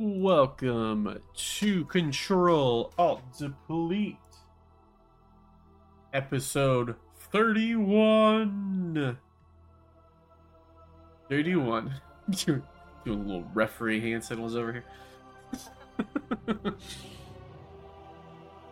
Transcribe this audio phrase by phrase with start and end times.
[0.00, 4.16] Welcome to Control Alt Deplete,
[6.14, 6.94] episode
[7.32, 9.18] 31.
[11.28, 11.94] 31.
[12.30, 12.62] Doing
[13.06, 14.84] a little referee hand signals over here.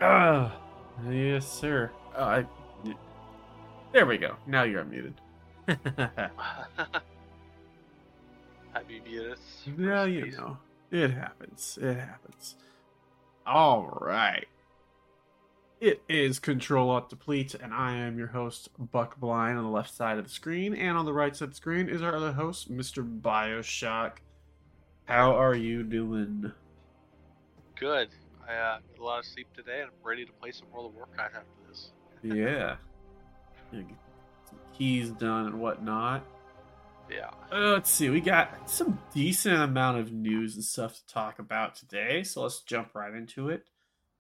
[0.01, 0.57] Ah,
[1.11, 1.91] yes, sir.
[2.15, 2.47] Uh, I,
[3.93, 4.37] there we go.
[4.47, 5.15] Now you're unmuted.
[8.73, 9.41] Happy Venus.
[9.77, 10.59] Yeah, you know.
[10.91, 11.79] It happens.
[11.81, 12.57] It happens.
[13.47, 14.47] All right.
[15.81, 19.95] It is Control Alt Deplete, and I am your host, Buck Blind, on the left
[19.95, 20.75] side of the screen.
[20.75, 23.05] And on the right side of the screen is our other host, Mr.
[23.21, 24.19] Bioshock.
[25.05, 26.51] How are you doing?
[27.79, 28.09] Good.
[28.49, 30.87] I uh, got a lot of sleep today, and I'm ready to play some World
[30.87, 31.91] of Warcraft after this.
[32.23, 32.77] Yeah.
[33.73, 33.97] Yeah, get
[34.49, 36.25] some keys done and whatnot.
[37.11, 37.31] Yeah.
[37.53, 38.09] Uh, let's see.
[38.11, 42.61] We got some decent amount of news and stuff to talk about today, so let's
[42.63, 43.65] jump right into it.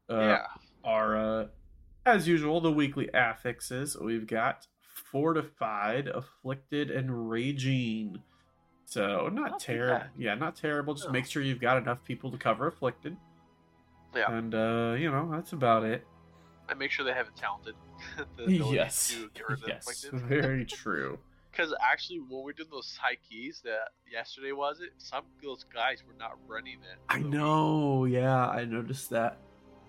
[0.08, 0.46] Uh, yeah.
[0.84, 1.46] Our, uh,
[2.04, 3.96] as usual, the weekly affixes.
[4.00, 8.22] We've got fortified, afflicted, and raging.
[8.84, 10.06] So not Not terrible.
[10.16, 10.94] Yeah, not terrible.
[10.94, 11.12] Just No.
[11.12, 13.16] make sure you've got enough people to cover afflicted,
[14.14, 14.30] Yeah.
[14.30, 16.06] and uh, you know that's about it.
[16.68, 17.74] And make sure they have it talented.
[18.36, 20.28] the yes, To get rid of yes, afflicted.
[20.28, 21.18] very true.
[21.56, 24.90] Because actually, when we did those high keys, that yesterday was it?
[24.98, 26.98] Some of those guys were not running it.
[27.08, 28.04] I So- know.
[28.04, 29.38] Yeah, I noticed that.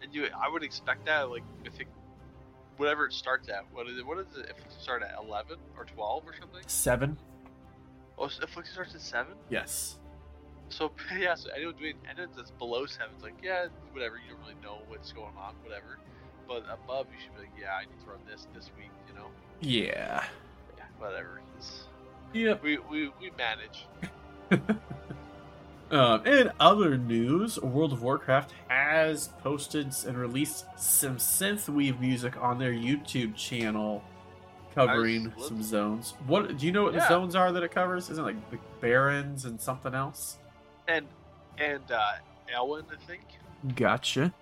[0.01, 1.87] And you, I would expect that, like, if it,
[2.77, 3.65] whatever it starts at.
[3.73, 4.05] What is it?
[4.05, 4.45] What is it?
[4.49, 6.61] If it start at eleven or twelve or something?
[6.67, 7.17] Seven.
[8.17, 9.33] Oh, so if it starts at seven.
[9.49, 9.97] Yes.
[10.69, 14.15] So yeah, so anyone doing anyone that's below seven, it's like yeah, whatever.
[14.17, 15.97] You don't really know what's going on, whatever.
[16.47, 19.15] But above, you should be like, yeah, I need to run this this week, you
[19.15, 19.27] know.
[19.59, 20.23] Yeah.
[20.99, 21.41] Yeah, whatever.
[21.57, 21.83] It's,
[22.33, 22.63] Yep.
[22.63, 23.87] we we we manage.
[25.89, 32.59] Um, in other news, World of Warcraft has posted and released some synthwave music on
[32.59, 34.03] their YouTube channel,
[34.75, 36.13] covering some zones.
[36.25, 36.83] What do you know?
[36.83, 38.09] What the zones are that it covers?
[38.09, 40.37] Isn't it like the Barrens and something else?
[40.89, 41.07] And
[41.57, 42.01] and uh,
[42.53, 43.23] Elwynn, I think.
[43.75, 44.33] Gotcha.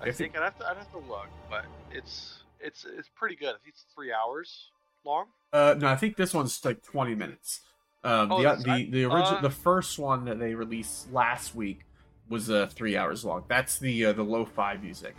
[0.00, 3.34] I I think I'd have to I'd have to look, but it's it's it's pretty
[3.34, 3.48] good.
[3.48, 4.70] I think it's three hours
[5.04, 5.26] long.
[5.52, 7.60] Uh, no, I think this one's like twenty minutes.
[8.02, 11.80] Um, Oh, the the the original Uh, the first one that they released last week
[12.28, 13.44] was uh three hours long.
[13.48, 15.14] That's the uh, the lo-fi music.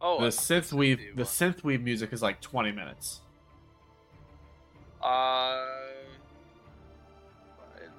[0.00, 1.26] Oh, the I- synthwave the one.
[1.26, 3.20] synthwave music is like twenty minutes.
[5.02, 5.64] Uh,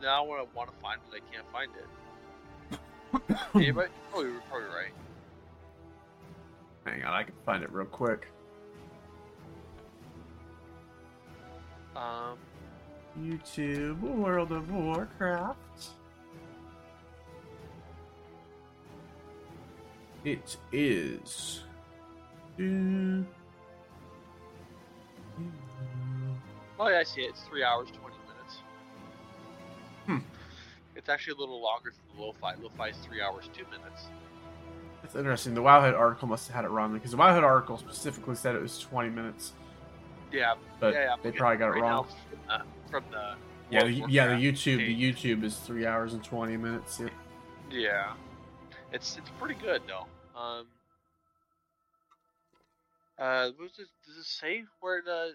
[0.01, 3.39] now I want to find it, I can't find it.
[3.55, 3.89] Anybody?
[4.13, 4.91] Oh, you're probably right.
[6.85, 8.27] Hang on, I can find it real quick.
[11.97, 12.37] Um,
[13.19, 15.57] YouTube World of Warcraft.
[20.23, 21.63] It is.
[22.59, 23.25] Oh
[26.87, 27.29] yeah, I see it.
[27.29, 28.57] It's three hours twenty minutes.
[30.05, 30.17] Hmm.
[30.95, 32.53] It's actually a little longer than the lo-fi.
[32.61, 34.07] Lo-fi is three hours two minutes.
[35.01, 35.55] That's interesting.
[35.55, 38.61] The Wowhead article must have had it wrong because the Wowhead article specifically said it
[38.61, 39.53] was 20 minutes.
[40.31, 41.15] Yeah, But yeah, yeah.
[41.23, 42.07] they probably got it right wrong.
[42.47, 42.61] now
[42.91, 43.35] From the,
[43.69, 44.27] Yeah, the, yeah.
[44.27, 45.13] The YouTube, the.
[45.13, 46.99] YouTube is three hours and 20 minutes.
[46.99, 47.09] Yeah.
[47.69, 48.13] Yeah,
[48.93, 50.05] it's it's pretty good though.
[50.39, 50.67] Um,
[53.19, 55.31] uh, what does it, does it say where the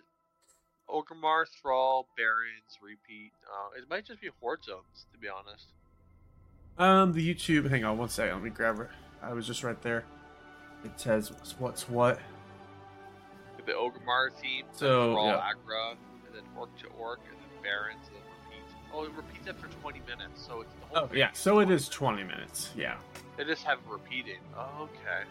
[0.88, 3.32] Orgrimmar, Thrall, Barrens repeat?
[3.46, 5.66] Uh, it might just be Horde zones, to be honest.
[6.78, 7.68] Um, the YouTube.
[7.68, 8.34] Hang on one second.
[8.36, 8.88] Let me grab it.
[9.22, 10.04] I was just right there.
[10.84, 11.88] It says what's, what's
[13.64, 13.66] what.
[13.66, 15.50] The Orgrimmar team, So, Thrall, yeah.
[15.50, 15.90] Agra,
[16.26, 18.72] and then Orc to Orc, and then Barrens, and then repeats.
[18.92, 21.30] Oh, it repeats after 20 minutes, so it's the whole Oh yeah.
[21.32, 22.22] So it 20.
[22.24, 22.70] minutes.
[22.76, 22.96] Yeah.
[23.36, 24.40] They just have repeating.
[24.56, 25.24] Oh, okay.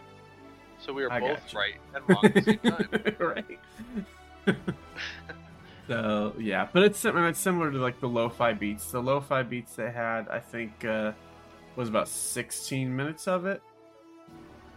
[0.78, 1.56] So we are I both gotcha.
[1.56, 3.16] right and wrong at the same time.
[4.46, 4.56] right.
[5.88, 6.98] so yeah, but it's
[7.28, 8.90] it's similar to like the lo-fi beats.
[8.90, 11.12] The lo-fi beats they had, I think, uh,
[11.76, 13.62] was about 16 minutes of it.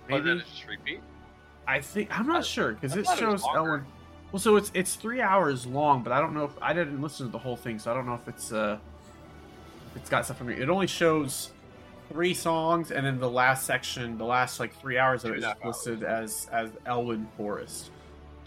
[0.07, 0.39] But then Maybe.
[0.41, 1.01] it's just repeat.
[1.67, 3.43] I think I'm not sure because it it shows.
[3.55, 3.85] Ellen.
[4.31, 7.25] Well, so it's it's three hours long, but I don't know if I didn't listen
[7.27, 8.77] to the whole thing, so I don't know if it's uh,
[9.91, 10.55] if it's got stuff from me.
[10.55, 11.51] It only shows
[12.09, 15.45] three songs, and then the last section, the last like three hours of it is
[15.63, 17.85] listed as as Elwynn Forest.
[17.85, 17.91] So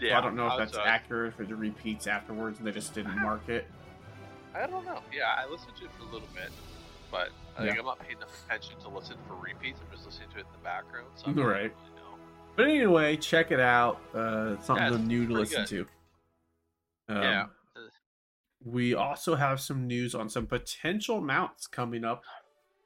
[0.05, 2.93] Yeah, I don't know if that's uh, accurate, if it repeats afterwards, and they just
[2.93, 3.65] didn't mark it.
[4.55, 5.01] I don't know.
[5.13, 6.49] Yeah, I listened to it for a little bit,
[7.11, 7.79] but I think Yeah.
[7.81, 9.79] I'm not paying enough attention to listen for repeats.
[9.81, 11.07] I'm just listening to it in the background.
[11.15, 11.61] So I don't Right.
[11.63, 11.71] really.
[12.59, 14.01] But anyway, check it out.
[14.13, 15.87] Uh, it's something Yeah, new to listen to.
[17.07, 17.45] Um, Yeah.
[18.65, 22.25] We also have some news on some potential mounts coming up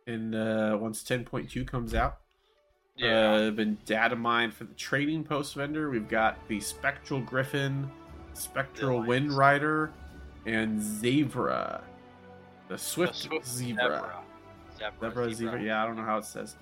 [0.05, 2.19] in uh, once 10.2 comes out.
[2.95, 3.31] Yeah.
[3.31, 5.89] Uh, been data mined for the trading post vendor.
[5.89, 7.89] We've got the Spectral Griffin,
[8.35, 9.01] Spectral.
[9.01, 9.91] Wind Rider,
[10.45, 11.83] and Zebra.
[12.67, 13.83] The Swift, The Swift Zebra.
[13.83, 14.23] Zebra.
[14.77, 15.09] Zebra.
[15.09, 15.63] Zebra, Zebra.
[15.63, 16.57] Yeah, I don't know how it says.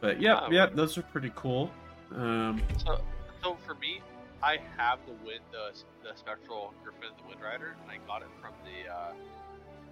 [0.00, 1.72] But yeah, Ah, yeah, those are pretty cool.
[2.14, 3.00] Um, So,
[3.42, 4.00] so for me,
[4.42, 5.72] I have the wind, the,
[6.02, 9.12] the spectral griffin, the wind rider, and I got it from the uh,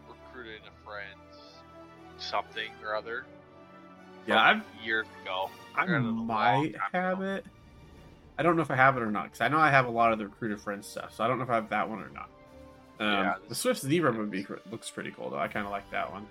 [0.08, 1.62] recruiting a friend's
[2.18, 3.24] something or other.
[4.26, 5.50] yeah, I've years ago.
[5.74, 7.34] I Or a long might have ago.
[7.34, 7.46] it.
[8.38, 9.90] I don't know if I have it or not because I know I have a
[9.90, 12.00] lot of the recruiter friends stuff, so I don't know if I have that one
[12.00, 12.28] or not.
[13.00, 15.38] Um, Yeah, the Swift Zebra be looks pretty cool though.
[15.38, 16.26] I kind of like that one.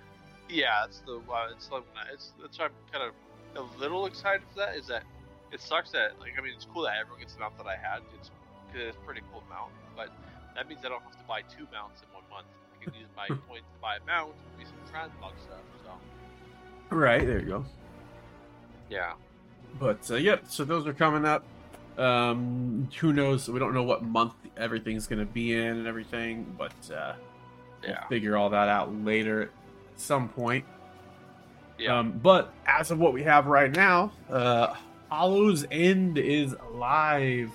[0.48, 1.50] Yeah, it's the one.
[1.56, 3.12] It's like it's that's why I'm kind
[3.56, 4.76] of a little excited for that.
[4.76, 5.02] Is that
[5.52, 7.76] it sucks that like I mean it's cool that everyone gets the mount that I
[7.76, 8.00] had.
[8.18, 8.30] It's
[8.72, 10.08] 'cause it's a pretty cool mount, but
[10.54, 12.46] that means I don't have to buy two mounts in one month.
[12.80, 15.60] I can use my points to buy a mount, do some transmog stuff.
[15.84, 17.64] So Right there you go.
[18.90, 19.12] yeah,
[19.78, 21.44] But uh, yep, so those are coming up.
[21.98, 23.48] Um, who knows?
[23.48, 27.14] We don't know what month everything's going to be in and everything, but uh,
[27.86, 29.50] we'll yeah, figure all that out later at
[29.96, 30.64] some point.
[31.78, 31.98] yeah.
[31.98, 34.74] Um, but as of what we have right now, uh,
[35.22, 37.50] Hallow's End is live.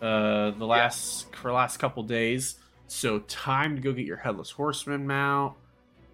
[0.00, 2.56] Uh, the last for the last couple days,
[2.86, 5.54] so time to go get your headless horseman mount.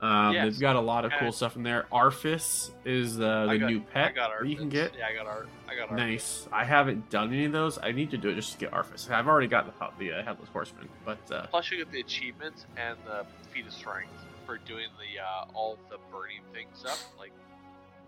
[0.00, 0.54] Um, Yes.
[0.54, 1.86] They've got a lot of cool And- stuff in there.
[1.92, 4.14] Arfus is uh, the got- new I pet
[4.46, 4.94] you can get.
[4.98, 5.48] Yeah, I got art.
[5.68, 5.98] I got art.
[5.98, 6.48] Nice.
[6.52, 7.78] I haven't done any of those.
[7.80, 9.08] I need to do it just to get Arfus.
[9.08, 12.66] I've already got the the uh, headless horseman, but uh, Plus, you get the achievements
[12.76, 14.10] and the feat of strength
[14.44, 17.30] for doing the uh, all the burning things up, Like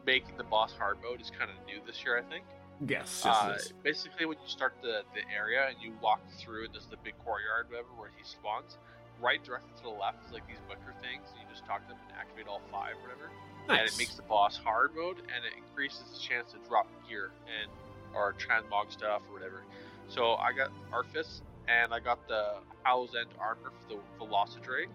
[0.07, 2.45] making the boss hard mode is kind of new this year, I think.
[2.87, 3.73] yes, yes, Uh, yes.
[3.83, 7.15] basically, when you start the, the area and you walk through, and there's the big
[7.25, 8.79] courtyard, whatever, where he spawns.
[9.21, 11.89] Right directly to the left is like these wicker things, and you just talk to
[11.89, 13.31] them and activate all five, whatever.
[13.67, 13.79] Nice.
[13.81, 17.31] And it makes the boss hard mode, and it increases the chance to drop gear
[17.49, 17.71] and
[18.15, 19.63] or transmog stuff or whatever.
[20.09, 24.93] So I got Arfus, and I got the Hallow's End armor for the Velocidrake.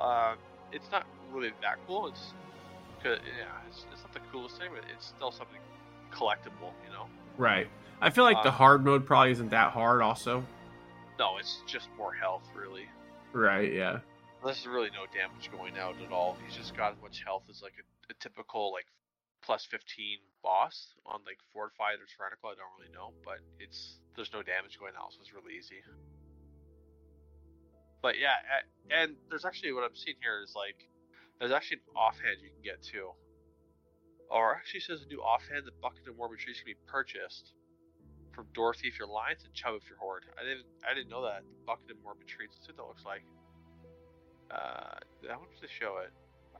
[0.00, 0.34] Uh,
[0.72, 2.06] it's not really that cool.
[2.06, 2.32] It's,
[3.04, 3.20] yeah,
[3.68, 5.60] it's, it's not the coolest thing, but it's still something
[6.12, 7.06] collectible, you know.
[7.36, 7.66] right.
[8.00, 10.02] I feel like the uh, hard mode probably isn't that hard.
[10.02, 10.44] Also,
[11.18, 12.86] No, it's just more health, really.
[13.32, 13.72] right?
[13.72, 14.00] Yeah.
[14.44, 16.36] There's really no damage going out at all.
[16.44, 18.84] He's just got as much health as like a, a typical like
[19.42, 22.50] plus 15 boss on like fortified or tyrannical.
[22.50, 25.80] I don't really know, but it's there's no damage going out, so it's really easy.
[28.02, 28.36] But yeah,
[28.92, 30.76] and there's actually what I'm seeing here is like
[31.38, 33.10] there's actually an offhand you can get too.
[34.30, 37.52] Or actually says a new offhand the Bucket and Morbid Trees can be purchased
[38.32, 40.24] from Dorothy if you're Lions and Chubb if you're Horde.
[40.40, 41.42] I didn't I didn't know that.
[41.66, 42.50] Bucket and Morbid Trees.
[42.52, 43.22] That's what that looks like.
[44.50, 44.98] Uh,
[45.28, 46.10] how much they show it?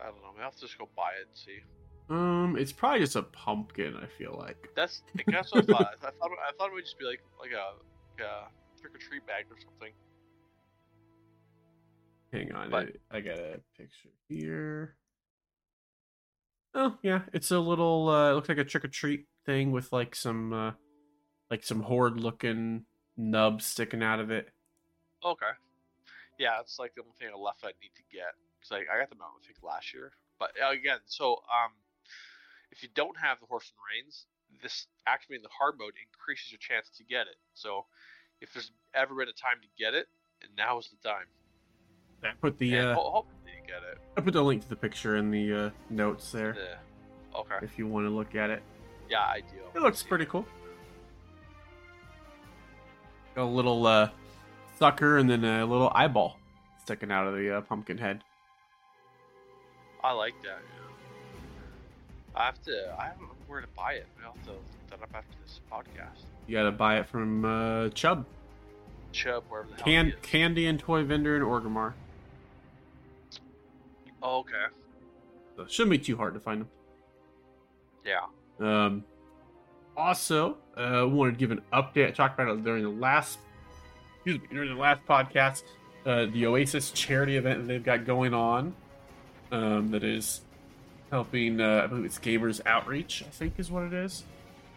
[0.00, 0.32] I don't know.
[0.32, 1.58] Maybe I'll have to just go buy it and see.
[2.10, 3.96] Um, it's probably just a pumpkin.
[3.96, 4.68] I feel like.
[4.76, 5.94] That's I guess what I thought.
[6.02, 7.74] I thought I thought it would just be like like a,
[8.12, 8.50] like a
[8.80, 9.92] trick or treat bag or something.
[12.34, 14.96] Hang on, But- I, I got a picture here.
[16.74, 18.08] Oh yeah, it's a little.
[18.08, 20.72] Uh, it looks like a trick or treat thing with like some, uh,
[21.48, 22.86] like some horde looking
[23.16, 24.48] nubs sticking out of it.
[25.24, 25.52] Okay.
[26.36, 28.98] Yeah, it's like the only thing I left I need to get because I, I
[28.98, 30.10] got them out I think last year.
[30.40, 31.70] But uh, again, so um,
[32.72, 34.26] if you don't have the horse and reins,
[34.60, 37.36] this activating the hard mode increases your chance to get it.
[37.54, 37.86] So
[38.40, 40.08] if there's ever been a time to get it,
[40.42, 41.26] and now is the time.
[42.24, 43.98] I put the and uh, hopefully you get it.
[44.16, 47.38] I put the link to the picture in the uh, notes there Yeah.
[47.40, 47.56] Okay.
[47.62, 48.62] if you want to look at it.
[49.10, 49.56] Yeah, I do.
[49.74, 50.46] It looks pretty cool.
[53.34, 54.10] Got a little uh,
[54.78, 56.38] sucker and then a little eyeball
[56.82, 58.22] sticking out of the uh, pumpkin head.
[60.02, 60.58] I like that.
[60.62, 62.40] Yeah.
[62.40, 62.94] I have to.
[62.98, 64.06] I don't know where to buy it.
[64.24, 66.24] I'll have to look that up after this podcast.
[66.46, 68.26] You gotta buy it from uh, Chubb,
[69.12, 70.14] Chubb, wherever the hell Can-.
[70.22, 71.94] Candy and Toy Vendor in Orgrimmar.
[74.24, 74.64] Oh, okay.
[75.56, 76.68] So it shouldn't be too hard to find them.
[78.04, 78.24] Yeah.
[78.58, 79.04] Um,
[79.96, 82.08] also, uh, wanted to give an update.
[82.08, 83.38] I talked about it during the last,
[84.16, 85.62] excuse me, during the last podcast.
[86.06, 88.74] Uh, the Oasis charity event that they've got going on,
[89.52, 90.40] um, that is
[91.10, 91.60] helping.
[91.60, 93.22] Uh, I believe it's Gamers Outreach.
[93.26, 94.24] I think is what it is.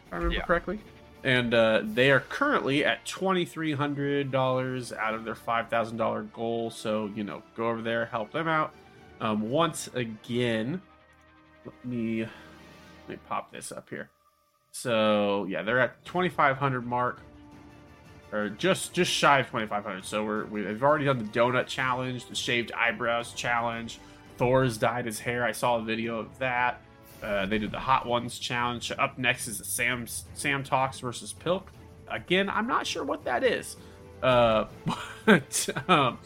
[0.07, 0.43] If I remember Yeah.
[0.43, 0.79] correctly.
[1.23, 5.97] And uh, they are currently at twenty three hundred dollars out of their five thousand
[5.97, 6.69] dollar goal.
[6.69, 8.71] So you know, go over there, help them out.
[9.19, 10.81] Um, once again,
[11.65, 14.09] let me let me pop this up here.
[14.71, 17.21] So yeah, they're at 2,500 mark,
[18.31, 20.05] or just just shy of 2,500.
[20.05, 23.99] So we're we've already done the donut challenge, the shaved eyebrows challenge.
[24.37, 25.43] Thor's dyed his hair.
[25.43, 26.81] I saw a video of that.
[27.23, 28.91] Uh, they did the Hot Ones challenge.
[28.99, 31.71] Up next is the Sam Sam Talks versus Pilk.
[32.07, 33.77] Again, I'm not sure what that is,
[34.21, 34.65] uh,
[35.25, 36.19] but um,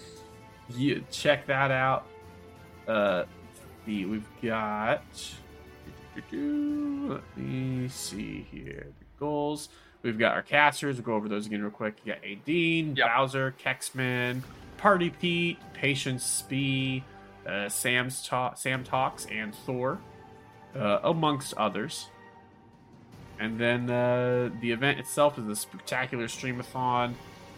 [0.76, 2.06] you check that out.
[2.92, 3.26] Uh,
[3.86, 5.02] the we've got.
[6.32, 8.88] Let me see here.
[9.00, 9.70] The goals.
[10.04, 10.98] We've got our casters.
[10.98, 11.96] We'll go over those again real quick.
[12.04, 13.08] You got Adine, Yep.
[13.08, 14.42] Bowser, Kexman,
[14.78, 17.04] Party Pete, Patience Spee,
[17.48, 20.00] uh, Sam's Ta- Sam Talks, and Thor,
[20.76, 22.08] uh, amongst others.
[23.40, 27.14] And then uh, the event itself is a spectacular streamathon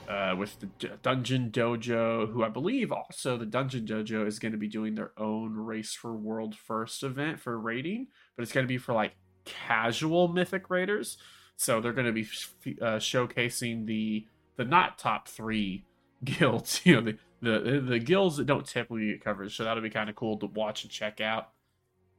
[0.07, 4.51] uh, with the D- Dungeon Dojo, who I believe also the Dungeon Dojo is going
[4.51, 8.65] to be doing their own Race for World First event for raiding, but it's going
[8.65, 11.17] to be for like casual Mythic Raiders.
[11.55, 14.25] So they're going to be f- uh, showcasing the
[14.57, 15.85] the not top three
[16.23, 19.55] guilds, you know, the the the guilds that don't typically get coverage.
[19.55, 21.49] So that'll be kind of cool to watch and check out.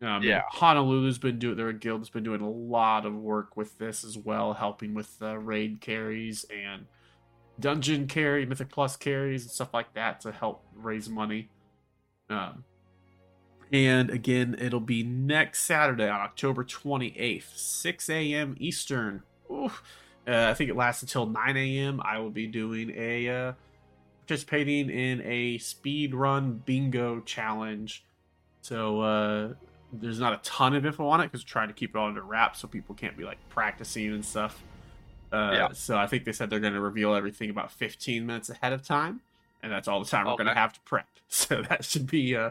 [0.03, 0.43] Um, Yeah.
[0.53, 4.19] Honolulu's been doing their guild has been doing a lot of work with this as
[4.19, 6.87] well, helping with uh, raid carries and
[7.59, 11.49] dungeon carry, mythic plus carries, and stuff like that to help raise money.
[12.29, 12.65] Um,
[13.73, 18.57] and again, it'll be next Saturday on October 28th, 6 a.m.
[18.59, 19.23] Eastern.
[19.51, 19.69] Uh,
[20.27, 22.01] I think it lasts until 9 a.m.
[22.05, 23.53] I will be doing a uh,
[24.21, 28.05] participating in a speed run bingo challenge.
[28.63, 29.53] So uh,
[29.93, 32.23] there's not a ton of info on it because trying to keep it all under
[32.23, 34.63] wraps so people can't be like practicing and stuff.
[35.35, 35.69] Uh, Yeah.
[35.73, 38.83] So I think they said they're going to reveal everything about 15 minutes ahead of
[38.87, 39.21] time,
[39.63, 41.07] and that's all the time we're going to have to prep.
[41.29, 42.51] So that should be uh,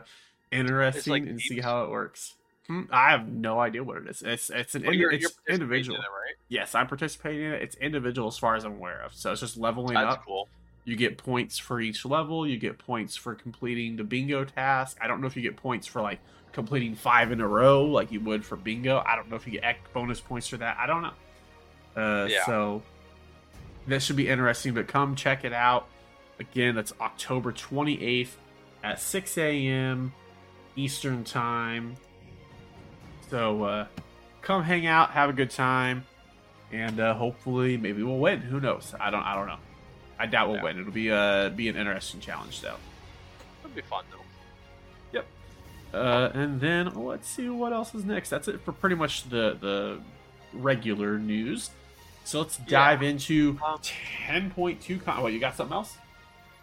[0.52, 2.36] interesting like and see how it works.
[2.68, 4.22] Hmm, I have no idea what it is.
[4.22, 5.98] It's it's an Well, you're, it's you're individual.
[5.98, 6.36] in it, right?
[6.50, 7.62] Yes, I'm participating in it.
[7.62, 9.14] It's individual as far as I'm aware of.
[9.14, 10.26] So it's just leveling That's up.
[10.26, 10.48] cool.
[10.86, 12.46] You get points for each level.
[12.48, 14.98] You get points for completing the bingo task.
[15.02, 16.20] I don't know if you get points for like
[16.52, 19.02] completing five in a row, like you would for bingo.
[19.06, 20.78] I don't know if you get bonus points for that.
[20.78, 21.14] I don't know.
[21.96, 22.46] Uh, Yeah.
[22.46, 22.82] So
[23.88, 24.74] that should be interesting.
[24.74, 25.88] But come check it out.
[26.40, 28.30] Again, that's October 28th
[28.84, 30.14] at 6 a.m.
[30.76, 31.96] Eastern time.
[33.30, 33.88] So uh,
[34.42, 36.06] come hang out, have a good time,
[36.72, 38.42] and uh, hopefully maybe we'll win.
[38.42, 38.94] Who knows?
[39.00, 39.24] I don't.
[39.24, 39.58] I don't know.
[40.20, 40.64] I doubt we'll Yeah.
[40.64, 40.80] win.
[40.80, 42.76] It'll be uh be an interesting challenge though.
[43.64, 44.18] It'll be fun though.
[45.14, 45.26] Yep.
[45.94, 48.30] Uh, and then let's see what else is next.
[48.30, 50.00] That's it for pretty much the the
[50.54, 51.70] regular news.
[52.24, 52.66] So let's Yeah.
[52.68, 55.00] dive into Um, 10.2.
[55.00, 55.56] Con- what you got?
[55.56, 55.98] Something else?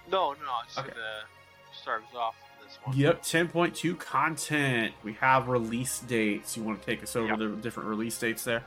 [0.08, 0.88] No, no, I just Okay.
[0.90, 1.24] gonna
[1.72, 2.96] start us off this one.
[2.96, 4.94] Yep, 10.2 content.
[5.02, 6.56] We have release dates.
[6.56, 7.38] You want to take us over Yep.
[7.38, 8.64] the different release dates there?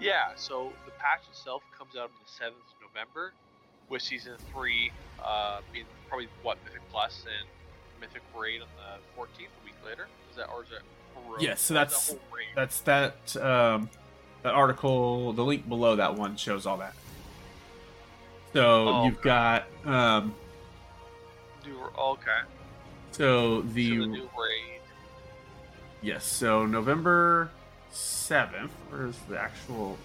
[0.00, 3.32] Yeah, so the patch itself comes out on the seventh of November,
[3.88, 7.48] with season three uh, being probably what Mythic Plus and
[8.00, 10.08] Mythic Raid on the fourteenth, a week later.
[10.30, 10.82] Is that or is that?
[11.40, 12.14] Yes, so is that that's-
[12.54, 12.80] That's
[13.34, 13.90] that um
[14.42, 16.94] that article, the link below that one shows all that.
[18.52, 19.22] So Oh, you've okay.
[19.24, 20.34] got um
[21.66, 22.40] New, okay.
[23.10, 24.80] so the, so the new raid.
[26.00, 27.50] yes, so November
[27.92, 29.98] 7th, where's the actual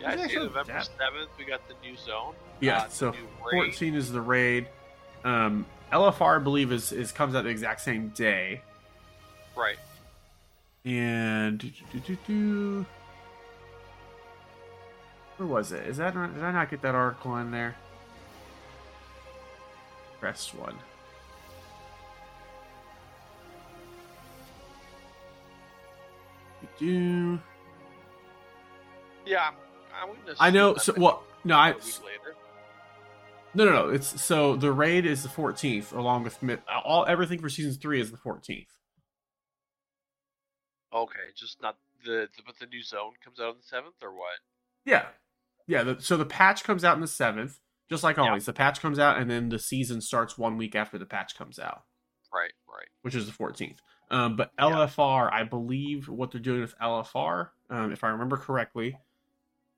[0.00, 1.30] Yeah, I Is it see actually November seventh.
[1.38, 2.34] We got the new zone.
[2.60, 3.14] Yeah, uh, so
[3.50, 4.68] 14 is the raid.
[5.24, 8.60] Um LFR I believe is is comes out the exact same day.
[9.56, 9.78] Right.
[10.88, 12.86] And do, do, do, do.
[15.36, 15.86] where was it?
[15.86, 17.76] Is that not, did I not get that article in there?
[20.18, 20.74] Press one.
[26.78, 27.38] Do
[29.26, 29.50] Yeah,
[30.00, 30.36] I'm gonna.
[30.40, 30.76] I know?
[30.76, 31.20] So what?
[31.44, 31.74] No, I
[33.52, 33.88] no no no.
[33.90, 36.38] It's so the raid is the 14th, along with
[36.82, 38.77] all everything for season three is the 14th.
[40.94, 44.12] Okay, just not the, the but the new zone comes out on the seventh or
[44.14, 44.38] what?
[44.84, 45.06] Yeah,
[45.66, 45.82] yeah.
[45.82, 47.58] The, so the patch comes out in the seventh,
[47.90, 48.24] just like Yeah.
[48.24, 48.46] always.
[48.46, 51.58] The patch comes out, and then the season starts one week after the patch comes
[51.58, 51.82] out,
[52.32, 52.88] Right, right.
[53.02, 53.80] which is the fourteenth.
[54.10, 54.66] Um, but Yeah.
[54.70, 58.98] LFR, I believe what they're doing with LFR, um, if I remember correctly,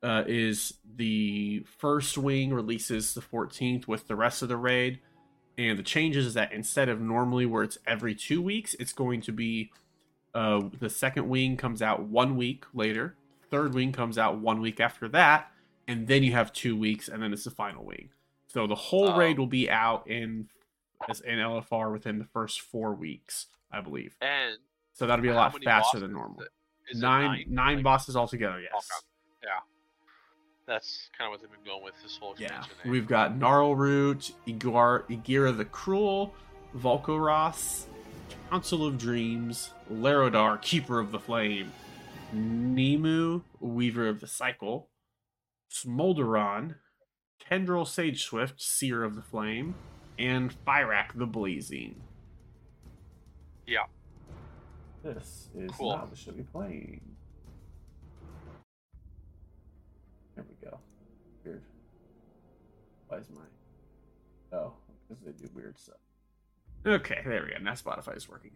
[0.02, 5.00] uh, is the first wing releases the fourteenth with the rest of the raid,
[5.58, 9.20] and the changes is that instead of normally where it's every two weeks, it's going
[9.22, 9.72] to be
[10.34, 13.16] uh, the second wing comes out one week later,
[13.50, 15.50] third wing comes out one week after that,
[15.88, 18.10] and then you have two weeks, and then it's the final wing.
[18.48, 19.16] So the whole Oh.
[19.16, 20.48] raid will be out in
[21.08, 24.16] as in LFR within the first four weeks, I believe.
[24.20, 24.58] And
[24.92, 26.42] So that'll be a lot faster than is normal.
[26.42, 26.48] it?
[26.90, 28.60] Is it Nine nine Like, bosses altogether.
[28.60, 28.88] Yes.
[29.42, 29.48] Yeah.
[30.66, 32.72] That's kind of what they've been going with this whole Yeah, expansion.
[32.84, 32.90] eh?
[32.90, 36.34] we've got Gnarlroot, Igor, Igira the Cruel,
[36.76, 37.86] Volcoross,
[38.50, 41.72] Council of Dreams, Larodar, Keeper of the Flame,
[42.34, 44.88] Nymue, Weaver of the Cycle,
[45.72, 46.74] Smolderon,
[47.48, 49.76] Tindral Sageswift, Seer of the Flame,
[50.18, 52.02] and Fyrakk the Blazing.
[53.66, 53.84] Yeah.
[55.04, 55.96] This is Cool.
[55.96, 57.00] now the show we playing.
[60.34, 60.78] There we go.
[61.44, 61.62] Weird.
[63.08, 63.42] Why is my
[64.52, 64.72] Oh,
[65.08, 65.96] because they do weird stuff.
[66.86, 67.58] Okay, there we go.
[67.62, 68.52] Now Spotify is working.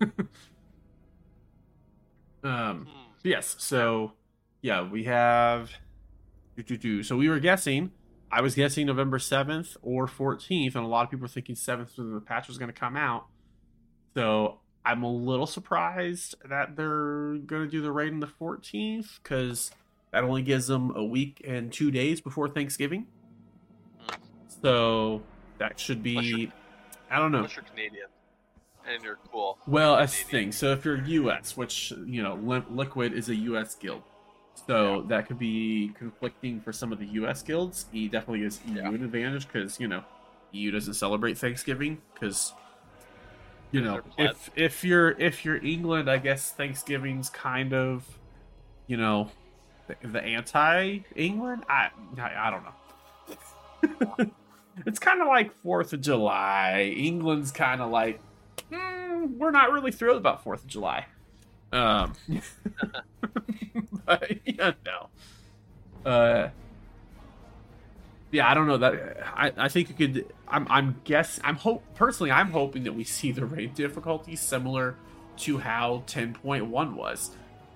[2.44, 3.02] um Hmm.
[3.22, 3.54] Yes.
[3.58, 4.12] So,
[4.62, 5.70] yeah, we have.
[7.02, 7.92] So we were guessing.
[8.30, 11.96] I was guessing November seventh or fourteenth, and a lot of people were thinking seventh
[11.96, 13.26] when the patch was going to come out.
[14.14, 19.20] So I'm a little surprised that they're going to do the raid on the fourteenth
[19.22, 19.70] because
[20.12, 23.06] that only gives them a week and two days before Thanksgiving.
[23.98, 24.14] Hmm.
[24.62, 25.22] So
[25.58, 26.52] that should be.
[27.12, 27.38] I don't know.
[27.38, 28.06] Unless you're Canadian
[28.88, 29.58] and you're cool.
[29.66, 30.50] Well, that's the thing.
[30.52, 33.74] So if you're U.S., which you know, Li- Liquid is a U.S.
[33.74, 34.02] guild,
[34.66, 37.42] so that could be conflicting for some of the U.S.
[37.42, 37.86] guilds.
[37.92, 38.88] E definitely gives EU Yeah.
[38.88, 40.02] an advantage because you know,
[40.52, 42.52] EU doesn't celebrate Thanksgiving because
[43.70, 48.18] you know if if you're if you're England, I guess Thanksgiving's kind of
[48.86, 49.30] you know
[49.86, 51.64] the, the anti-England.
[51.68, 54.30] I I, I don't know.
[54.86, 56.94] It's kind of like Fourth of July.
[56.96, 58.20] England's kind of like
[58.70, 61.06] mm, we're not really thrilled about Fourth of July.
[61.72, 62.12] Um,
[64.04, 66.10] but yeah, no.
[66.10, 66.48] Uh,
[68.30, 69.26] yeah, I don't know that.
[69.34, 70.32] I, I think you could.
[70.48, 71.38] I'm I'm guess.
[71.44, 72.30] I'm hope personally.
[72.30, 74.96] I'm hoping that we see the raid difficulty similar
[75.38, 77.30] to how 10.1 was.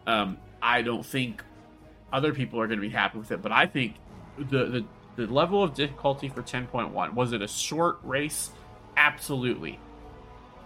[0.06, 1.42] Um, I don't think
[2.12, 3.96] other people are going to be happy with it, but I think
[4.38, 4.84] the the
[5.16, 8.50] the level of difficulty for 10.1 was it a short race?
[8.96, 9.78] Absolutely.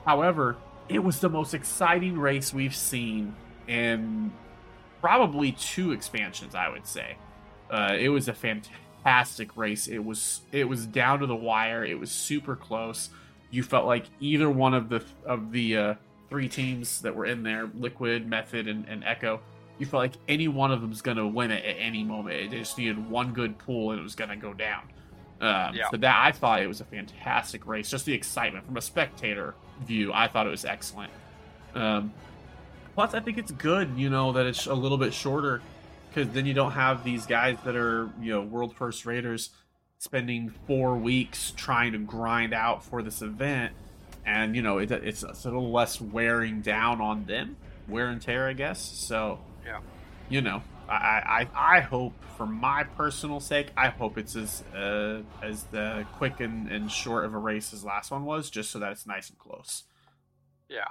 [0.05, 0.57] However,
[0.89, 3.35] it was the most exciting race we've seen
[3.69, 4.33] in
[5.01, 6.55] probably two expansions.
[6.55, 7.17] I would say
[7.71, 9.87] uh, it was a fantastic race.
[9.87, 11.85] It was it was down to the wire.
[11.85, 13.11] It was super close.
[13.51, 15.95] You felt like either one of the of the uh,
[16.29, 19.41] three teams that were in there, Liquid, Method, and, and Echo,
[19.81, 22.37] you felt like any one of them's going to win it at any moment.
[22.37, 24.83] It just needed one good pull and it was going to go down.
[25.41, 25.91] Um, Yeah.
[25.91, 27.91] So that I thought it was a fantastic race.
[27.91, 31.11] Just the excitement from a spectator view, I thought it was excellent.
[31.75, 32.13] Um,
[32.95, 35.63] plus, I think it's good, you know, that it's a little bit shorter
[36.13, 39.51] because then you don't have these guys that are, you know, world first raiders
[39.99, 43.73] spending four weeks trying to grind out for this event,
[44.27, 47.57] and you know, it, it's, it's a little less wearing down on them,
[47.89, 48.81] wear and tear, I guess.
[48.81, 49.39] So,
[49.71, 49.81] Yeah.
[50.29, 55.23] you know, I, I I hope for my personal sake, I hope it's as uh,
[55.43, 58.79] as the quick and, and short of a race as last one was, just so
[58.81, 59.85] that it's nice and close.
[60.69, 60.87] Yeah.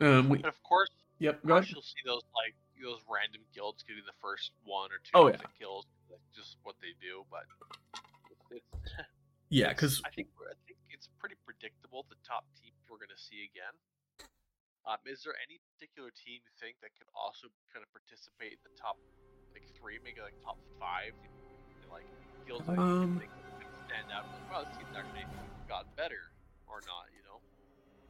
[0.00, 1.74] Um, we, And of course, yep, of go course ahead.
[1.74, 5.36] you'll see those like those random guilds getting the first one or two Oh, yeah.
[5.58, 5.84] kills.
[6.08, 7.24] That's just what they do.
[7.30, 7.42] But
[8.50, 8.94] it's, it's,
[9.50, 13.20] Yeah, because I think I think it's pretty predictable the top teams we're going to
[13.20, 13.74] see again.
[14.88, 18.62] Um, is there any particular team you think that could also kind of participate in
[18.64, 18.96] the top
[19.52, 21.12] like three, maybe like top five,
[21.92, 22.08] like
[22.48, 23.20] guilds that Um,
[23.84, 24.24] stand out?
[24.32, 25.28] Like, wow, this team's actually
[25.68, 26.32] gotten better
[26.64, 27.04] or not?
[27.12, 27.38] You know?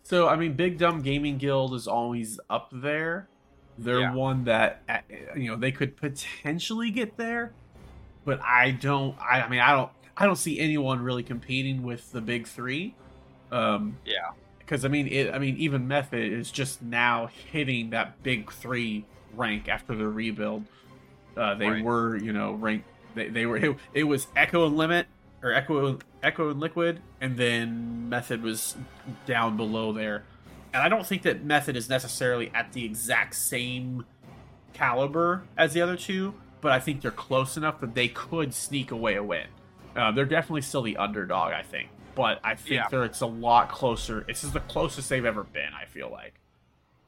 [0.07, 3.27] So I mean, Big Dumb Gaming Guild is always up there.
[3.77, 4.15] They're Yeah.
[4.15, 4.83] one that
[5.35, 7.53] you know they could potentially get there,
[8.25, 9.19] but I don't.
[9.19, 9.91] I, I mean, I don't.
[10.17, 12.95] I don't see anyone really competing with the big three.
[13.51, 14.31] Um, Yeah.
[14.69, 15.33] Because I mean, it.
[15.33, 20.65] I mean, even Method is just now hitting that big three rank after the rebuild.
[21.37, 21.85] Uh, they Right.
[21.85, 22.87] were, you know, ranked.
[23.15, 23.57] They, they were.
[23.57, 25.07] It, it was Echo and Limit
[25.43, 28.77] or Echo Echo and Liquid, and then Method was
[29.25, 30.25] down below there.
[30.75, 34.05] And I don't think that Method is necessarily at the exact same
[34.75, 38.91] caliber as the other two, but I think they're close enough that they could sneak
[38.91, 39.47] away a win.
[39.97, 42.89] Uh, they're definitely still the underdog, I think, but I think Yeah.
[42.91, 44.25] they're it's a lot closer.
[44.27, 45.73] This is the closest they've ever been.
[45.73, 46.35] I feel like.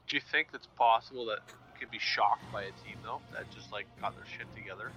[0.07, 3.51] Do you think it's possible that you could be shocked by a team though that
[3.51, 4.91] just like got their shit together?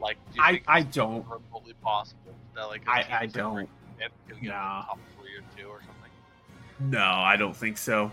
[0.00, 1.26] Like, do you I think I it's don't.
[1.28, 3.56] remotely possible that like a I team I that's, don't.
[3.56, 4.82] ranked fifth could get Nah.
[4.84, 6.90] top three or two or something?
[6.90, 8.12] No, I don't think so.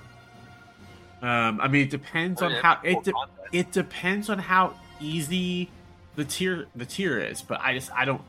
[1.21, 3.03] Um, I mean, it depends Or on it'd how it.
[3.03, 3.13] de-
[3.51, 5.69] it depends on how easy
[6.15, 8.21] the tier the tier is but i just i don't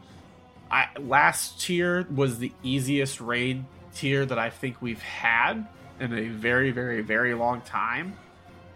[0.71, 5.67] i last tier was the easiest raid tier that i think we've had
[6.01, 8.17] in a very very very long time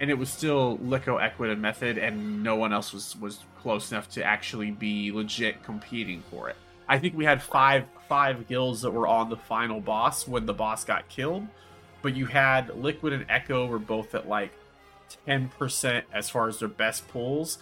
[0.01, 3.93] and it was still lico equid and method and no one else was was close
[3.93, 6.57] enough to actually be legit competing for it
[6.89, 10.53] I think we had five five guilds that were on the final boss when the
[10.53, 11.47] boss got killed,
[12.03, 14.53] but you had Liquid and Echo were both at like
[15.27, 17.57] ten percent as far as their best pulls.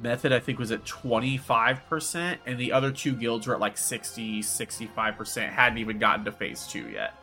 [0.00, 4.42] Method I think was at 25% and the other two guilds were at like 60
[4.42, 7.14] 65% hadn't even gotten to phase 2 yet.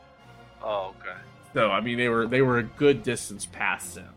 [0.61, 1.17] Oh, okay.
[1.53, 4.13] So I mean they were they were a good distance past them.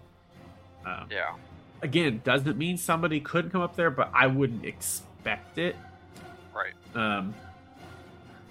[0.85, 1.35] Um, Yeah.
[1.83, 5.77] again, doesn't mean somebody couldn't come up there, but I wouldn't expect it.
[6.53, 6.75] Right.
[6.95, 7.35] Um,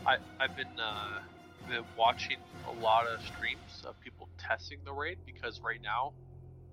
[0.05, 1.19] I I've been uh,
[1.67, 2.37] been watching
[2.67, 6.13] a lot of streams of people testing the raid because right now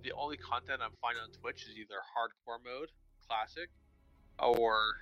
[0.05, 2.89] the only content I'm finding on Twitch is either hardcore mode,
[3.29, 3.69] classic,
[4.41, 4.97] or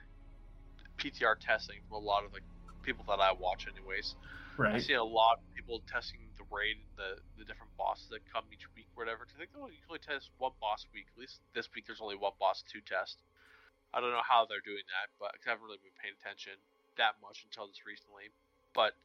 [0.99, 2.43] PTR testing from a lot of like
[2.83, 4.15] people that I watch anyways.
[4.59, 4.83] I right.
[4.83, 8.67] see a lot of people testing the raid, the the different bosses that come each
[8.75, 9.29] week, or whatever.
[9.29, 11.07] I think they only usually test one boss a week.
[11.13, 13.21] At least this week, there's only one boss to test.
[13.93, 16.57] I don't know how they're doing that, but I haven't really been paying attention
[16.97, 18.33] that much until this recently.
[18.73, 18.97] But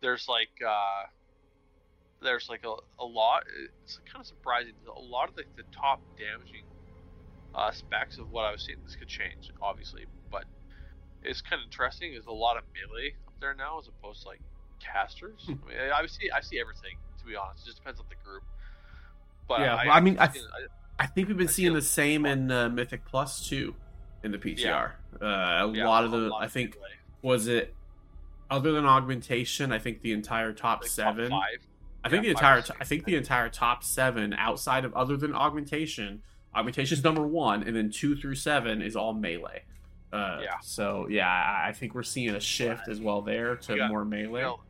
[0.00, 1.08] there's like uh,
[2.20, 3.44] there's like a, a lot.
[3.84, 4.72] It's kind of surprising.
[4.88, 6.67] A lot of like the top damaging
[7.72, 8.78] specs of what I was seeing.
[8.84, 10.44] This could change, obviously, but
[11.22, 12.12] it's kind of interesting.
[12.12, 14.40] There's a lot of melee up there now, as opposed to like
[14.80, 15.42] casters.
[15.46, 15.52] Hmm.
[15.66, 16.96] I mean, I see I see everything.
[17.18, 18.42] To be honest, it just depends on the group.
[19.48, 20.32] But Yeah, I, well, I mean, I I-
[21.00, 22.30] I think we've been I seeing the same fun.
[22.32, 23.74] in uh, Mythic Plus too,
[24.24, 24.58] in the PTR.
[24.58, 24.90] Yeah.
[25.22, 26.88] Uh, a yeah, lot of the, lot I think, melee.
[27.22, 27.72] was it
[28.50, 29.70] other than augmentation?
[29.72, 31.30] I think the entire top Like, top seven.
[31.30, 31.58] five.
[32.04, 35.16] I think Yeah, the entire, six, I think the entire top seven outside of other
[35.16, 36.22] than augmentation.
[36.54, 39.64] Augmentation's number one, and then two through seven is all melee.
[40.12, 40.58] Uh, Yeah.
[40.62, 41.28] So yeah,
[41.66, 43.88] I think we're seeing a shift as well there to Yeah.
[43.88, 44.42] more You melee.
[44.42, 44.60] know,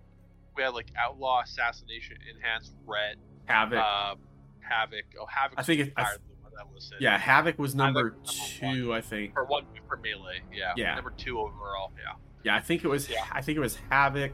[0.56, 3.78] we had like outlaw, assassination, enhanced, red, Havoc.
[3.78, 4.18] um,
[4.60, 5.04] havoc.
[5.20, 5.58] Oh, havoc.
[5.58, 6.98] I think it- I higher than what that listed.
[7.00, 8.26] yeah, Havoc was number Havoc
[8.60, 9.34] number two, I think.
[9.34, 10.40] for one for melee.
[10.52, 10.72] Yeah.
[10.76, 10.96] Yeah.
[10.96, 11.92] Number two overall.
[11.96, 12.14] Yeah.
[12.42, 13.08] Yeah, I think it was.
[13.08, 13.24] Yeah.
[13.30, 14.32] I think it was Havoc,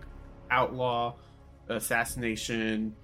[0.51, 1.17] Outlaw,
[1.69, 2.97] Assassination,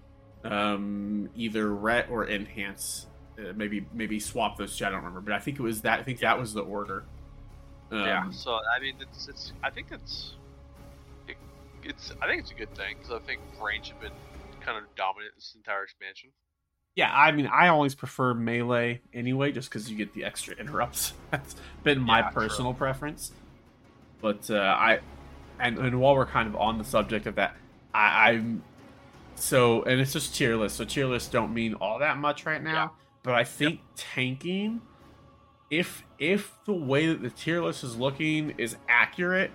[0.45, 3.07] um, either Ret or Enhance.
[3.41, 4.85] Uh, maybe maybe swap those two.
[4.85, 6.01] I don't remember, but I think it was that.
[6.01, 7.05] I think that was the order.
[7.91, 8.31] Um, yeah.
[8.31, 10.37] So I mean, it's, it's I think it's
[11.29, 11.37] it,
[11.83, 14.13] it's I think it's a good thing because I think range have been
[14.61, 16.31] kind of dominant this entire expansion.
[16.97, 17.11] yeah.
[17.15, 21.15] I mean, I always prefer melee anyway, just because you get the extra interrupts.
[21.31, 22.49] That's been my Yeah, true.
[22.49, 23.33] personal preference.
[24.21, 25.01] But uh, I,
[25.59, 27.57] and, and while we're kind of on the subject of that,
[27.95, 28.65] I, I'm
[29.35, 30.77] so, and it's just tier list.
[30.77, 32.93] So tier lists don't mean all that much right now.
[33.23, 34.81] But I think tanking,
[35.71, 39.51] if if the way that the tier list is looking is accurate,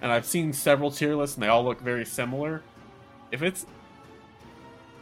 [0.00, 2.62] and I've seen several tier lists and they all look very similar.
[3.30, 3.66] If it's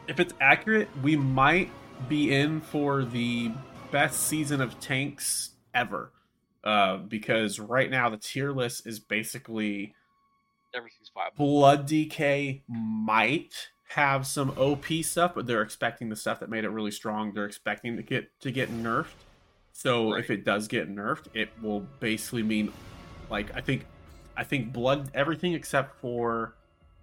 [0.08, 1.70] if it's accurate, we might
[2.08, 3.52] be in for the
[3.92, 6.10] best season of tanks ever.
[6.62, 9.94] Uh, because right now the tier list is basically
[10.74, 11.36] Everything's viable.
[11.36, 16.68] Blood DK might have some OP stuff, but they're expecting the stuff that made it
[16.68, 17.32] really strong.
[17.34, 19.06] They're expecting to get to get nerfed.
[19.72, 20.22] So Right.
[20.22, 22.72] if it does get nerfed, it will basically mean
[23.30, 23.86] like I think
[24.36, 26.54] I think blood everything except for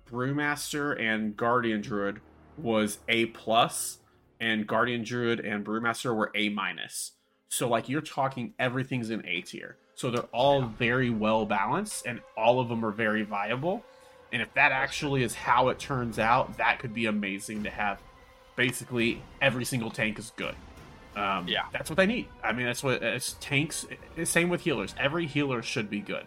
[0.10, 2.22] Brewmaster and Guardian Druid
[2.58, 4.00] was A plus,
[4.40, 7.12] and Guardian Druid and Brewmaster were A minus.
[7.50, 9.78] So like you're talking everything's in A tier.
[9.96, 10.70] So they're all Yeah.
[10.78, 13.84] very well balanced and all of them are very viable.
[14.32, 18.00] And if that actually is how it turns out, that could be amazing to have
[18.56, 20.56] basically every single tank is good.
[21.16, 21.66] Um, Yeah.
[21.72, 22.28] That's what they need.
[22.44, 23.86] I mean, that's what it's tanks.
[24.16, 24.94] It's same with healers.
[25.00, 26.26] Every healer should be good.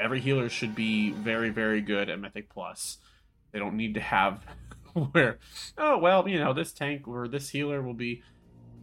[0.00, 2.98] Every healer should be very, very good at Mythic Plus.
[3.52, 4.44] They don't need to have
[5.12, 5.38] where,
[5.78, 8.22] oh, well, you know, this tank or this healer will be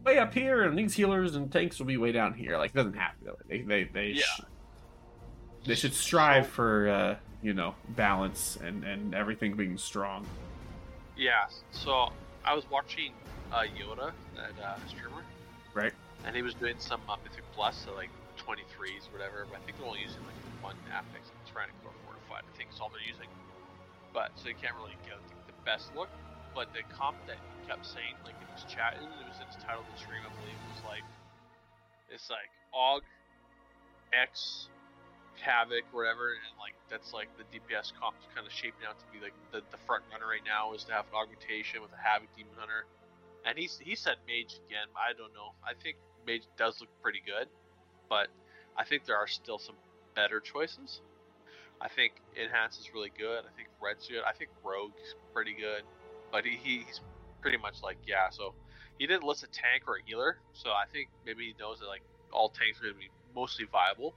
[0.04, 2.56] way up here and these healers and tanks will be way down here.
[2.56, 3.36] Like, it doesn't have to.
[3.48, 4.22] They, they, they, Yeah.
[4.22, 4.40] sh-
[5.66, 10.26] they should strive for, uh, you know, balance and, and everything being strong.
[11.16, 11.46] Yeah.
[11.72, 12.12] So
[12.44, 13.12] I was watching
[13.52, 15.22] uh, Yoda, that uh, streamer,
[15.74, 15.92] Right.
[16.24, 19.46] and he was doing some uh, Mythic Plus, so like 23s, whatever.
[19.50, 22.44] But I think they're only using like one affix, Tyrannic or Fortified.
[22.46, 23.28] I think is all they're using.
[24.14, 26.08] But so you can't really get the, best look.
[26.54, 29.62] But the comp that he kept saying, like in his chat, it was in his
[29.62, 31.06] title of the stream, I believe, was like,
[32.10, 33.06] it's like Aug,
[34.12, 34.68] X,
[35.40, 39.06] Havoc, whatever, and like that's like the DPS comp is kind of shaping out to
[39.08, 42.00] be like the, the front runner right now is to have an augmentation with a
[42.00, 42.84] Havoc Demon Hunter,
[43.46, 44.86] and he's he said Mage again.
[44.94, 45.56] I don't know.
[45.64, 47.48] I think Mage does look pretty good,
[48.08, 48.28] but
[48.76, 49.76] I think there are still some
[50.14, 51.00] better choices.
[51.80, 53.42] I think Enhance is really good.
[53.42, 54.22] I think Ret's good.
[54.22, 55.82] I think Rogue's pretty good,
[56.30, 57.00] but he, he's
[57.40, 58.30] pretty much like yeah.
[58.30, 58.54] So
[58.98, 61.86] he didn't list a tank or a healer, so I think maybe he knows that
[61.86, 64.14] like all tanks are going to be mostly viable.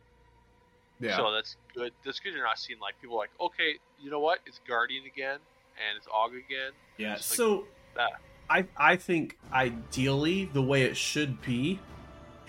[1.00, 1.18] Yeah.
[1.18, 1.92] So that's good.
[2.04, 2.34] That's good.
[2.34, 4.40] You're not seeing like people like, okay, you know what?
[4.46, 5.40] It's Guardian again,
[5.78, 6.72] and it's Aug again.
[6.98, 7.14] yeah.
[7.14, 8.14] like So that.
[8.50, 11.80] I I think ideally the way it should be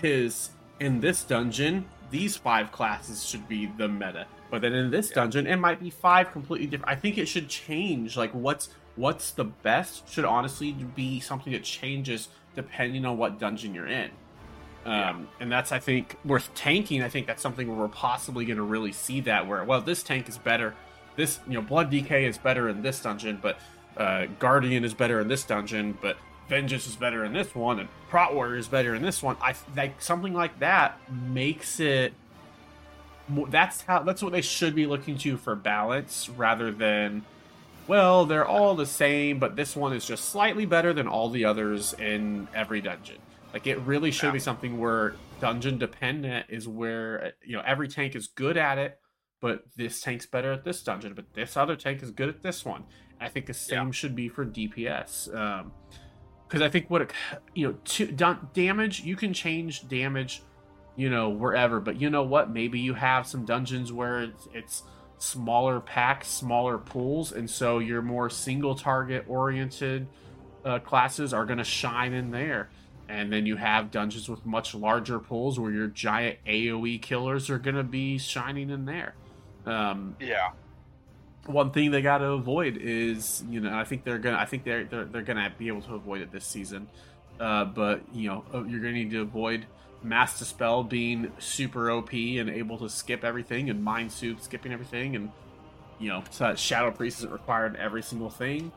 [0.03, 4.27] is in this dungeon these five classes should be the meta.
[4.51, 5.15] But then in this Yeah.
[5.17, 6.91] dungeon it might be five completely different.
[6.93, 11.65] I think it should change like what's what's the best should honestly be something that
[11.65, 14.11] changes depending on what dungeon you're in.
[14.87, 15.15] Um, Yeah.
[15.41, 17.03] and that's I think worth tanking.
[17.03, 20.03] I think that's something where we're possibly going to really see that where well this
[20.03, 20.75] tank is better.
[21.17, 23.59] This you know blood DK is better in this dungeon, but
[23.97, 26.17] uh, Guardian is better in this dungeon, but
[26.49, 29.37] Vengeance is better in this one, and Prot Warrior is better in this one.
[29.43, 32.13] I like something like that makes it.
[33.29, 34.05] That's how.
[34.05, 37.25] That's what they should be looking to for balance, rather than,
[37.89, 41.45] well, they're all the same, but this one is just slightly better than all the
[41.45, 43.17] others in every dungeon.
[43.57, 44.33] Like it really should Yeah.
[44.33, 49.01] be something where dungeon dependent is where you know every tank is good at it,
[49.41, 52.67] but this tank's better at this dungeon, but this other tank is good at this
[52.67, 52.85] one.
[53.19, 55.35] I think the same should be for DPS.
[55.35, 55.73] Um,
[56.47, 57.13] because I think what it,
[57.55, 60.43] you know, to, dun- damage you can change damage,
[60.95, 61.81] you know, wherever.
[61.81, 62.51] But you know what?
[62.51, 64.83] Maybe you have some dungeons where it's, it's
[65.17, 70.09] smaller packs, smaller pools, and so your more single target oriented
[70.63, 72.69] uh, classes are going to shine in there.
[73.09, 77.59] And then you have dungeons with much larger pools where your giant AOE killers are
[77.59, 79.15] going to be shining in there.
[79.65, 80.51] Um, Yeah.
[81.47, 84.65] one thing they got to avoid is you know I think they're gonna I think
[84.65, 86.89] they're they're, they're gonna be able to avoid it this season,
[87.39, 89.67] uh, but you know uh, you're gonna need to avoid
[90.03, 95.15] mass dispel being super OP and able to skip everything and Mind Soothe skipping everything
[95.17, 95.31] and
[96.01, 98.73] you know so shadow priest isn't required in every single thing.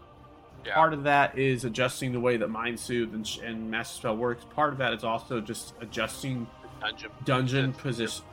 [0.65, 0.75] Yeah.
[0.75, 4.45] Part of that is adjusting the way that Mind Soothe and, and mass dispel works.
[4.55, 6.47] Part of that is also just adjusting
[6.81, 7.11] Dungeon.
[7.25, 8.23] dungeon position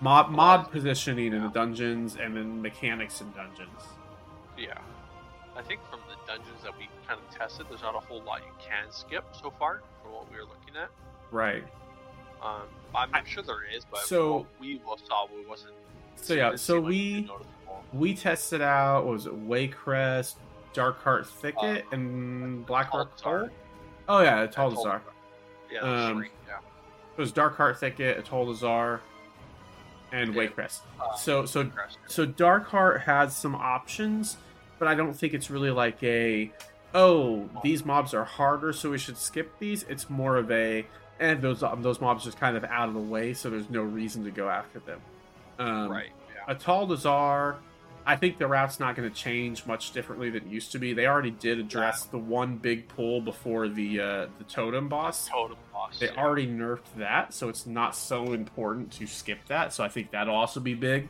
[0.00, 3.82] mob mob positioning in the dungeons and then mechanics in dungeons.
[4.58, 4.78] Yeah.
[5.56, 8.40] I think from the dungeons that we kind of tested, there's not a whole lot
[8.40, 10.90] you can skip so far from what we were looking at.
[11.30, 11.64] Right.
[12.42, 12.62] Um,
[12.94, 15.72] I'm, I'm sure there is, but So- we saw it wasn't.
[16.16, 17.30] So yeah, so we
[17.92, 20.34] we tested out was it Waycrest,
[20.80, 23.18] Darkheart Thicket, Uh, and Black Rook.
[23.20, 23.48] Hole?
[24.08, 25.00] Oh yeah, Yeah, Atal'Dazar.
[25.70, 26.58] Yeah, Um, three, yeah.
[27.16, 29.00] It was Darkheart Thicket, Atal'Dazar,
[30.12, 30.42] and Yeah.
[30.46, 30.80] Waycrest.
[31.00, 31.98] Uh, So so Crest.
[32.06, 34.36] so Darkheart has some options,
[34.78, 36.52] but I don't think it's really like a
[36.94, 39.82] oh these mobs are harder, so we should skip these.
[39.84, 40.86] It's more of a
[41.18, 44.22] and those those mobs just kind of out of the way, so there's no reason
[44.24, 45.00] to go after them.
[45.58, 46.10] Um, right.
[46.46, 46.54] Yeah.
[46.54, 47.56] Atal'Dazar,
[48.08, 50.92] I think the route's not going to change much differently than it used to be.
[50.92, 55.28] They already did address the one big pull before the uh, the totem boss.
[55.28, 55.98] Totem boss.
[55.98, 56.22] They yeah.
[56.22, 59.72] already nerfed that, so it's not so important to skip that.
[59.72, 61.08] So I think that'll also be big.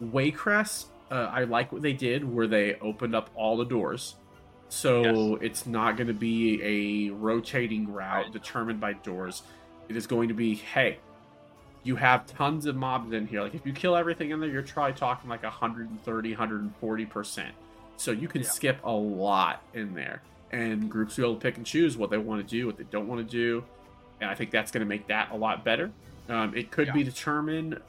[0.00, 4.14] Waycrest, uh, I like what they did where they opened up all the doors.
[4.68, 8.32] So it's not going to be a rotating route Right.
[8.32, 9.42] determined by doors.
[9.88, 10.98] It is going to be, hey,
[11.82, 13.42] you have tons of mobs in here.
[13.42, 17.46] Like if you kill everything in there, you're probably talking like 130, 140%.
[17.96, 18.48] So you can Yeah.
[18.48, 20.22] skip a lot in there.
[20.52, 22.76] And groups will be able to pick and choose what they want to do, what
[22.76, 23.64] they don't want to do.
[24.20, 25.90] And I think that's going to make that a lot better.
[26.28, 27.80] Um, it could be determined.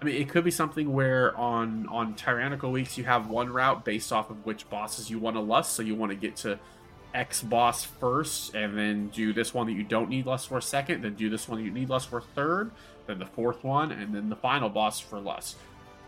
[0.00, 3.84] I mean, it could be something where on on tyrannical weeks you have one route
[3.84, 5.74] based off of which bosses you want to lust.
[5.74, 6.58] So you want to get to
[7.14, 11.02] X boss first, and then do this one that you don't need less for second,
[11.02, 12.70] then do this one that you need less for third,
[13.06, 15.56] then the fourth one, and then the final boss for lust.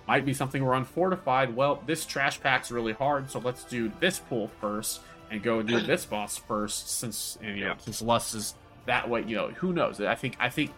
[0.06, 1.54] Might be something where unfortified.
[1.54, 5.80] Well, this trash pack's really hard, so let's do this pool first and go do
[5.86, 7.78] this boss first, since and, you know Yeah.
[7.78, 8.54] since lust is
[8.86, 9.22] that way.
[9.26, 10.00] You know, who knows?
[10.00, 10.72] I think I think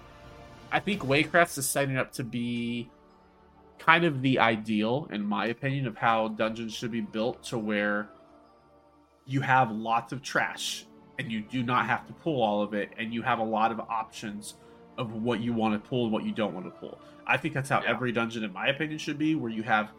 [0.72, 2.88] I think Waycrest is setting up to be
[3.78, 8.08] kind of the ideal, in my opinion, of how dungeons should be built to where
[9.26, 10.86] you have lots of trash
[11.18, 13.70] and you do not have to pull all of it, and you have a lot
[13.70, 14.54] of options
[14.98, 16.98] of what you want to pull and what you don't want to pull.
[17.26, 17.90] I think that's how Yeah.
[17.90, 19.90] every dungeon, in my opinion, should be, where you have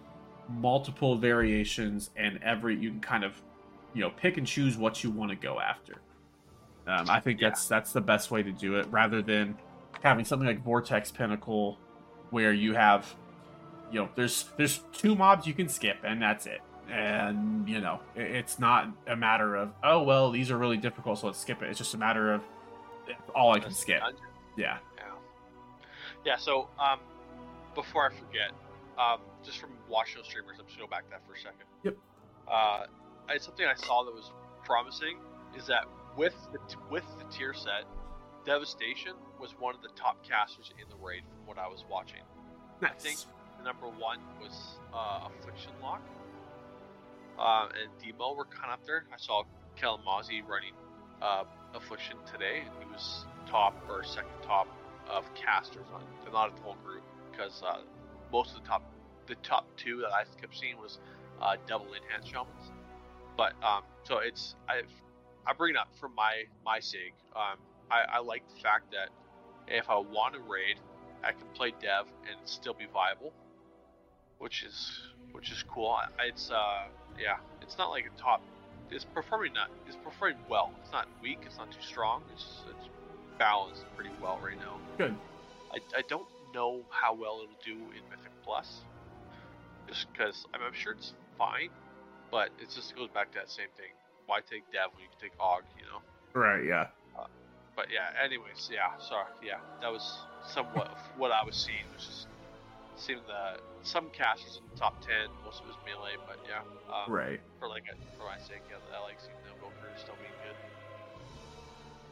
[0.49, 3.41] multiple variations and every you can kind of
[3.93, 6.01] you know pick and choose what you want to go after.
[6.85, 7.49] Um, I think Yeah.
[7.49, 9.57] that's that's the best way to do it, rather than
[10.03, 11.79] having something like Vortex Pinnacle,
[12.29, 13.15] where you have,
[13.91, 16.61] you know, there's there's two mobs you can skip and that's it,
[16.91, 21.28] and you know it's not a matter of oh well these are really difficult so
[21.28, 21.69] let's skip it.
[21.69, 22.41] It's just a matter of
[23.36, 24.02] all I can That's skip.
[24.58, 24.78] Yeah.
[24.98, 25.04] Yeah.
[26.24, 26.38] Yeah.
[26.38, 27.00] So, um,
[27.74, 28.52] before I forget,
[28.98, 31.65] um, just from watching those streamers, I'm just go back to that for a second.
[31.84, 31.98] Yep.
[32.48, 32.86] Uh,
[33.30, 34.32] it's something I saw that was
[34.63, 35.17] promising
[35.58, 35.86] is that
[36.17, 37.84] with the with the tier set,
[38.45, 42.21] Devastation was one of the top casters in the raid from what I was watching.
[42.82, 42.91] nice.
[42.91, 43.19] I think
[43.63, 46.02] number one was uh, Affliction Lock.
[47.39, 49.06] Uh, and Demo were kind of up there.
[49.13, 49.43] I saw
[49.78, 50.74] Kalamazzi running
[51.21, 51.43] uh,
[51.74, 54.67] Affliction today, and he was top or second top
[55.10, 56.02] of casters on
[56.36, 57.80] not a whole group because uh,
[58.32, 58.84] most of the top
[59.28, 61.00] the top two that I kept seeing was
[61.41, 62.71] uh, double enhanced shamans.
[63.38, 64.82] But um, so it's I
[65.48, 67.15] I bring it up for my my sake.
[67.36, 67.58] Um,
[67.89, 69.10] I, I like the fact that
[69.67, 70.78] if I want to raid,
[71.24, 73.32] I can play dev and still be viable,
[74.39, 75.00] which is
[75.32, 75.98] which is cool.
[76.19, 76.88] It's uh
[77.19, 78.41] yeah, it's not like a top.
[78.91, 79.69] It's performing not.
[79.88, 80.71] It's performing well.
[80.84, 81.39] It's not weak.
[81.45, 82.21] It's not too strong.
[82.34, 82.88] It's it's
[83.38, 84.78] balanced pretty well right now.
[84.97, 85.15] Good.
[85.73, 88.82] I, I don't know how well it'll do in Mythic Plus,
[89.88, 91.69] just because I'm, I'm sure it's fine,
[92.32, 93.91] but it just goes back to that same thing.
[94.28, 95.65] Why take Dev when you can take Aug?
[95.78, 96.01] You know.
[96.39, 96.63] Right.
[96.65, 96.88] Yeah.
[97.17, 97.28] Uh,
[97.75, 98.13] but yeah.
[98.23, 98.97] Anyways, yeah.
[99.10, 99.28] Sorry.
[99.43, 100.06] Yeah, that was
[100.54, 101.86] somewhat of what I was seeing.
[101.93, 102.28] Was just
[102.97, 105.29] seeing that some casters in the top ten.
[105.43, 106.62] Most of it was melee, but yeah.
[106.93, 107.39] Um, right.
[107.60, 110.55] For like a, for my sake, yeah, I like seeing the Invoker still being good.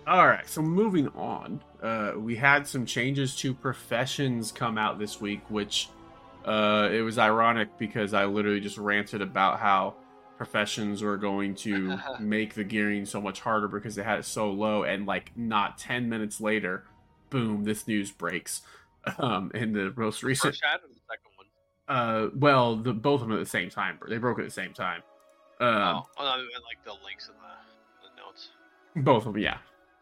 [0.06, 5.22] All right, so moving on, uh, we had some changes to professions come out this
[5.22, 5.90] week, which
[6.44, 9.96] uh, it was ironic because I literally just ranted about how
[10.38, 14.52] professions were going to make the gearing so much harder because they had it so
[14.52, 16.84] low, and like not ten minutes later,
[17.30, 18.62] boom, this news breaks.
[19.20, 21.48] Um, in the most recent, First ad or the second one?
[21.90, 24.00] uh, well, the both of them at the same time.
[24.08, 25.02] They broke at the same time.
[25.60, 28.50] Um, oh, oh, no, I meant like the links in the, the notes.
[28.96, 29.58] both of them, yeah.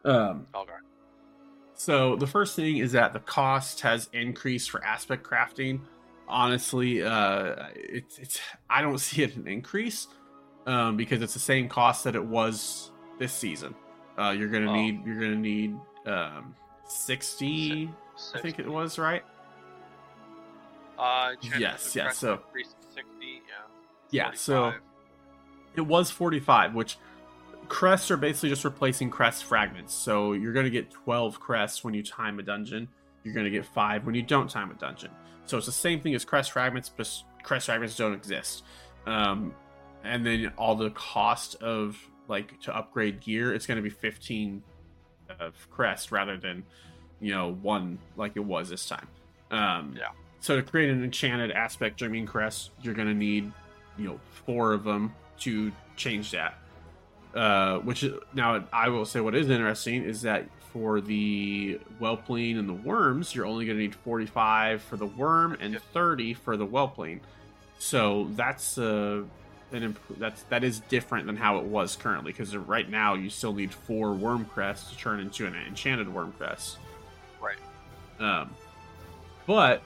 [0.06, 0.72] Um, Okay.
[1.74, 5.80] So the first thing is that the cost has increased for aspect crafting.
[6.28, 10.08] Honestly, uh, it's it's I don't see it an increase
[10.68, 13.74] um, because it's the same cost that it was this season.
[14.18, 14.76] Uh, you're gonna Oh.
[14.76, 16.54] need you're gonna need um,
[16.88, 17.90] sixty,
[18.34, 19.24] I think it was right.
[20.98, 23.40] Uh, Yes, yes, so- increased 60, yeah.
[24.12, 24.74] Yeah, so
[25.76, 26.98] it was 45, which
[27.70, 29.94] crests are basically just replacing crest fragments.
[29.94, 32.90] So you're going to get 12 crests when you time a dungeon.
[33.24, 35.12] You're going to get 5 when you don't time a dungeon.
[35.46, 37.10] So it's the same thing as crest fragments, but
[37.44, 38.64] crest fragments don't exist.
[39.06, 39.56] Um,
[40.04, 44.62] and then all the cost of like to upgrade gear, it's going to be 15
[45.40, 46.64] of crest rather than
[47.22, 49.08] you know one like it was this time.
[49.52, 50.10] Um, Yeah.
[50.40, 53.52] So to create an enchanted aspect dreaming crest, you're going to need
[53.98, 56.58] you know four of them to change that.
[57.34, 62.58] Uh, which is, now I will say what is interesting is that for the whelpling
[62.58, 66.58] and the Wyrms, you're only going to need 45 for the Wyrm and 30 for
[66.58, 67.22] the whelpling.
[67.80, 69.24] So that's uh,
[69.72, 73.30] an imp- that's that is different than how it was currently because right now you
[73.30, 76.78] still need four Wyrm crests to turn into an enchanted Wyrm crest.
[78.22, 78.56] Um,
[79.46, 79.82] but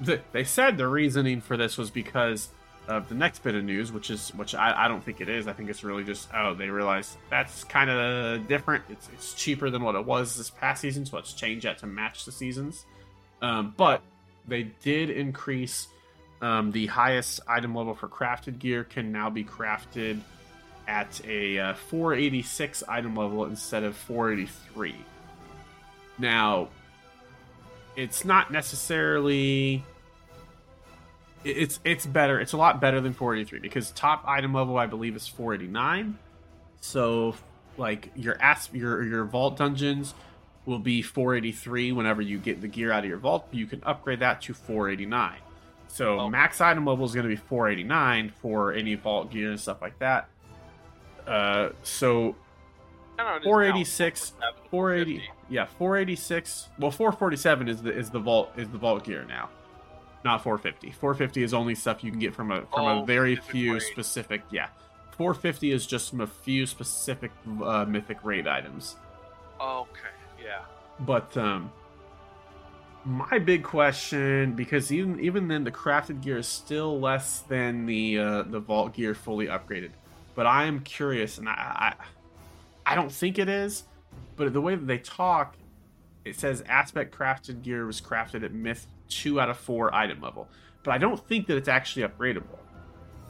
[0.00, 2.50] the, they said the reasoning for this was because
[2.86, 5.46] of the next bit of news, which is which I, I don't think it is.
[5.48, 8.84] I think it's really just oh they realized that's kind of different.
[8.88, 11.86] It's it's cheaper than what it was this past season, so let's change that to
[11.86, 12.84] match the seasons.
[13.42, 14.02] Um, but
[14.46, 15.88] they did increase
[16.40, 20.20] um, the highest item level for crafted gear can now be crafted
[20.86, 24.94] at a uh, 486 item level instead of 483.
[26.18, 26.68] Now,
[27.98, 29.82] it's not necessarily
[31.44, 32.38] it's it's better.
[32.40, 36.16] It's a lot better than 483 because top item level I believe is 489.
[36.80, 37.34] So
[37.76, 40.14] like your asp your your vault dungeons
[40.64, 43.48] will be 483 whenever you get the gear out of your vault.
[43.50, 45.34] You can upgrade that to 489.
[45.88, 46.28] So Oh.
[46.30, 49.98] max item level is going to be 489 for any vault gear and stuff like
[49.98, 50.28] that.
[51.26, 52.36] Uh, so
[53.18, 54.32] 486
[54.70, 59.48] 480 yeah 486 well 447 is the is the vault is the vault gear now
[60.24, 63.36] not 450 450 is only stuff you can get from a from a Oh, very
[63.36, 63.82] few raid.
[63.82, 64.68] specific yeah.
[65.16, 68.94] 450 is just from a few specific uh, mythic raid items.
[69.60, 70.00] Okay,
[70.40, 70.60] yeah.
[71.00, 71.72] but um
[73.04, 78.18] my big question because even even then the crafted gear is still less than the
[78.18, 79.90] uh, the vault gear fully upgraded
[80.34, 81.52] but i am curious and i
[81.98, 82.04] i,
[82.88, 83.84] I don't think it is
[84.36, 85.56] but the way that they talk
[86.24, 90.48] it says aspect crafted gear was crafted at myth 2 out of 4 item level
[90.82, 92.58] but i don't think that it's actually upgradable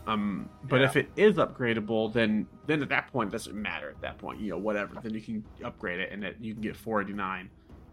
[0.07, 0.87] um but Yeah.
[0.87, 4.41] if it is upgradable then then at that point it doesn't matter at that point
[4.41, 7.51] you know whatever then you can upgrade it and it, you can get 489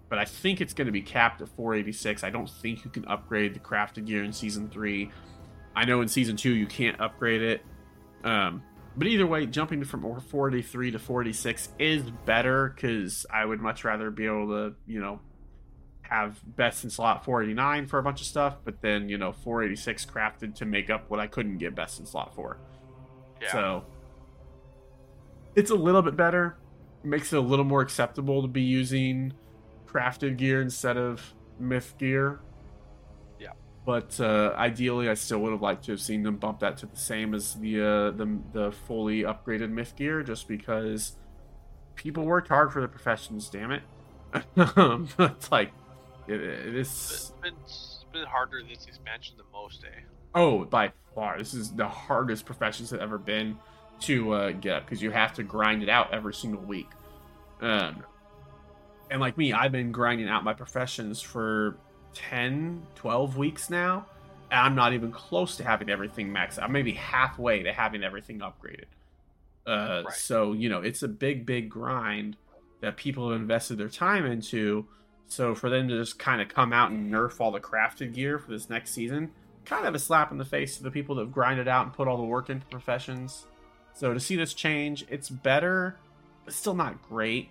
[0.07, 2.23] but I think it's going to be capped at 486.
[2.23, 5.09] I don't think you can upgrade the crafted gear in season three.
[5.75, 7.61] I know in season two you can't upgrade it.
[8.23, 8.61] Um,
[8.97, 14.09] but either way, jumping from 43 to 46 is better because I would much rather
[14.11, 15.19] be able to, you know,
[16.09, 20.05] have best in slot 489 for a bunch of stuff, but then you know 486
[20.05, 22.57] crafted to make up what I couldn't get best in slot for.
[23.41, 23.51] Yeah.
[23.51, 23.85] So
[25.55, 26.57] it's a little bit better.
[27.03, 29.33] Makes it a little more acceptable to be using
[29.87, 32.39] crafted gear instead of myth gear.
[33.85, 36.87] But uh, ideally, I still would have liked to have seen them bump that to
[36.87, 41.15] the same as the uh, the the fully upgraded myth gear, just because
[41.95, 43.47] people worked hard for their professions.
[43.47, 43.83] Damn it!
[44.57, 45.71] it's like
[46.27, 46.87] it, it is.
[46.87, 50.01] It's been, it's been harder this expansion than most, eh?
[50.33, 53.57] Oh, by far, this is the hardest professions have ever been
[54.01, 56.89] to uh, get because you have to grind it out every single week.
[57.61, 58.03] Um,
[59.09, 61.77] and like me, I've been grinding out my professions for
[62.15, 64.05] 10, 12 weeks now,
[64.49, 66.61] and I'm not even close to having everything maxed.
[66.61, 68.85] I'm maybe halfway to having everything upgraded.
[69.67, 70.13] Uh, Right.
[70.15, 72.37] So you know, it's a big, big grind
[72.81, 74.87] that people have invested their time into.
[75.27, 78.37] So for them to just kind of come out and nerf all the crafted gear
[78.37, 79.31] for this next season,
[79.65, 81.93] kind of a slap in the face to the people that have grinded out and
[81.93, 83.47] put all the work into professions.
[83.93, 85.97] So to see this change, it's better,
[86.43, 87.49] but still not great.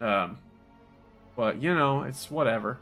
[0.00, 0.38] Um,
[1.34, 2.78] but you know, it's whatever.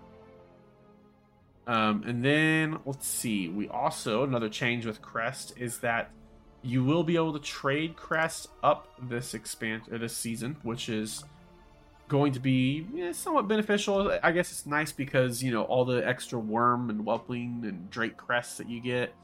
[1.70, 3.48] Um, and then let's see.
[3.48, 6.10] We also another change with Crest is that
[6.62, 11.22] you will be able to trade Crest up this expand uh, this season, which is
[12.08, 14.18] going to be somewhat beneficial.
[14.20, 18.16] I guess it's nice because you know all the extra Wyrm and whelpling and drake
[18.16, 19.14] crests that you get,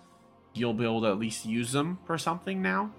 [0.54, 2.92] you'll be able to at least use them for something now,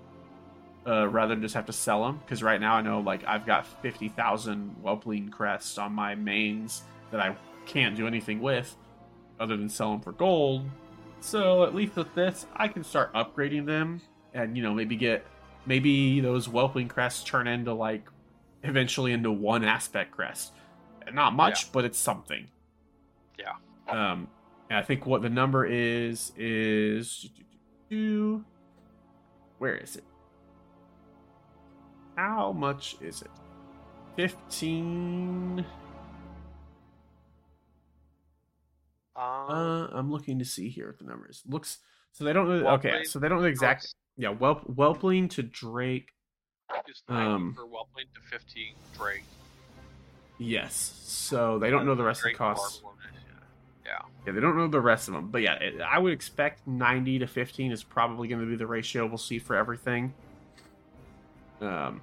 [0.86, 2.18] uh, rather than just have to sell them.
[2.18, 6.84] Because right now I know like I've got fifty thousand whelpling crests on my mains
[7.12, 7.34] that I
[7.66, 8.76] can't do anything with,
[9.40, 10.66] other than sell them for gold.
[11.20, 14.02] So at least with this, I can start upgrading them,
[14.34, 15.26] and you know maybe get
[15.66, 18.08] maybe those whelpling crests turn into like
[18.64, 20.54] eventually into one aspect crest.
[21.12, 22.48] Not much, but it's something.
[23.40, 23.54] Yeah.
[23.88, 24.28] Um,
[24.70, 27.30] and I think what the number is is
[29.58, 30.04] where is it?
[32.16, 33.32] How much is it?
[34.16, 35.66] Fifteen.
[39.18, 41.42] Um, Uh, I'm looking to see here what the numbers.
[41.48, 41.80] Looks
[42.12, 42.70] so they don't know.
[42.72, 43.94] Okay, so they don't know the exact.
[44.16, 46.14] Yeah, whelp, whelpling to Drake.
[47.08, 49.24] 90 um, for Whelpling to 15 Drake.
[50.38, 51.00] Yes.
[51.04, 52.82] So they don't know the rest of the Drake costs.
[53.86, 54.00] Yeah.
[54.26, 55.30] Yeah, they don't know the rest of them.
[55.30, 58.68] But yeah, it, I would expect 90 to 15 is probably going to be the
[58.68, 60.14] ratio we'll see for everything.
[61.62, 62.02] Um.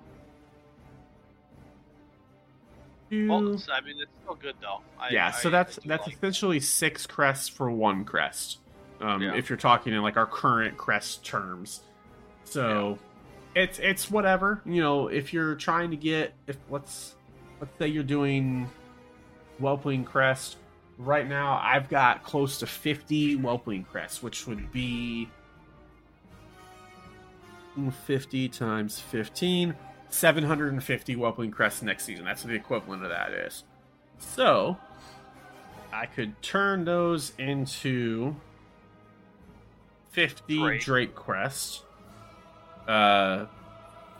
[3.10, 4.80] Well, I mean, it's still good though.
[4.98, 8.58] I, yeah, I- so I that's do that's like- essentially six crests for one crest.
[9.00, 9.34] Um, Yeah.
[9.34, 11.82] if you're talking in like our current crest terms.
[12.44, 12.98] So
[13.54, 14.60] it's it's whatever.
[14.64, 17.14] You know, if you're trying to get if let's
[17.60, 18.68] let's say you're doing
[19.60, 20.56] whelpling crest
[20.98, 25.28] right now i've got close to 50 whelpling crests which would be
[28.06, 29.74] 50 times 15
[30.14, 33.64] 750 whelpling crests next season that's what the equivalent of that is
[34.18, 34.76] so
[35.92, 38.34] i could turn those into
[40.10, 40.80] 50 Drake.
[40.80, 41.82] drake crests
[42.86, 43.46] uh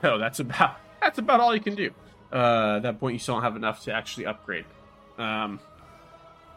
[0.03, 1.91] no that's about that's about all you can do
[2.35, 4.65] uh, at that point you still don't have enough to actually upgrade.
[5.19, 5.61] Um,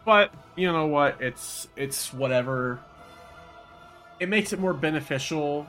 [0.05, 1.21] but you know what?
[1.21, 2.79] It's it's whatever.
[4.19, 5.67] It makes it more beneficial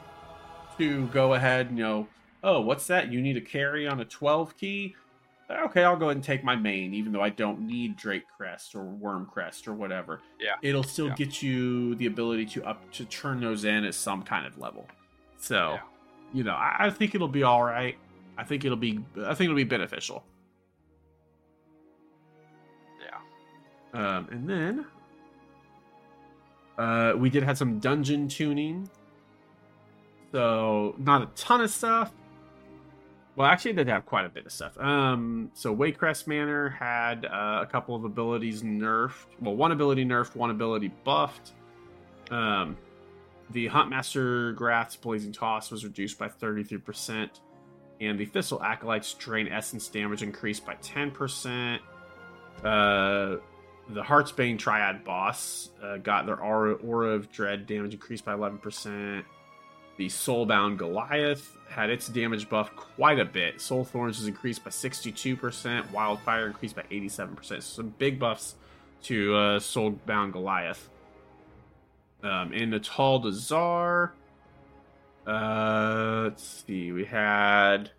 [0.78, 1.68] to go ahead.
[1.70, 2.08] You know,
[2.42, 3.12] oh, what's that?
[3.12, 4.94] You need a carry on a twelve key.
[5.50, 8.74] Okay, I'll go ahead and take my main, even though I don't need Drake Crest
[8.74, 10.20] or Wyrm Crest or whatever.
[10.38, 10.56] Yeah.
[10.60, 11.14] it'll still Yeah.
[11.14, 14.86] get you the ability to up to turn those in at some kind of level.
[15.38, 15.80] So, Yeah.
[16.34, 17.96] you know, I, I think it'll be all right.
[18.36, 20.22] I think it'll be I think it'll be beneficial.
[23.02, 23.98] Yeah.
[24.18, 24.86] Um, and then
[26.76, 28.88] uh, we did have some dungeon tuning.
[30.32, 32.12] So not a ton of stuff.
[33.38, 34.76] Well, actually, did have quite a bit of stuff.
[34.80, 39.26] Um, so Waycrest Manor had uh, a couple of abilities nerfed.
[39.40, 41.52] Well, one ability nerfed, one ability buffed.
[42.32, 42.76] Um,
[43.50, 47.30] the Huntmaster Grath's Blazing Toss was reduced by 33%,
[48.00, 51.78] and the Thistle Acolyte's Drain Essence damage increased by 10%.
[52.64, 53.36] Uh,
[53.90, 59.22] the Heartsbane Triad boss uh, got their aura, aura of Dread damage increased by 11%.
[59.98, 63.60] The Soulbound Goliath had its damage buff quite a bit.
[63.60, 65.90] Soul Thorns was increased by 62%.
[65.92, 67.44] Wildfire increased by 87%.
[67.44, 68.54] So some big buffs
[69.04, 70.88] to uh, Soulbound Goliath.
[72.22, 74.12] Um, in the Atal'Dazar,
[75.26, 77.90] uh, let's see, we had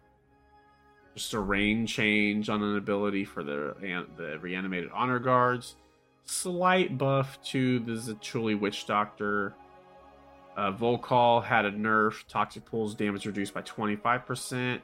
[1.15, 3.75] Just a rain change on an ability for the
[4.17, 5.75] the reanimated honor guards.
[6.25, 9.53] Slight buff to the Zachuli Witch Doctor.
[10.59, 12.25] Uh, Vol'kaal had a nerf.
[12.27, 14.81] Toxic Pulse damage reduced by 25%.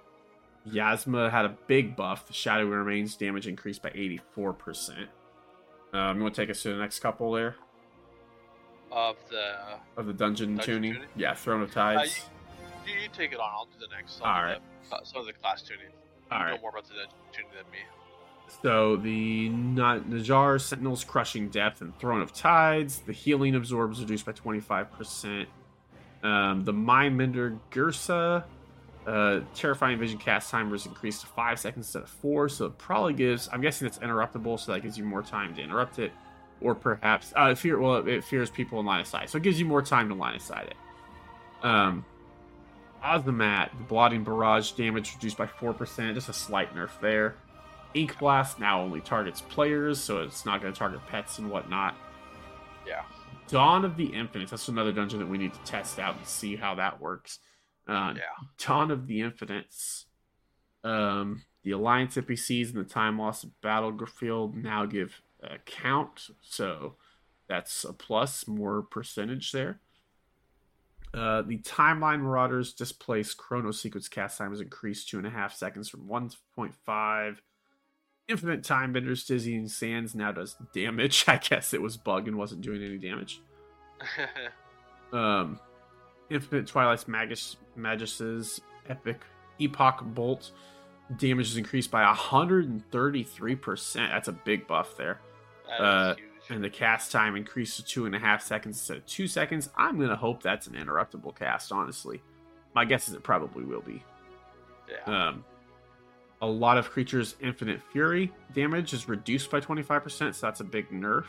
[0.71, 2.26] Yazma had a big buff.
[2.28, 5.07] The Shadowy Remains damage increased by 84%.
[5.93, 7.55] Um, you want to take us to the next couple there?
[8.89, 9.55] Of the
[9.97, 10.93] of the dungeon, dungeon tuning?
[10.93, 11.07] tuning?
[11.17, 12.30] Yeah, Throne of Uh, Tides.
[12.88, 13.49] you, you take it on.
[13.51, 14.21] I'll do the next.
[14.21, 14.61] All of.
[14.89, 15.88] The, uh, some of the class tuning.
[16.32, 16.55] All you right.
[16.55, 17.80] know more about the dungeon tuning than me.
[18.61, 22.99] So the Naz'jar Sentinel's Crushing Depth and Throne of Tides.
[22.99, 25.47] The healing absorbs reduced by 25%.
[26.26, 28.43] Um, the Mind Mender Gursa.
[29.05, 32.49] Uh, Terrifying Vision cast time was increased to 5 seconds instead of 4.
[32.49, 33.47] So it probably gives.
[33.53, 36.11] I'm guessing it's interruptible, so that gives you more time to interrupt it.
[36.61, 37.32] Or perhaps.
[37.36, 39.30] Uh, fear, well, it fears people in line of sight.
[39.30, 40.76] So it gives you more time to line of sight it.
[41.63, 42.03] Um,
[43.03, 46.15] Ozumat, the Blotting Barrage damage reduced by 4%.
[46.15, 47.36] Just a slight nerf there.
[47.93, 51.95] Ink Blast now only targets players, so it's not going to target pets and whatnot.
[52.88, 53.03] Yeah.
[53.48, 54.52] Dawn of the Infinites.
[54.52, 57.39] That's another dungeon that we need to test out and see how that works.
[57.88, 58.22] Uh, Yeah.
[58.58, 60.06] Dawn of the Infinites.
[60.84, 66.96] Um, the Alliance NPCs and the time lost battlefield now give a count, so
[67.48, 69.80] that's a plus, more percentage there.
[71.14, 75.56] Uh, the Timeline Marauders displace Chrono Sequence cast time is increased two and a half
[75.56, 77.38] seconds from 1.5.
[78.28, 81.26] Infinite Time Benders Dizzying Sands now does damage.
[81.28, 83.41] I guess it was bug and wasn't doing any damage.
[85.13, 85.59] Um,
[86.30, 88.59] Infinite Twilight's Magus Maguses
[88.89, 89.21] Epic
[89.59, 90.51] Epoch Bolt
[91.17, 93.93] damage is increased by 133%.
[93.95, 95.21] That's a big buff there.
[95.80, 96.15] Uh.
[96.49, 99.69] And the cast time increased to two and a half seconds instead of two seconds.
[99.78, 102.21] I'm going to hope that's an interruptible cast, honestly.
[102.76, 104.03] My guess is it probably will be.
[104.89, 105.28] yeah.
[105.30, 105.45] Um,
[106.46, 110.89] a lot of creatures' infinite fury damage is reduced by 25%, so that's a big
[110.91, 111.26] nerf.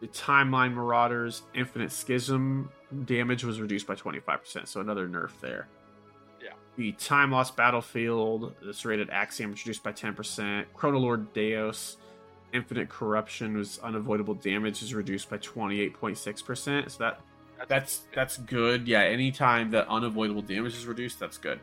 [0.00, 2.70] The timeline marauders' infinite schism
[3.04, 5.68] damage was reduced by 25%, so another nerf there.
[6.42, 6.52] Yeah.
[6.76, 10.66] The time lost battlefield, the serrated axiom was reduced by 10%.
[10.76, 11.96] Chronolord Deios,
[12.52, 16.90] infinite corruption was unavoidable damage is reduced by 28.6%.
[16.90, 17.20] So that
[17.68, 18.86] that's that's good.
[18.86, 21.58] Yeah, anytime that unavoidable damage is reduced, that's good.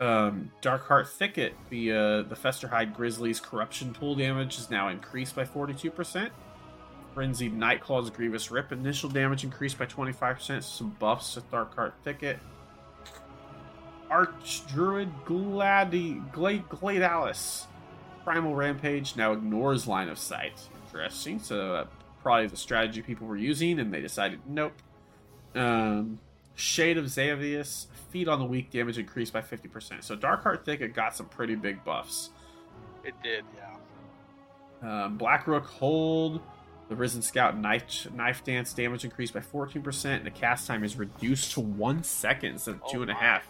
[0.00, 5.44] Um, Darkheart Thicket, the uh, the Festerhide Grizzly's corruption pool damage is now increased by
[5.44, 6.30] 42%.
[7.14, 10.64] Frenzied Nightclaw's Grievous Rip initial damage increased by 25%.
[10.64, 12.40] Some buffs to Darkheart Thicket.
[14.10, 17.66] Archdruid Gladi Glade Glaidalis.
[18.24, 20.60] Primal Rampage now ignores line of sight.
[20.86, 21.38] Interesting.
[21.38, 21.84] So uh,
[22.20, 24.72] probably the strategy people were using, and they decided nope.
[25.54, 26.18] Um,
[26.54, 30.02] Shade of Xavius, Feed on the Weak damage increased by 50%.
[30.04, 32.30] So Darkheart Thicket got some pretty big buffs.
[33.02, 33.44] It did.
[33.56, 35.04] Yeah.
[35.04, 36.40] Um, Black Rook Hold,
[36.88, 40.96] the Risen Scout Knife, knife Dance damage increased by 14%, and the cast time is
[40.96, 43.48] reduced to one second instead of Oh two and a half.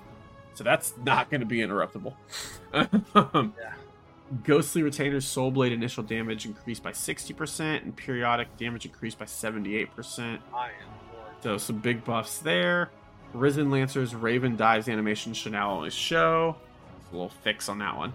[0.55, 2.15] So that's not going to be interruptible.
[3.55, 3.75] Yeah.
[4.43, 10.39] Ghostly Retainer's Soul Blade initial damage increased by 60%, and periodic damage increased by 78%.
[10.53, 10.73] I am.
[11.45, 12.89] So some big buffs there.
[13.35, 16.57] Risen Lancer's Raven Dives animation should now only show.
[17.03, 18.15] It's a little fix on that one.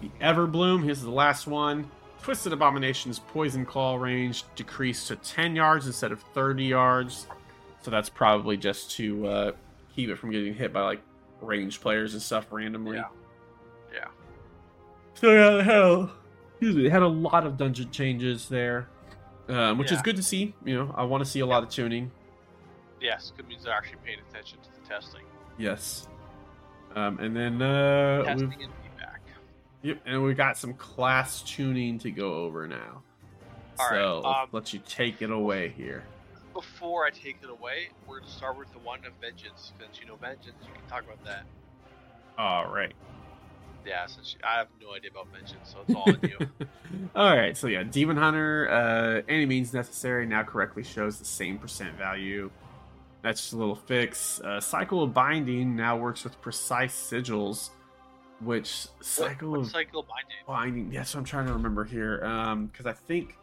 [0.00, 1.90] The Everbloom, here's the last one.
[2.22, 7.26] Twisted Abomination's Poison Claw range decreased to 10 yards instead of 30 yards.
[7.82, 9.52] So that's probably just to uh,
[9.96, 11.02] keep it from getting hit by like
[11.40, 12.98] range players and stuff randomly.
[12.98, 13.08] Yeah.
[13.92, 14.08] Yeah.
[15.14, 16.10] So yeah, they had a,
[16.52, 18.86] excuse me, they had a lot of dungeon changes there,
[19.48, 20.54] um, which is good to see.
[20.64, 22.10] You know, I want to see a lot of tuning.
[23.00, 25.22] Yes, good means they're actually paying attention to the testing.
[25.58, 26.08] Yes.
[26.94, 29.20] Um, and then uh, testing and feedback.
[29.82, 33.02] yep, and we got some class tuning to go over now.
[33.78, 36.04] All right, so um, let you take it away here.
[36.54, 39.72] Before I take it away, we're going to start with the one of vengeance.
[39.78, 41.44] Since you know vengeance, you can talk about that.
[42.38, 42.94] All right.
[43.86, 46.66] Yeah, since you, I have no idea about vengeance, so it's all on you.
[47.14, 47.56] All right.
[47.56, 52.50] So yeah, Demon Hunter, uh, any means necessary now correctly shows the same percent value.
[53.22, 54.40] That's just a little fix.
[54.40, 57.70] Uh, Cycle of Binding now works with precise sigils,
[58.40, 60.36] which Cycle what, of what cycle binding?
[60.46, 63.34] binding yes i'm trying to remember here um because i think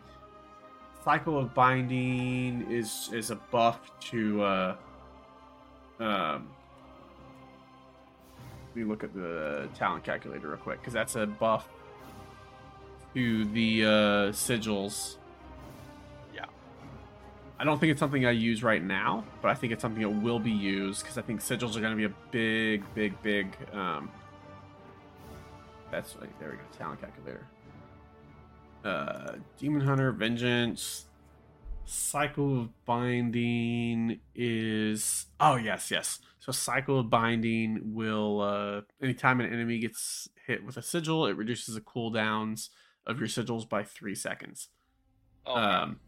[1.04, 4.76] cycle of binding is is a buff to uh
[6.00, 6.48] um
[8.76, 11.68] me look at the talent calculator real quick because that's a buff
[13.14, 13.88] to the uh
[14.32, 15.18] sigils
[16.34, 16.46] Yeah.
[17.60, 20.10] i don't think it's something i use right now but i think it's something that
[20.10, 23.56] will be used because i think sigils are going to be a big big big
[23.74, 24.10] um
[25.92, 26.64] That's like there we go.
[26.76, 27.46] Talent calculator.
[28.84, 31.06] Uh, Demon Hunter, Vengeance,
[31.86, 35.28] Cycle of Binding is.
[35.40, 36.20] Oh yes, yes.
[36.44, 41.38] So Cycle of Binding will uh, anytime an enemy gets hit with a sigil, it
[41.38, 42.68] reduces the cooldowns
[43.08, 44.68] of your sigils by three seconds.
[45.46, 46.02] Oh, Um,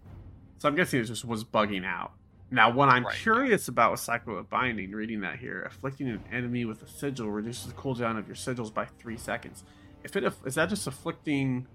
[0.57, 2.11] so I'm guessing it just was bugging out.
[2.51, 3.15] Now, what I'm Right.
[3.15, 7.31] curious about with Cycle of Binding, reading that here, afflicting an enemy with a sigil
[7.31, 9.63] reduces the cooldown of your sigils by three seconds.
[10.03, 11.65] If it is that just afflicting,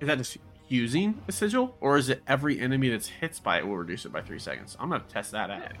[0.00, 3.68] is that just using a sigil, or is it every enemy that's hits by it
[3.68, 4.76] will reduce it by three seconds?
[4.80, 5.72] I'm gonna test that out Yeah.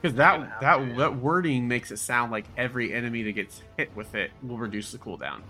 [0.00, 0.96] Because that that yeah.
[0.96, 4.92] that wording makes it sound like every enemy that gets hit with it will reduce
[4.92, 5.40] the cooldown.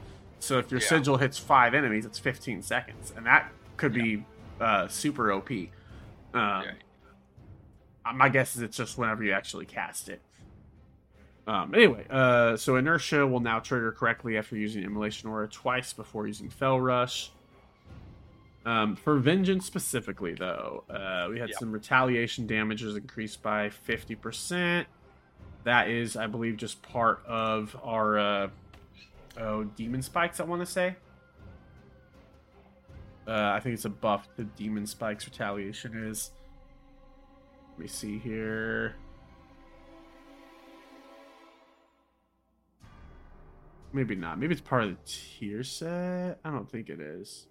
[0.41, 0.87] So if your Yeah.
[0.87, 4.25] sigil hits five enemies, it's 15 seconds, and that could be
[4.61, 5.51] uh, super OP.
[5.51, 5.69] Um,
[6.35, 6.73] yeah.
[8.07, 10.23] uh, my guess is it's just whenever you actually cast it.
[11.47, 16.27] Um, anyway, uh, so inertia will now trigger correctly after using immolation aura twice before
[16.27, 17.33] using Fel Rush.
[18.67, 21.59] Um, for vengeance specifically, though, uh, we had Yep.
[21.59, 24.87] some retaliation damages increased by fifty percent.
[25.65, 28.49] That is, I believe, just part of our uh,
[29.39, 30.39] oh demon spikes.
[30.41, 30.97] I want to say.
[33.27, 36.31] Uh, I think it's a buff to demon spikes retaliation is.
[37.73, 38.97] Let me see here.
[43.93, 44.39] Maybe not.
[44.39, 46.39] Maybe it's part of the tier set.
[46.45, 47.47] I don't think it is.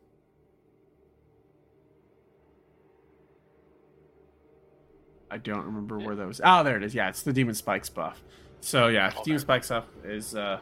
[5.30, 6.40] I don't remember where that was.
[6.44, 6.96] Oh, there it is.
[6.96, 8.22] Yeah, it's the demon spikes buff.
[8.62, 10.60] So yeah, Oh, demon spikes up is uh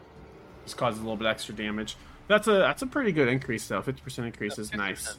[0.66, 1.96] just causes a little bit extra damage.
[2.28, 3.82] That's a that's a pretty good increase though.
[3.82, 4.76] Fifty percent increase is 50%.
[4.78, 5.18] nice.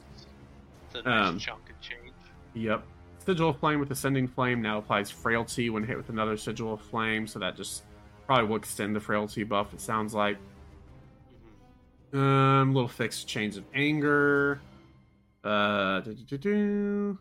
[0.86, 2.12] It's a nice Um, chunk of change.
[2.54, 2.82] Yep.
[3.24, 6.80] Sigil of Flame with Ascending Flame now applies Frailty when hit with another Sigil of
[6.80, 7.82] Flame, so that just
[8.26, 10.36] probably will extend the Frailty buff, it sounds like.
[12.12, 12.18] Mhm.
[12.18, 14.60] Um, little fixed Chains of Anger.
[15.44, 17.18] Uh, do-do-do-do.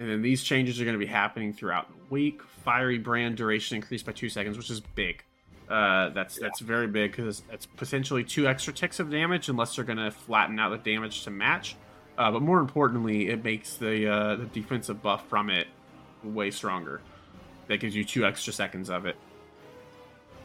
[0.00, 2.42] And then these changes are going to be happening throughout the week.
[2.64, 5.22] Fiery Brand duration increased by two seconds, which is big.
[5.68, 6.46] Uh, that's Yeah.
[6.48, 10.10] that's very big because it's potentially two extra ticks of damage unless they're going to
[10.10, 11.76] flatten out the damage to match.
[12.18, 15.68] Uh, but more importantly, it makes the uh, the defensive buff from it
[16.24, 17.00] way stronger.
[17.68, 19.16] That gives you two extra seconds of it.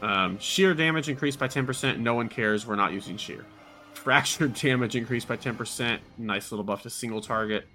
[0.02, 1.98] Um, Shear damage increased by 10%.
[1.98, 2.66] No one cares.
[2.66, 3.44] We're not using Shear.
[3.94, 5.98] Fractured damage increased by 10%.
[6.18, 7.66] Nice little buff to single target.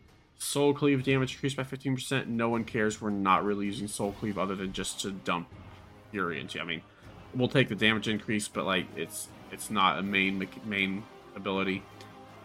[0.42, 2.26] Soul Cleave damage increased by 15%.
[2.26, 3.00] No one cares.
[3.00, 5.48] We're not really using Soul Cleave other than just to dump
[6.10, 6.60] Fury into.
[6.60, 6.82] I mean,
[7.36, 11.04] we'll take the damage increase, but like it's it's not a main main
[11.36, 11.84] ability.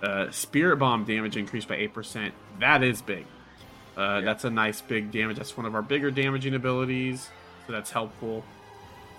[0.03, 2.33] Uh, Spirit Bomb damage increased by 8%.
[2.61, 3.25] That is big.
[3.97, 4.21] Uh, Yeah.
[4.21, 5.39] That's a nice big damage.
[5.39, 7.31] That's one of our bigger damaging abilities,
[7.67, 8.45] so that's helpful.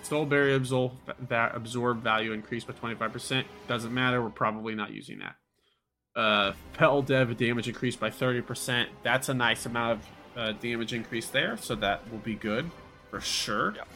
[0.02, 0.92] Soul Barrier absorb,
[1.28, 3.44] that absorb value increased by 25%.
[3.66, 4.22] Doesn't matter.
[4.22, 5.34] We're probably not using that.
[6.18, 8.88] Uh, Fel Dev damage increased by 30%.
[9.04, 10.06] That's a nice amount of
[10.36, 12.68] uh, damage increase there, so that will be good
[13.08, 13.74] for sure.
[13.76, 13.88] Yep.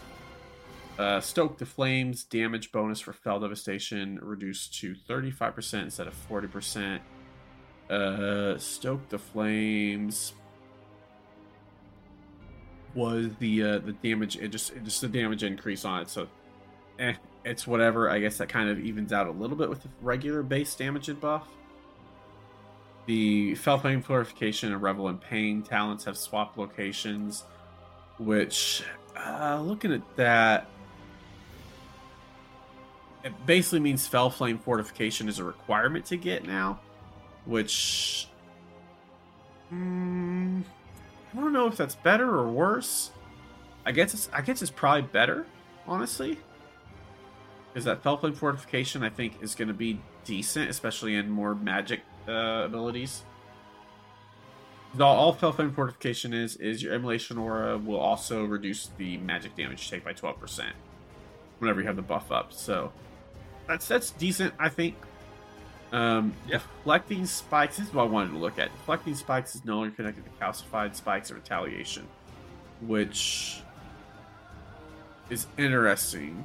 [1.00, 7.00] Uh, Stoke the Flames damage bonus for Fel Devastation reduced to 35% instead of 40%.
[7.90, 10.34] Uh, Stoke the Flames
[12.94, 16.28] was the uh, the damage it just it just the damage increase on it so
[16.98, 19.88] eh, it's whatever i guess that kind of evens out a little bit with the
[20.02, 21.48] regular base damage and buff
[23.06, 27.44] the Felflame purification and revel in pain talents have swapped locations
[28.18, 28.84] which
[29.16, 30.68] uh looking at that
[33.24, 36.78] it basically means Felflame fortification is a requirement to get now
[37.44, 38.28] which
[39.72, 40.62] mm,
[41.32, 43.10] I don't know if that's better or worse.
[43.84, 45.46] I guess it's I guess it's probably better,
[45.86, 46.38] honestly.
[47.72, 52.02] Because that Felflame fortification I think is going to be decent, especially in more magic
[52.28, 53.22] uh, abilities.
[55.00, 59.84] All, all Felflame fortification is is your Immolation aura will also reduce the magic damage
[59.84, 60.74] you take by twelve percent
[61.60, 62.52] whenever you have the buff up.
[62.52, 62.92] So
[63.66, 64.96] that's that's decent, I think.
[65.92, 66.58] Um, Yeah.
[66.58, 67.76] Deflecting spikes.
[67.76, 68.70] This is what I wanted to look at.
[68.72, 72.06] Deflecting spikes is no longer connected to calcified spikes or retaliation,
[72.80, 73.62] which
[75.30, 76.44] is interesting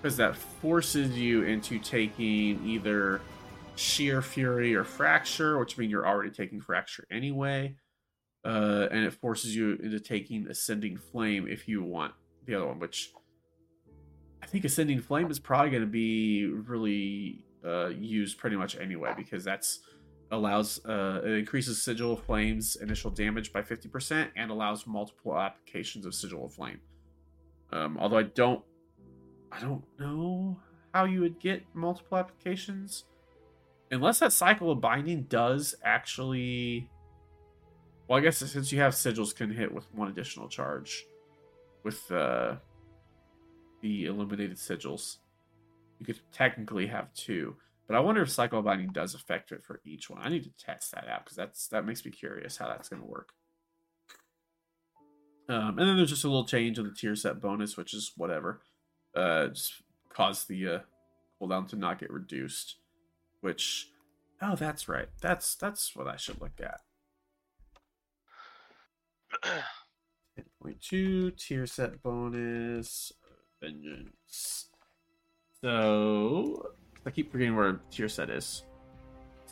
[0.00, 3.20] because that forces you into taking either
[3.74, 7.76] Shear Fury or fracture, which means you're already taking fracture anyway,
[8.44, 12.14] uh, and it forces you into taking ascending flame if you want
[12.46, 13.12] the other one, which
[14.42, 19.14] I think ascending flame is probably going to be really uh, used pretty much anyway
[19.16, 19.80] because that's
[20.30, 26.06] allows uh, it increases sigil of flames initial damage by 50% and allows multiple applications
[26.06, 26.80] of sigil of flame
[27.70, 28.62] um, although i don't
[29.52, 30.58] i don't know
[30.92, 33.04] how you would get multiple applications.
[33.92, 36.88] Unless that cycle of binding does actually.
[38.08, 41.04] Well, I guess since you have sigils, can hit with one additional charge
[41.84, 42.56] with uh,
[43.82, 45.18] the illuminated sigils.
[45.98, 49.62] You could technically have two, but I wonder if cycle of binding does affect it
[49.62, 50.20] for each one.
[50.22, 53.02] I need to test that out because that's that makes me curious how that's going
[53.02, 53.28] to work.
[55.48, 58.12] Um, and then there's just a little change in the tier set bonus, which is
[58.16, 58.62] whatever.
[59.14, 60.78] Uh, just cause the uh,
[61.40, 62.76] cooldown to not get reduced.
[63.42, 63.90] Which,
[64.40, 65.08] oh, that's right.
[65.20, 66.80] That's that's what I should look at.
[70.64, 73.12] 10.2 tier set bonus
[73.60, 74.68] vengeance.
[75.60, 76.70] So
[77.04, 78.62] I keep forgetting where tier set is.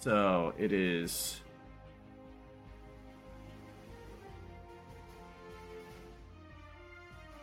[0.00, 1.42] So it is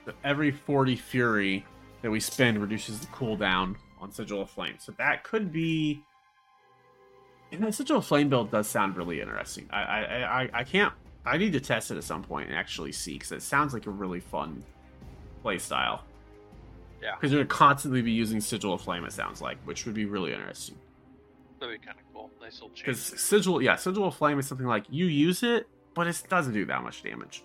[0.08, 1.66] So every 40 fury
[2.02, 4.76] that we spend reduces the cooldown on Sigil of Flame.
[4.80, 6.02] So that could be.
[7.52, 9.68] And that Sigil of Flame build does sound really interesting.
[9.72, 10.94] I I, I, I can't.
[11.26, 13.86] I need to test it at some point and actually see because it sounds like
[13.86, 14.64] a really fun
[15.42, 16.04] play style.
[17.02, 17.16] Yeah.
[17.16, 19.06] Because you're gonna constantly be using Sigil of Flame.
[19.06, 20.76] It sounds like, which would be really interesting.
[21.60, 22.32] That'd be kind of cool.
[22.42, 22.86] Nice little change.
[22.86, 26.54] Because Sigil, yeah, Sigil of Flame is something like you use it, but it doesn't
[26.54, 27.44] do that much damage.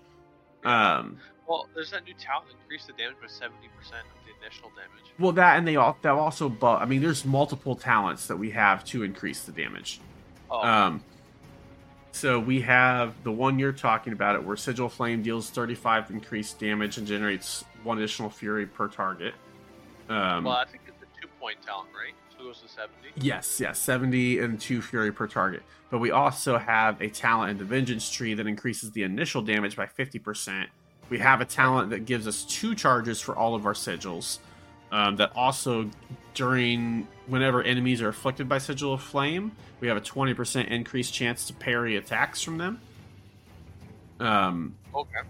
[0.64, 4.06] Um, Well, there's that new talent increase the damage by seventy percent
[4.42, 5.12] initial damage.
[5.18, 8.50] Well, that and they all that also, but I mean, there's multiple talents that we
[8.50, 10.00] have to increase the damage.
[10.50, 11.04] Oh, Um,
[12.12, 16.58] so we have the one you're talking about it, where Sigil Flame deals 35 increased
[16.58, 19.34] damage and generates one additional Fury per target.
[20.08, 22.12] Um, well, I think it's a two point talent, right?
[22.36, 23.08] So it goes to seventy.
[23.16, 25.62] Yes, yes, 70 and 2 fury per target.
[25.90, 29.76] But we also have a talent in the Vengeance tree that increases the initial damage
[29.76, 30.66] by 50%.
[31.08, 34.38] We have a talent that gives us two charges for all of our sigils.
[34.90, 35.88] Um, that also,
[36.34, 41.46] during whenever enemies are afflicted by Sigil of Flame, we have a 20% increased chance
[41.46, 42.80] to parry attacks from them.
[44.20, 45.20] Um, Okay.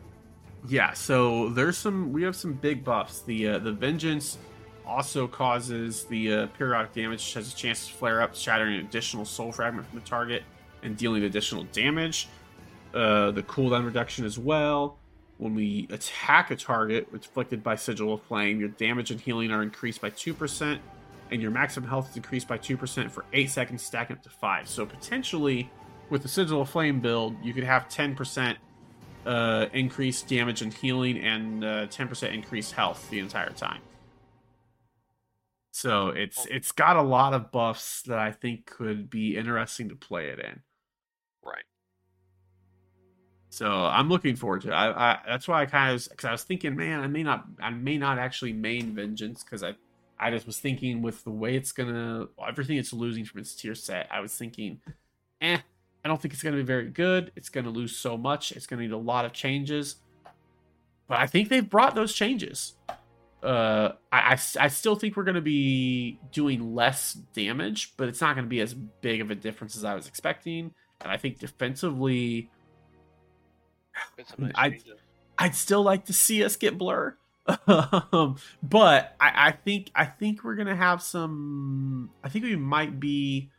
[0.69, 3.21] yeah, so there's some we have some big buffs.
[3.21, 4.37] The uh, the vengeance
[4.85, 9.25] also causes the uh, periodic damage has a chance to flare up, shattering an additional
[9.25, 10.43] soul fragment from the target
[10.83, 12.29] and dealing additional damage.
[12.93, 14.99] Uh, the cooldown reduction as well.
[15.43, 19.61] When we attack a target afflicted by Sigil of Flame, your damage and healing are
[19.61, 20.81] increased by two percent,
[21.33, 24.31] and your maximum health is increased by two percent for eight seconds, stacking up to
[24.31, 24.69] five.
[24.69, 25.69] So potentially,
[26.11, 28.57] with the Sigil of Flame build, you could have ten percent
[29.27, 33.81] uh, increased damage and healing and uh, 10% increased health the entire time.
[35.73, 39.97] So it's it's got a lot of buffs that I think could be interesting to
[39.97, 40.61] play it in.
[43.53, 44.73] So I'm looking forward to it.
[44.73, 47.45] I, I that's why I kind of because I was thinking, man, I may not
[47.61, 49.75] I may not actually main vengeance because I
[50.19, 53.75] I just was thinking with the way it's gonna everything it's losing from its tier
[53.75, 54.09] set.
[54.11, 54.81] I was thinking,
[55.43, 55.59] eh,
[56.03, 57.31] I don't think it's gonna be very good.
[57.37, 58.53] It's gonna lose so much.
[58.53, 59.97] It's gonna need a lot of changes.
[61.07, 62.73] But I think they've brought those changes.
[63.43, 68.21] Uh, I, I, I still think we're going to be doing less damage, but it's
[68.21, 70.73] not going to be as big of a difference as I was expecting.
[71.01, 72.49] And I think defensively,
[74.39, 74.99] nice I- changes.
[75.39, 77.17] I'd still like to see us get blur.
[77.67, 82.11] um, but I, I think I think we're gonna have some.
[82.23, 83.51] I think we might be.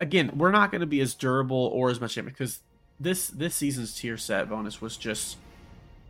[0.00, 2.60] Again, we're not going to be as durable or as much damage because
[2.98, 5.36] this this season's tier set bonus was just.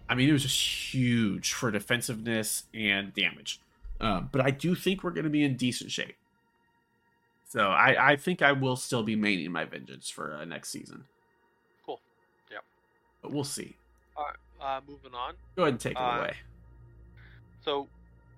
[0.08, 3.60] I mean, it was just huge for defensiveness and damage.
[4.00, 6.16] Um, but I do think we're going to be in decent shape.
[7.48, 11.04] So I, I think I will still be maining my vengeance for uh, next season.
[13.24, 13.72] But we'll see.
[14.60, 15.32] Uh, moving on.
[15.56, 16.36] Go ahead and take it Uh, away.
[17.64, 17.88] So,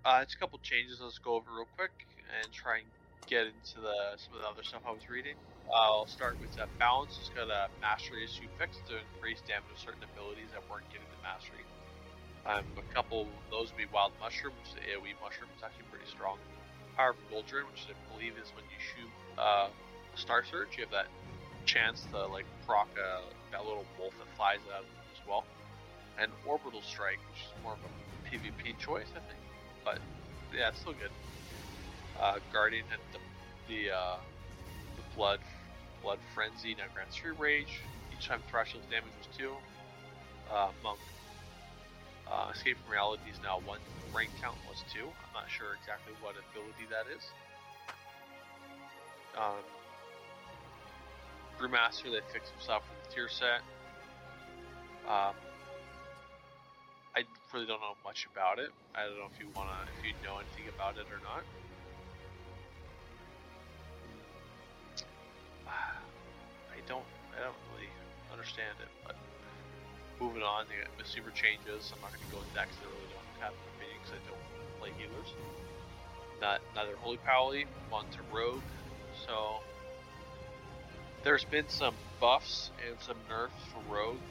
[0.05, 1.01] uh, it's a couple changes.
[1.01, 1.91] Let's go over real quick
[2.39, 2.87] and try and
[3.27, 5.35] get into the some of the other stuff I was reading.
[5.69, 7.19] Uh, I'll start with that balance.
[7.21, 11.07] It's got a mastery issue fixed to increase damage of certain abilities that weren't getting
[11.11, 11.63] the mastery.
[12.47, 15.51] Um, a couple of those would be wild mushroom, which is the AOE mushroom.
[15.55, 16.39] It's actually pretty strong.
[16.97, 20.93] Powerful Goldrinn, which I believe is when you shoot uh, a Star Surge, you have
[20.95, 21.07] that
[21.67, 23.23] chance to like proc a,
[23.57, 25.45] that little wolf that flies out as well.
[26.21, 27.91] And Orbital Strike, which is more of a
[28.29, 29.41] PvP choice, I think.
[29.85, 29.99] But
[30.53, 31.13] yeah, it's still good.
[32.21, 33.21] Uh, Guardian had the
[33.69, 34.17] the, uh,
[34.97, 35.41] the blood
[36.03, 37.81] blood frenzy now grants three rage.
[38.13, 39.53] Each time threshold damage was two.
[40.53, 41.01] Uh, monk.
[42.31, 43.81] Uh, escape from reality is now one.
[44.15, 45.05] Rank count was two.
[45.05, 47.23] I'm not sure exactly what ability that is.
[49.37, 49.61] Um,
[51.61, 52.85] Brewmaster, they fixed himself
[53.17, 53.65] tier set.
[55.09, 55.33] Um,
[57.17, 58.69] I really don't know much about it.
[58.93, 61.41] I don't know if you wanna, if you know anything about it or not.
[66.77, 67.89] I don't, I don't really
[68.29, 68.93] understand it.
[69.09, 69.17] But
[70.21, 71.97] moving on, the super changes.
[71.97, 74.21] I'm not gonna go into that because I really don't have an opinion because I
[74.29, 74.45] don't
[74.77, 75.33] play healers.
[76.45, 77.65] Not neither holy Pally.
[77.89, 78.61] Want to rogue.
[79.25, 79.65] So
[81.27, 84.23] there's been some buffs and some nerfs for Rogue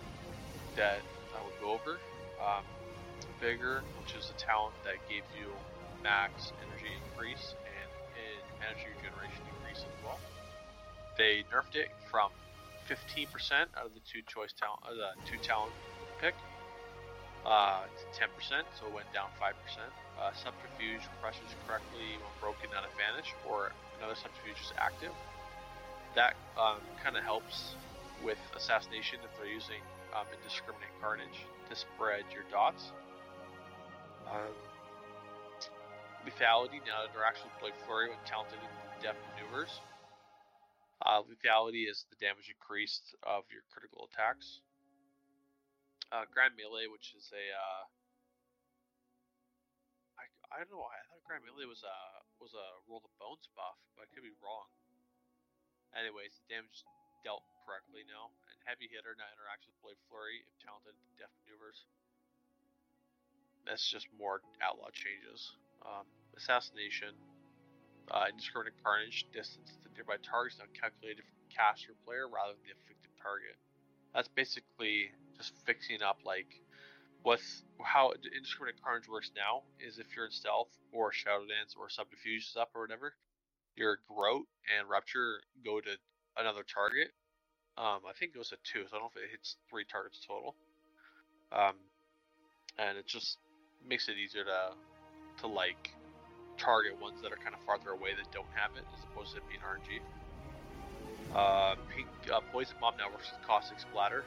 [0.79, 1.03] that
[1.35, 1.99] I will go over.
[2.39, 2.63] Um,
[3.43, 5.51] Vigor, which is a talent that gave you
[5.99, 10.23] max energy increase and, and energy regeneration increase as well.
[11.19, 12.31] They nerfed it from
[12.87, 13.27] 15%
[13.75, 15.75] out of the two choice talent, uh, the two talent
[16.23, 16.39] pick,
[17.43, 19.51] uh, to 10%, so it went down 5%.
[19.51, 25.11] Uh, subterfuge presses correctly when broken on advantage, or another subterfuge is active.
[26.15, 27.75] That um, kind of helps
[28.23, 29.83] with assassination if they're using
[30.15, 32.95] um, indiscriminate carnage to spread your dots.
[34.31, 34.55] Um,
[36.23, 38.71] lethality now that they're actually blade flurry when talented in
[39.03, 39.69] deft maneuvers.
[41.03, 44.63] Uh, lethality is the damage increased of your critical attacks.
[46.15, 47.83] Uh, Grand Melee, which is a, uh,
[50.15, 51.97] I, I don't know, I thought Grand Melee was a
[52.39, 54.69] was a roll the bones buff, but I could be wrong.
[55.95, 56.83] Anyways, the damage
[57.23, 61.87] dealt correctly now, and heavy hitter now interacts with Blade Flurry if talented deft maneuvers.
[63.63, 65.55] That's just more outlaw changes.
[65.81, 66.05] Um,
[66.37, 67.15] assassination,
[68.11, 72.75] uh, indiscriminate carnage, distance to nearby targets now calculated from caster player rather than the
[72.75, 73.57] affected target.
[74.13, 76.61] That's basically just fixing up like
[77.23, 81.89] what's how indiscriminate carnage works now is if you're in stealth or shadow dance or
[81.89, 83.15] subterfuge is up or whatever,
[83.75, 85.91] your garrote and rupture go to
[86.37, 87.11] another target.
[87.77, 89.83] Um, I think it goes to two, so I don't know if it hits three
[89.83, 90.55] targets total.
[91.51, 91.75] Um,
[92.79, 93.37] and it just
[93.87, 94.75] makes it easier to
[95.41, 95.91] to like
[96.57, 99.41] target ones that are kind of farther away that don't have it, as opposed to
[99.51, 99.99] being RNG.
[101.35, 104.23] Uh, pink uh, poison bomb now works with caustic splatter.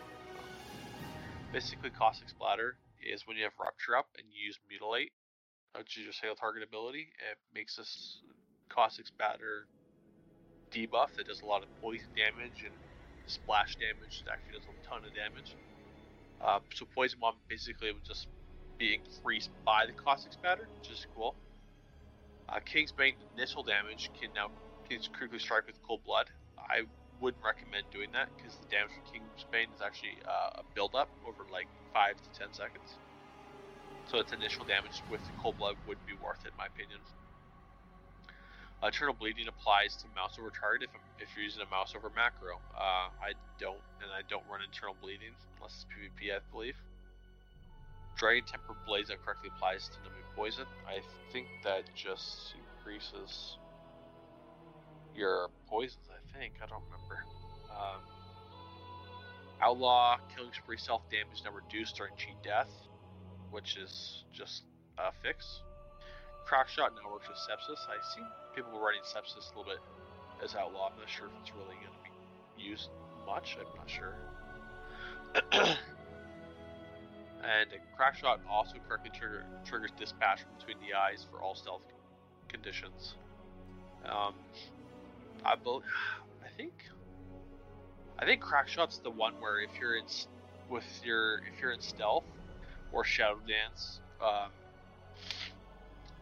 [1.52, 5.12] Basically, caustic splatter is when you have rupture up and you use mutilate,
[5.72, 7.08] which is your single target ability.
[7.16, 8.20] It makes this
[8.68, 9.66] caustic splatter
[10.70, 12.74] debuff that does a lot of poison damage and
[13.26, 15.56] splash damage that actually does a ton of damage.
[16.40, 18.28] Uh, so poison bomb basically would just
[18.78, 21.34] be increased by the caustic spatter, which is cool.
[22.48, 24.50] Uh, King's Bane initial damage can now
[24.88, 26.30] can critically strike with cold blood.
[26.58, 26.82] I
[27.20, 30.94] wouldn't recommend doing that because the damage from King's Bane is actually uh, a build
[30.94, 32.96] up over like five to ten seconds.
[34.06, 37.00] So its initial damage with the cold blood would be worth it, in my opinion.
[38.82, 42.10] Uh, Internal Bleeding applies to mouse over target if, if you're using a mouse over
[42.14, 42.62] macro.
[42.76, 46.76] Uh, I don't, and I don't run internal Bleeding unless it's PvP, I believe.
[48.16, 50.66] Dragon Temper Blaze that correctly applies to enemy poison.
[50.86, 51.00] I
[51.32, 53.58] think that just increases
[55.14, 56.54] your poisons, I think.
[56.62, 57.24] I don't remember.
[57.70, 58.00] Um,
[59.60, 62.70] Outlaw Killing Spree self damage now reduced during cheat death,
[63.50, 64.62] which is just
[64.98, 65.62] a fix.
[66.48, 67.86] Crack Shot now works with Sepsis.
[67.90, 68.22] I see
[68.54, 69.80] people writing Sepsis a little bit
[70.42, 70.88] as Outlaw.
[70.90, 72.10] I'm not sure if it's really going to
[72.56, 72.88] be used
[73.26, 73.58] much.
[73.60, 74.14] I'm not sure.
[77.44, 81.82] and crack shot also correctly trigger, triggers dispatch between the eyes for all stealth
[82.48, 83.16] conditions.
[84.06, 84.32] Um,
[85.44, 85.82] I believe,
[86.42, 86.72] I think,
[88.18, 90.06] I think crack shot's the one where if you're in
[90.70, 92.24] with your if you're in stealth
[92.90, 94.50] or shadow dance, um,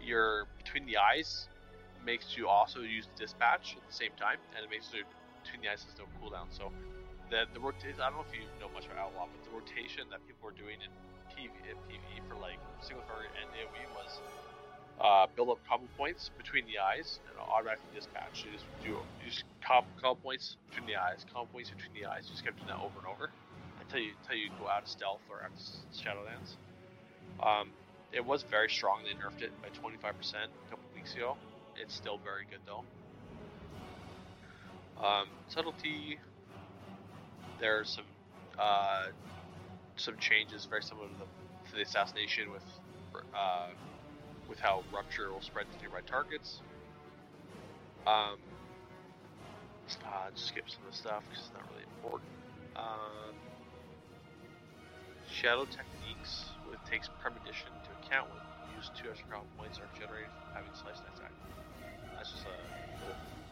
[0.06, 1.48] your between the eyes
[2.06, 5.04] makes you also use dispatch at the same time, and it makes it
[5.42, 6.46] between the eyes has no cooldown.
[6.50, 6.70] So
[7.30, 7.98] the the rotation.
[8.00, 10.56] I don't know if you know much about Outlaw, but the rotation that people were
[10.56, 10.92] doing in
[11.34, 14.10] PV in PvE for like single target and AOE was
[15.00, 18.46] uh, build up combo points between the eyes and automatically dispatch.
[18.46, 22.06] You just do you just combo, combo points between the eyes, combo points between the
[22.08, 22.26] eyes.
[22.30, 23.30] You just kept doing that over and over
[23.82, 25.58] until you until you go out of stealth or out of
[25.92, 26.56] shadow dance.
[27.42, 27.72] Um,
[28.12, 29.00] it was very strong.
[29.04, 31.36] They nerfed it by 25% a couple weeks ago.
[31.80, 32.84] It's still very good though.
[35.04, 36.18] Um, subtlety.
[37.60, 38.04] There's some
[38.58, 39.06] uh,
[39.96, 42.64] some changes very similar to the, to the assassination with
[43.34, 43.68] uh,
[44.48, 46.60] with how rupture will spread to nearby targets.
[48.06, 48.38] Um,
[50.04, 52.30] uh, just skip some of the stuff because it's not really important.
[52.76, 53.34] Um,
[55.30, 58.40] shadow techniques with takes premonition into account when
[58.76, 61.32] use two extra combo points are generated from having sliced and attack.
[62.16, 62.56] That's just a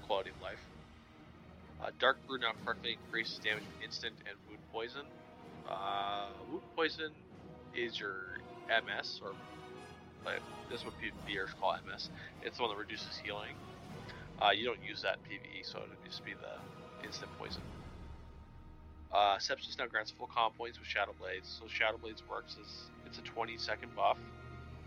[0.06, 0.60] quality of life.
[1.82, 5.04] Uh, Dark Brew now correctly increases damage from instant and wound poison.
[5.68, 7.10] Uh, wound poison
[7.74, 9.32] is your MS, or
[10.24, 12.08] like, this is what PvPers call MS.
[12.44, 13.56] It's the one that reduces healing.
[14.40, 17.62] Uh, you don't use that PvE, so it would just be the instant poison.
[19.14, 21.46] Uh, Sepsis now grants full combo points with Shadow Blades.
[21.46, 24.18] So Shadow Blades works as it's a 20 second buff.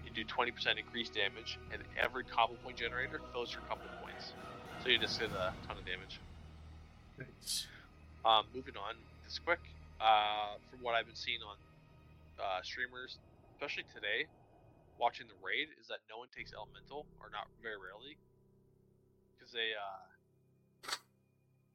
[0.03, 4.33] You do 20% increased damage, and every combo point generator fills your combo points.
[4.83, 6.19] So you just get a ton of damage.
[7.17, 7.67] Nice.
[8.25, 9.63] Um, moving on, this quick.
[10.03, 11.55] Uh, from what I've been seeing on
[12.35, 13.17] uh, streamers,
[13.55, 14.27] especially today,
[14.99, 18.19] watching the raid, is that no one takes elemental, or not very rarely,
[19.33, 20.91] because they uh,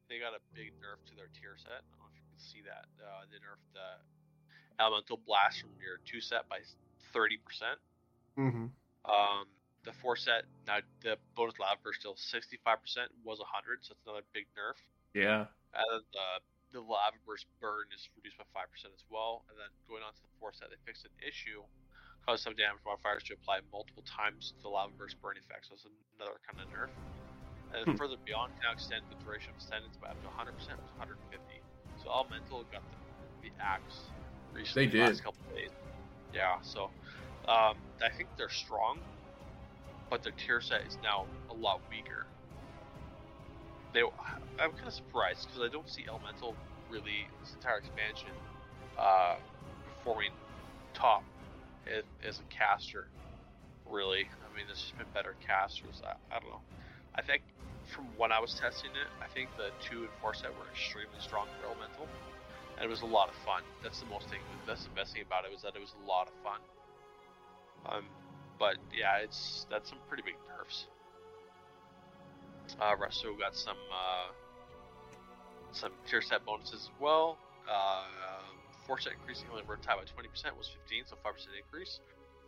[0.07, 1.81] they got a big nerf to their tier set.
[2.51, 2.99] I don't know if you can see that.
[2.99, 3.89] Uh, they nerfed the
[4.81, 6.59] elemental blast from your two set by
[7.13, 7.79] thirty percent.
[8.37, 8.67] Mm-hmm.
[9.07, 9.45] Um,
[9.83, 13.93] the four set now the bonus lava burst still sixty five percent was hundred, so
[13.95, 14.75] it's another big nerf.
[15.13, 15.47] Yeah.
[15.73, 16.27] And then the
[16.73, 19.43] the lava burst burn is reduced by five percent as well.
[19.51, 21.61] And then going on to the four set, they fixed an issue,
[22.25, 25.67] caused some damage modifiers to apply multiple times to the lava burst burn effect.
[25.69, 25.85] So it's
[26.19, 26.91] another kind of nerf.
[27.73, 27.97] And Hmm.
[27.97, 30.93] further beyond, can now extend the duration of ascendance by up to 100 percent to
[31.01, 31.62] 150.
[32.03, 32.81] So Elemental got
[33.41, 33.99] the, the axe
[34.53, 34.87] recently.
[34.87, 35.23] They the Last did.
[35.23, 35.69] couple days.
[36.33, 36.61] Yeah.
[36.61, 36.85] So
[37.47, 38.99] um, I think they're strong,
[40.09, 42.25] but their tier set is now a lot weaker.
[43.93, 44.01] They,
[44.59, 46.55] I'm kind of surprised because I don't see Elemental
[46.89, 48.29] really this entire expansion
[48.97, 49.35] uh,
[49.97, 50.31] performing
[50.93, 51.23] top
[51.87, 53.07] as, as a caster.
[53.89, 56.01] Really, I mean, there's just been better casters.
[56.03, 56.61] I, I don't know.
[57.15, 57.43] I think
[57.93, 61.19] from when I was testing it, I think the two and four set were extremely
[61.19, 62.09] strong for Elemental,
[62.75, 63.61] and it was a lot of fun.
[63.81, 64.41] That's the most thing.
[64.65, 66.59] That's the best thing about it was that it was a lot of fun.
[67.85, 68.05] Um,
[68.57, 70.87] but yeah, it's that's some pretty big nerfs.
[72.81, 74.33] Uh, Resto got some uh,
[75.71, 77.37] some tier set bonuses as well.
[77.69, 78.03] Uh,
[78.87, 80.27] four set increasing healing word tie by 20%
[80.57, 81.99] was 15, so 5% increase.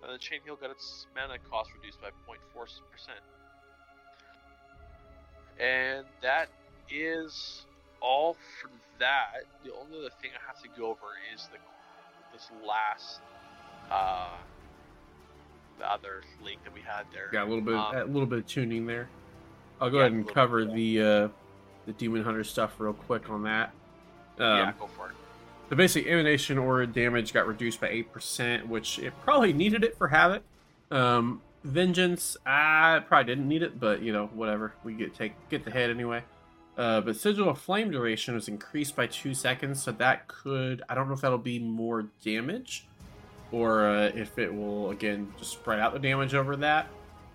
[0.03, 2.67] And the Chain Heal got its mana cost reduced by 0.4%.
[5.59, 6.49] And that
[6.89, 7.63] is
[8.01, 9.43] all for that.
[9.63, 11.57] The only other thing I have to go over is the
[12.33, 13.21] this last
[13.89, 14.35] uh,
[15.79, 17.29] the other link that we had there.
[17.31, 19.07] Got a little bit, Um, a little bit of tuning there.
[19.79, 21.27] I'll go yeah, ahead and cover the uh,
[21.85, 23.71] the demon hunter stuff real quick on that.
[24.39, 25.15] Um, yeah, go for it.
[25.69, 29.97] The basic Immolation Aura damage got reduced by eight percent, which it probably needed it
[29.97, 30.43] for havoc.
[30.91, 34.73] Um, vengeance, I probably didn't need it, but you know, whatever.
[34.83, 36.23] We get take get the head anyway.
[36.77, 40.95] Uh, but sigil of flame duration was increased by two seconds, so that could I
[40.95, 42.87] don't know if that'll be more damage,
[43.51, 46.87] or uh, if it will again just spread out the damage over that.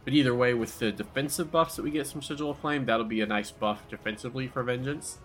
[0.05, 3.05] But either way, with the defensive buffs that we get from sigil of flame, that'll
[3.05, 5.19] be a nice buff defensively for vengeance.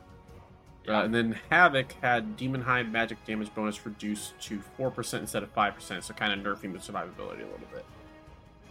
[0.85, 0.99] Yeah.
[0.99, 5.53] Uh, and then Havoc had Demon Hide magic damage bonus reduced to 4% instead of
[5.55, 7.85] 5%, so kind of nerfing the survivability a little bit.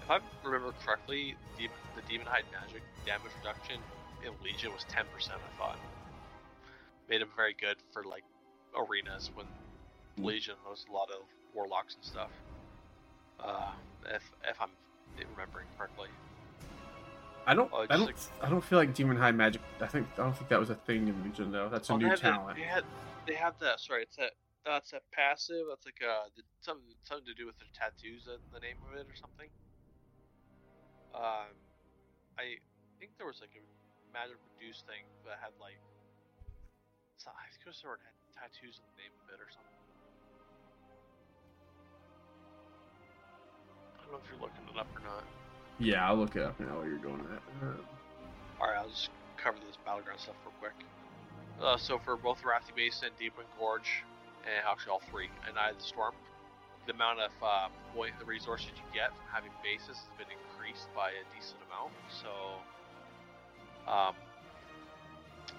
[0.05, 3.80] If I remember correctly, the, the Demon Hide magic damage reduction
[4.24, 5.78] in Legion was 10%, I thought.
[7.09, 8.24] Made him very good for, like,
[8.76, 9.46] arenas when.
[10.16, 11.22] Legion was a lot of
[11.55, 12.30] warlocks and stuff.
[13.42, 13.72] Uh,
[14.07, 14.70] if, if I'm
[15.18, 16.07] remembering correctly.
[17.46, 19.61] I don't, Oh, I don't, like- I don't feel like Demon Hide magic.
[19.80, 21.68] I think, I don't think that was a thing in Legion though.
[21.68, 22.57] That's a Oh, they new had the- talent.
[22.57, 22.84] they had,
[23.26, 23.80] they have that.
[23.80, 24.32] Sorry, it's that.
[24.64, 25.66] That's a passive.
[25.68, 28.28] That's like uh, the- something something to do with their tattoos.
[28.28, 29.48] uh, The name of it or something.
[31.15, 31.55] Um,
[32.35, 32.59] I
[32.99, 33.62] think there was like a
[34.11, 35.79] magic reduced thing that had like.
[37.23, 39.49] So I think it was sort of had tattoos in the name of it or
[39.49, 39.79] something.
[43.95, 45.25] I don't know if you're looking it up or not.
[45.79, 47.43] Yeah, I'll look it up now while you're doing that.
[47.62, 47.79] Uh,
[48.61, 50.79] Alright, I'll just cover this battleground stuff real quick.
[51.62, 54.03] Uh, so for both Arathi Basin, and Deepwind Gorge,
[54.43, 56.15] and actually all three, and of the Storm,
[56.87, 60.53] the amount of uh, point, the resources you get from having bases has been increased
[60.95, 61.93] by a decent amount.
[62.11, 62.31] So,
[63.91, 64.15] um,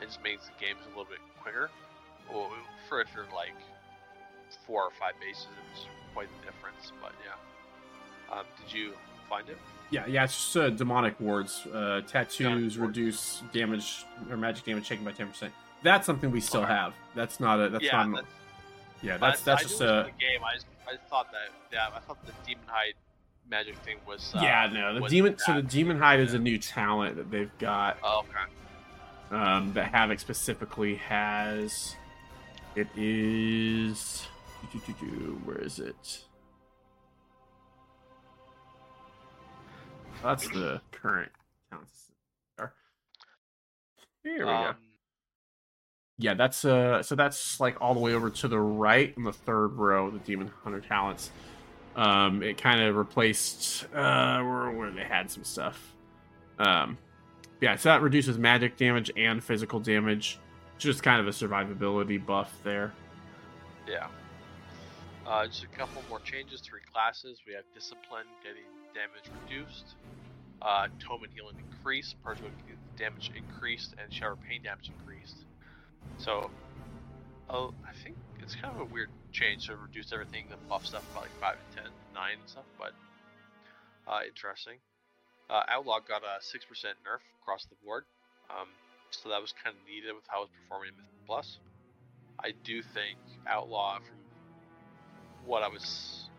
[0.01, 1.69] it just makes the games a little bit quicker.
[2.31, 2.49] Well,
[2.89, 3.53] for if you're like
[4.65, 6.91] four or five bases, it's quite the difference.
[7.01, 8.93] But yeah, um, did you
[9.29, 9.57] find it?
[9.91, 11.65] yeah, yeah, it's just uh, demonic wards.
[11.67, 12.79] Uh, tattoos wards.
[12.79, 15.49] reduce damage or magic damage taken by 10%.
[15.83, 16.73] That's something we still Okay.
[16.73, 16.93] have.
[17.13, 17.69] That's not a.
[17.69, 18.15] That's yeah, not.
[18.15, 18.27] that's,
[19.03, 20.11] yeah, that's that's I just was a.
[20.11, 20.43] the game.
[20.43, 22.93] I just, I thought that yeah, I thought the demon hide
[23.49, 24.31] magic thing was.
[24.35, 25.37] Uh, yeah, no, the demon.
[25.37, 27.97] So the demon hide is a new talent that they've got.
[28.03, 28.23] Oh,
[29.31, 29.37] okay.
[29.37, 31.95] um, that Havoc specifically has.
[32.75, 34.27] It is.
[35.45, 36.25] Where is it?
[40.21, 41.31] That's the current
[41.69, 42.11] talents.
[44.23, 44.49] Here we go.
[44.49, 44.75] Um,
[46.17, 49.31] Yeah, that's uh, so that's like all the way over to the right in the
[49.31, 51.29] third row, the Demon Hunter talents.
[51.95, 55.93] Um, it kind of replaced uh, where where they had some stuff.
[56.59, 56.97] Um,
[57.61, 60.39] yeah, so that reduces magic damage and physical damage.
[60.77, 62.93] Just kind of a survivability buff there.
[63.87, 64.07] Yeah.
[65.25, 66.61] Uh, just a couple more changes.
[66.61, 67.39] Three classes.
[67.47, 69.95] We have Discipline getting damage reduced.
[70.61, 72.21] Uh, Tome and Healing increased.
[72.23, 72.39] Purge
[72.97, 73.95] damage increased.
[74.01, 75.45] And Shower Pain damage increased.
[76.17, 76.51] So,
[77.49, 81.03] oh, I think it's kind of a weird change to reduce everything, the buff stuff
[81.15, 82.93] by like 5 and 10, 9 and stuff, but
[84.07, 84.77] uh, interesting.
[85.49, 86.61] Uh, Outlaw got a 6%
[87.01, 88.05] nerf across the board,
[88.51, 88.67] um,
[89.09, 91.57] so that was kind of needed with how it was performing in Mythic Plus.
[92.39, 93.17] I do think
[93.49, 94.17] Outlaw, from
[95.45, 96.29] what I was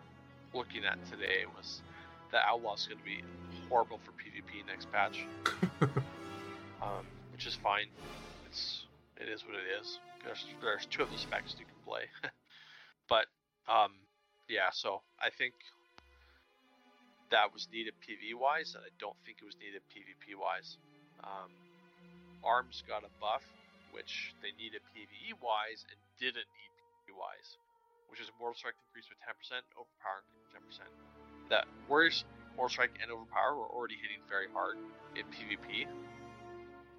[0.55, 1.83] looking at today, was
[2.31, 3.23] that Outlaw is going to be
[3.69, 5.27] horrible for PvP next patch,
[6.81, 7.03] um,
[7.33, 7.87] which is fine.
[8.47, 8.85] It's
[9.17, 9.99] it is what it is.
[10.25, 12.07] There's, there's two of the specs you can play,
[13.09, 13.27] but
[13.69, 13.93] um,
[14.49, 14.71] yeah.
[14.73, 15.55] So I think
[17.31, 20.79] that was needed PV wise, and I don't think it was needed PvP wise.
[21.23, 21.51] Um,
[22.45, 23.43] Arms got a buff,
[23.91, 27.59] which they needed PvE wise and didn't need PvP wise,
[28.07, 29.35] which is Mortal Strike increased with 10%,
[29.75, 30.23] Overpower
[30.55, 30.87] 10%.
[31.51, 34.79] That Warriors, Mortal Strike, and Overpower were already hitting very hard
[35.19, 35.91] in PvP,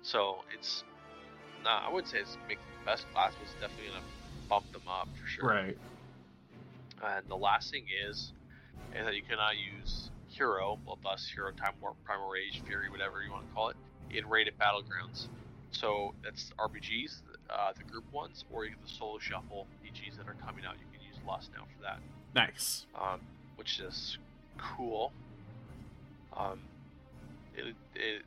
[0.03, 0.83] so it's
[1.63, 1.83] not.
[1.87, 4.05] I wouldn't say it's making best class, was definitely gonna
[4.47, 5.49] bump them up for sure.
[5.49, 5.77] Right.
[7.03, 8.31] And the last thing is,
[8.95, 13.21] is that you cannot use hero, well, thus hero, time warp, primal rage, fury, whatever
[13.21, 13.75] you want to call it,
[14.09, 15.27] in rated battlegrounds.
[15.71, 20.27] So that's RBGs, uh, the group ones, or you get the solo shuffle PGs that
[20.27, 20.75] are coming out.
[20.79, 21.99] You can use Lust now for that.
[22.33, 22.85] Nice.
[22.99, 23.19] Um,
[23.57, 24.17] which is
[24.57, 25.11] cool.
[26.35, 26.59] Um,
[27.55, 28.21] it, it,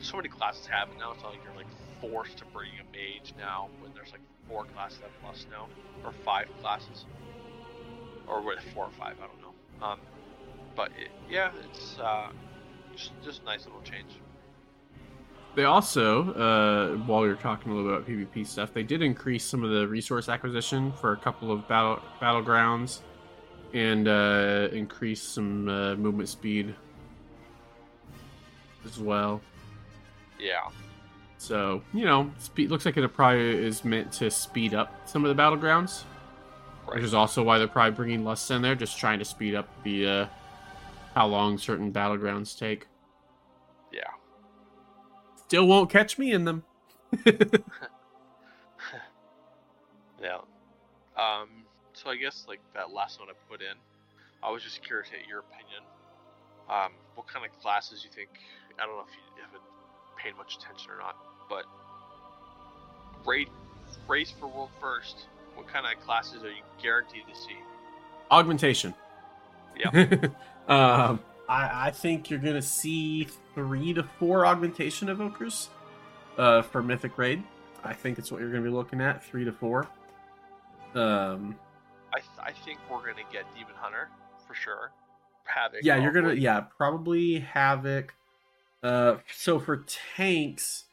[0.00, 1.12] so many classes have it now.
[1.12, 1.66] It's not like you're like
[2.00, 5.68] forced to bring a mage now when there's like four classes that have Lust now,
[6.04, 7.06] or five classes,
[8.26, 9.86] or with four or five, I don't know.
[9.86, 10.00] Um,
[10.74, 12.30] but it, yeah, it's uh,
[12.94, 14.20] just just a nice little change.
[15.56, 19.44] They also, uh, while were talking a little bit about PvP stuff, they did increase
[19.44, 23.00] some of the resource acquisition for a couple of battle battlegrounds,
[23.74, 26.74] and uh, increase some uh, movement speed
[28.84, 29.40] as well.
[30.38, 30.68] Yeah.
[31.40, 35.34] So you know, speed looks like it probably is meant to speed up some of
[35.34, 36.02] the battlegrounds,
[36.86, 36.96] Right.
[36.96, 39.66] which is also why they're probably bringing Lust in there, just trying to speed up
[39.82, 40.26] the uh,
[41.14, 42.86] how long certain battlegrounds take.
[43.90, 44.02] Yeah.
[45.46, 46.62] Still won't catch me in them.
[50.22, 50.40] Yeah.
[51.16, 51.64] Um.
[51.94, 53.72] So I guess like that last one I put in,
[54.42, 55.80] I was just curious at your opinion.
[56.68, 58.28] Um, what kind of classes you think?
[58.78, 59.62] I don't know if you haven't
[60.22, 61.16] paid much attention or not,
[61.50, 61.66] but
[63.26, 63.50] raid
[64.08, 65.26] race for world first.
[65.54, 67.56] What kind of classes are you guaranteed to see?
[68.30, 68.94] Augmentation.
[69.78, 69.90] Yeah.
[70.68, 75.68] um, I, I think you're gonna see three to four augmentation evokers
[76.38, 77.42] uh, for Mythic Raid.
[77.82, 79.88] I think it's what you're gonna be looking at, three to four.
[80.94, 81.56] Um,
[82.14, 84.08] I th- I think we're gonna get Demon Hunter
[84.46, 84.92] for sure.
[85.44, 85.80] Havoc.
[85.82, 88.14] yeah, you're gonna yeah probably Havoc.
[88.82, 89.84] Uh, so for
[90.16, 90.84] tanks,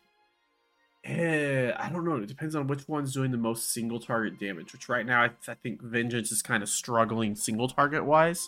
[1.07, 2.17] eh, I don't know.
[2.17, 4.73] It depends on which one's doing the most single target damage.
[4.73, 8.47] Which right now I, I think Vengeance is kind of struggling single target wise.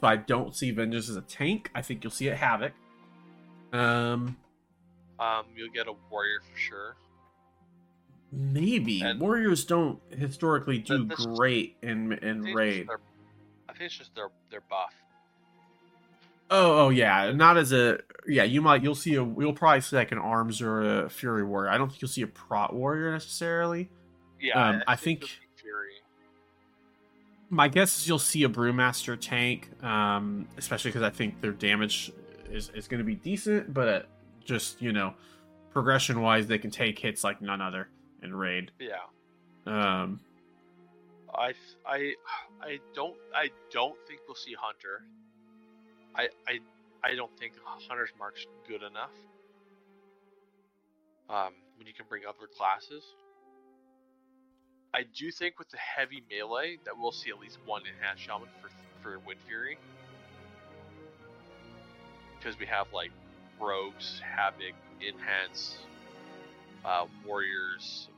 [0.00, 1.70] So I don't see Vengeance as a tank.
[1.74, 2.72] I think you'll see it Havoc.
[3.72, 4.36] Um,
[5.18, 6.96] Um, you'll get a warrior for sure.
[8.32, 12.88] maybe And- Warriors don't historically do great in in think it's just raid.
[12.88, 13.00] their-
[13.68, 14.92] I think it's just their their buff.
[16.50, 18.44] Oh, oh yeah, not as a yeah.
[18.44, 21.70] You might you'll see a you'll probably see like an arms or a fury warrior.
[21.70, 23.90] I don't think you'll see a prot warrior necessarily.
[24.40, 25.90] Yeah, Um, I think- you'll Fury.
[27.48, 32.12] My guess is you'll see a brewmaster tank, um, especially because I think their damage
[32.50, 34.02] is is going to be decent, but uh,
[34.44, 35.14] just you know,
[35.70, 37.88] progression wise, they can take hits like none other
[38.22, 38.70] in raid.
[38.78, 38.96] Yeah,
[39.66, 40.20] Um,
[41.34, 41.54] I
[41.86, 42.14] I
[42.60, 45.04] I don't I don't think we'll see Hunter.
[46.16, 46.58] I I
[47.04, 47.52] I don't think
[47.88, 49.12] Hunter's mark's good enough.
[51.28, 53.04] Um, when you can bring other classes.
[54.94, 58.48] I do think with the heavy melee that we'll see at least one enhanced shaman
[58.62, 58.70] for
[59.02, 59.76] for Wind Fury.
[62.38, 63.10] Because we have like
[63.60, 64.74] rogues, havoc,
[65.06, 65.76] enhance,
[66.84, 68.08] uh, warriors,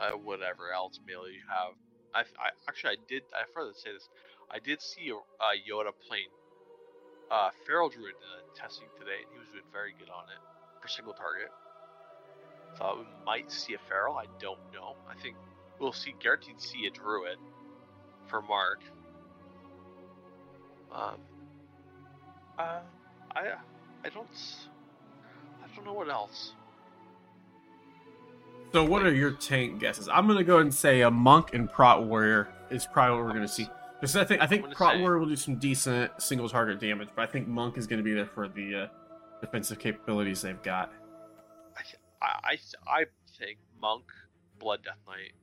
[0.00, 1.74] uh, whatever else melee you have.
[2.14, 4.08] I, I actually I did I further say this.
[4.50, 6.28] I did see a, uh, Yoda playing
[7.30, 10.40] uh, Feral Druid uh, testing today, and he was doing very good on it
[10.80, 11.50] for single target.
[12.76, 14.16] Thought we might see a Feral.
[14.16, 14.96] I don't know.
[15.08, 15.36] I think
[15.78, 17.38] we'll see guaranteed see a Druid
[18.26, 18.80] for Mark.
[20.92, 21.16] Um.
[22.58, 22.80] Uh,
[23.34, 23.40] I
[24.04, 24.28] I don't
[25.62, 26.52] I don't know what else.
[28.72, 30.08] So, what are your tank guesses?
[30.08, 33.34] I'm gonna go ahead and say a monk and prot warrior is probably what we're
[33.34, 33.68] gonna see.
[34.02, 37.22] Because I think I think prot warrior will do some decent single target damage, but
[37.22, 38.86] I think monk is gonna be there for the uh,
[39.40, 40.90] defensive capabilities they've got.
[41.78, 43.04] I, th- I, I
[43.38, 44.06] think Monk,
[44.58, 45.34] Blood Death Knight.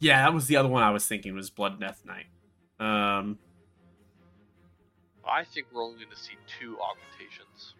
[0.00, 2.26] Yeah, that was the other one I was thinking was Blood Death Knight.
[2.80, 3.38] Um,
[5.24, 7.74] I think we're only going to see two augmentations.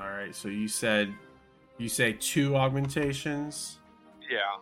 [0.00, 1.12] all right, so you said
[1.76, 3.80] you say two augmentations.
[4.30, 4.56] Yeah.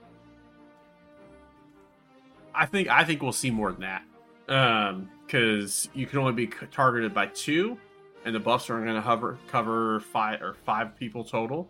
[2.56, 4.02] I think I think we'll see more than that.
[4.48, 7.76] Um, because you can only be targeted by two,
[8.24, 11.68] and the buffs are going to hover cover five or five people total.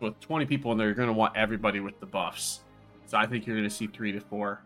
[0.00, 2.60] With twenty people in there, you're going to want everybody with the buffs.
[3.06, 4.62] So I think you're going to see three to four.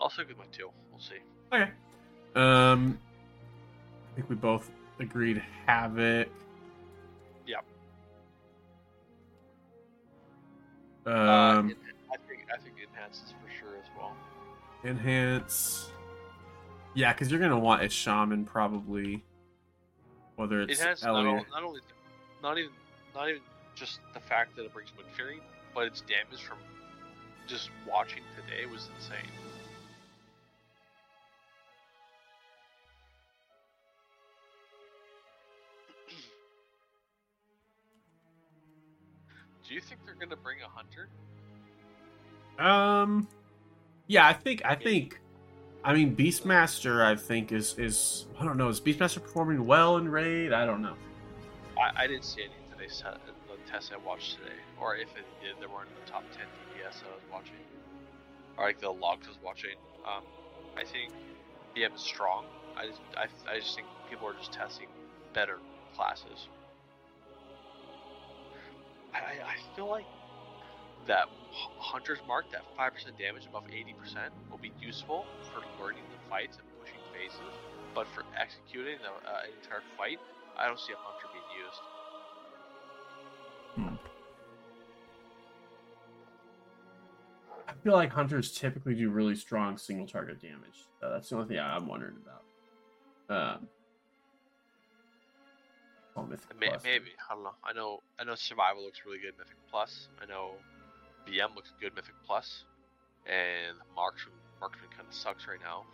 [0.00, 0.70] Also good with my two.
[0.90, 1.16] We'll see.
[1.52, 1.70] Okay.
[2.34, 2.98] Um,
[4.12, 4.70] I think we both
[5.00, 6.28] agreed Havoc.
[7.46, 7.64] Yep.
[11.06, 11.76] Um, uh, en-
[12.98, 14.16] enhances for sure as well.
[14.84, 15.90] enhance.
[16.94, 19.24] Yeah, because you're gonna want a shaman probably.
[20.36, 21.46] Whether it's It has not, Elliot.
[21.52, 21.80] al- not only
[22.42, 22.70] not even
[23.14, 23.42] not even
[23.74, 25.40] just the fact that it brings Wind Fury,
[25.74, 26.58] but its damage from
[27.46, 29.30] just watching today was insane.
[39.68, 41.08] Do you think they're gonna bring a hunter?
[42.58, 43.28] Um,
[44.06, 45.20] yeah, I think I think,
[45.84, 47.04] I mean, Beastmaster.
[47.04, 48.68] I think is is I don't know.
[48.68, 50.52] Is Beastmaster performing well in raid?
[50.52, 50.94] I don't know.
[51.78, 55.54] I, I didn't see any set, the tests I watched today, or if it did,
[55.60, 57.54] they weren't in the top 10 DPS I was watching,
[58.56, 59.76] or like the logs I was watching.
[60.06, 60.22] Um,
[60.76, 61.12] I think
[61.76, 62.44] BM is strong.
[62.76, 64.86] I just, I, I just think people are just testing
[65.34, 65.58] better
[65.94, 66.48] classes.
[69.14, 70.04] I I feel like
[71.08, 71.26] that
[71.80, 76.66] Hunter's Mark, that 5% damage above 80%, will be useful for learning the fights and
[76.78, 77.52] pushing phases,
[77.94, 80.20] but for executing the, uh, an entire fight,
[80.56, 81.80] I don't see a hunter being used.
[87.68, 90.88] I feel like hunters typically do really strong single target damage.
[91.02, 92.42] Uh, that's the only thing I'm wondering about.
[93.30, 93.68] Um,
[96.16, 96.82] oh, Mythic May- Plus.
[96.82, 97.54] maybe I don't know.
[97.62, 100.08] I know I know survival looks really good in Mythic Plus.
[100.20, 100.54] I know
[101.28, 102.64] BM looks good Mythic Plus,
[103.26, 105.84] and Marksman Marksman kind of sucks right now.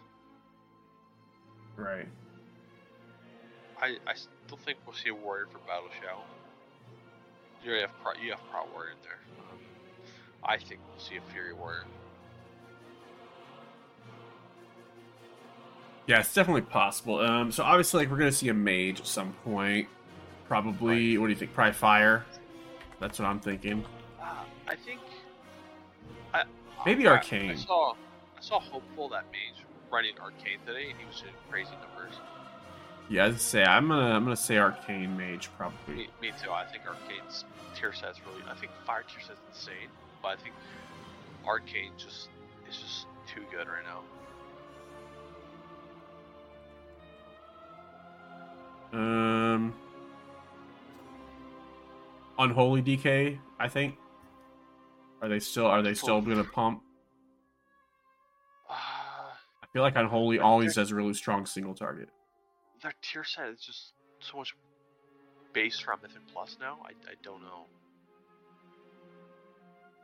[1.77, 2.06] Right.
[3.81, 6.24] I, I still think we'll see a warrior for Battle Shout.
[7.62, 9.19] You already have Pro, you have Pro Warrior in there.
[9.40, 9.59] Um,
[10.44, 11.85] I think we'll see a Fury Warrior.
[16.06, 17.19] Yeah, it's definitely possible.
[17.19, 19.89] Um, so obviously, like we're gonna see a mage at some point.
[20.47, 21.16] Probably.
[21.16, 21.55] What do you think?
[21.55, 22.27] Probably fire.
[23.01, 23.85] That's what I'm thinking.
[24.20, 25.01] Uh, I think.
[26.35, 26.44] I,
[26.85, 27.51] Maybe I- Arcane.
[27.52, 31.70] I saw I saw hopeful that mage running Arcane today, and he was doing crazy
[31.81, 32.15] numbers.
[33.09, 35.94] Yeah, I'd say I'm gonna I'm gonna say arcane mage probably.
[35.94, 36.51] Me, me too.
[36.51, 37.44] I think Arcane's
[37.74, 38.43] tier set's really.
[38.51, 39.89] I think Fire tier set's insane,
[40.23, 40.55] but I think
[41.47, 42.28] Arcane just
[42.69, 44.01] is just too good right now.
[48.93, 49.74] Um,
[52.39, 53.39] unholy DK.
[53.59, 53.97] I think.
[55.24, 56.82] Are they still Are they still gonna pump?
[58.68, 62.10] Uh, I feel like unholy always has a really strong single target.
[62.82, 64.55] their tier set is just so much
[65.55, 66.76] based around Mythic Plus now.
[66.84, 67.64] I, I don't know.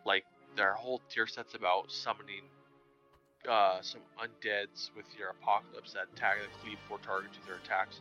[0.06, 0.24] Like
[0.56, 2.48] their whole tier set's about summoning
[3.46, 8.00] uh, some undeads with your apocalypse that tag that cleave four targets to their attacks.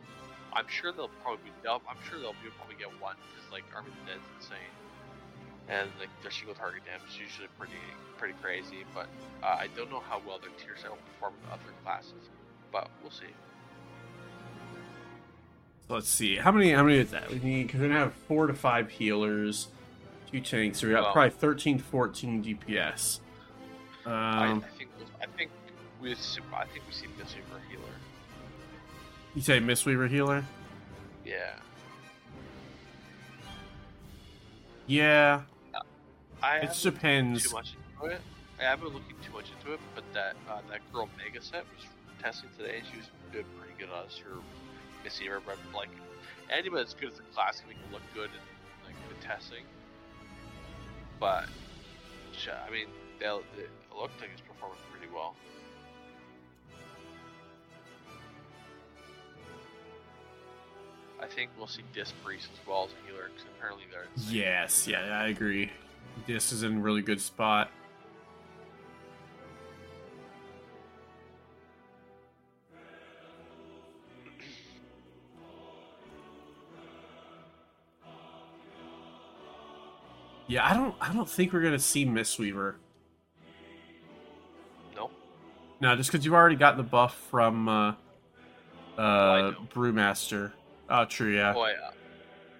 [0.54, 3.90] I'm sure they'll probably they'll, I'm sure they'll be, probably get one because like Army
[3.90, 4.72] of the Dead's insane,
[5.68, 7.74] and like their single target damage is usually pretty
[8.18, 8.84] pretty crazy.
[8.94, 9.06] But
[9.42, 12.28] uh, I don't know how well their tier set will perform with other classes,
[12.72, 13.26] but we'll see.
[15.88, 16.36] Let's see.
[16.36, 16.72] How many?
[16.72, 17.30] How many is that?
[17.30, 19.68] We need because we're gonna have four to five healers,
[20.30, 20.78] two tanks.
[20.80, 23.20] So we got Well- probably 13 to 14 DPS.
[24.06, 25.50] I, Um, I think I think
[26.00, 27.82] we super, I think we see super healer.
[29.34, 30.44] you say Mistweaver healer?
[31.24, 31.56] Yeah,
[34.90, 35.42] Yeah,
[36.42, 37.44] I it depends.
[37.44, 38.20] too much into it.
[38.58, 41.62] I haven't been looking too much into it, but that uh, that girl Mega set
[41.76, 41.86] was
[42.20, 42.78] testing today.
[42.78, 44.18] And she was doing pretty good on us.
[44.18, 44.42] Her
[45.06, 45.90] Mistweaver, but like
[46.50, 48.42] anybody that's good at the class can make it look good in
[48.84, 49.62] like good testing.
[51.20, 51.46] But
[52.50, 52.86] I mean,
[53.20, 55.36] they, it looked like it's performing pretty well.
[61.22, 64.06] I think we'll see Disc Priest as well as a healer because apparently they're.
[64.16, 64.36] insane.
[64.36, 65.70] Yes, yeah, I agree.
[66.26, 67.70] This is in a really good spot.
[80.46, 82.74] Yeah, I don't I don't think we're gonna see Mistweaver.
[84.96, 85.10] No.
[85.80, 87.94] No, just because you've already got the buff from uh
[88.98, 89.52] uh.
[89.72, 90.52] Brewmaster.
[90.90, 91.54] Oh true, yeah.
[91.56, 91.90] Oh yeah.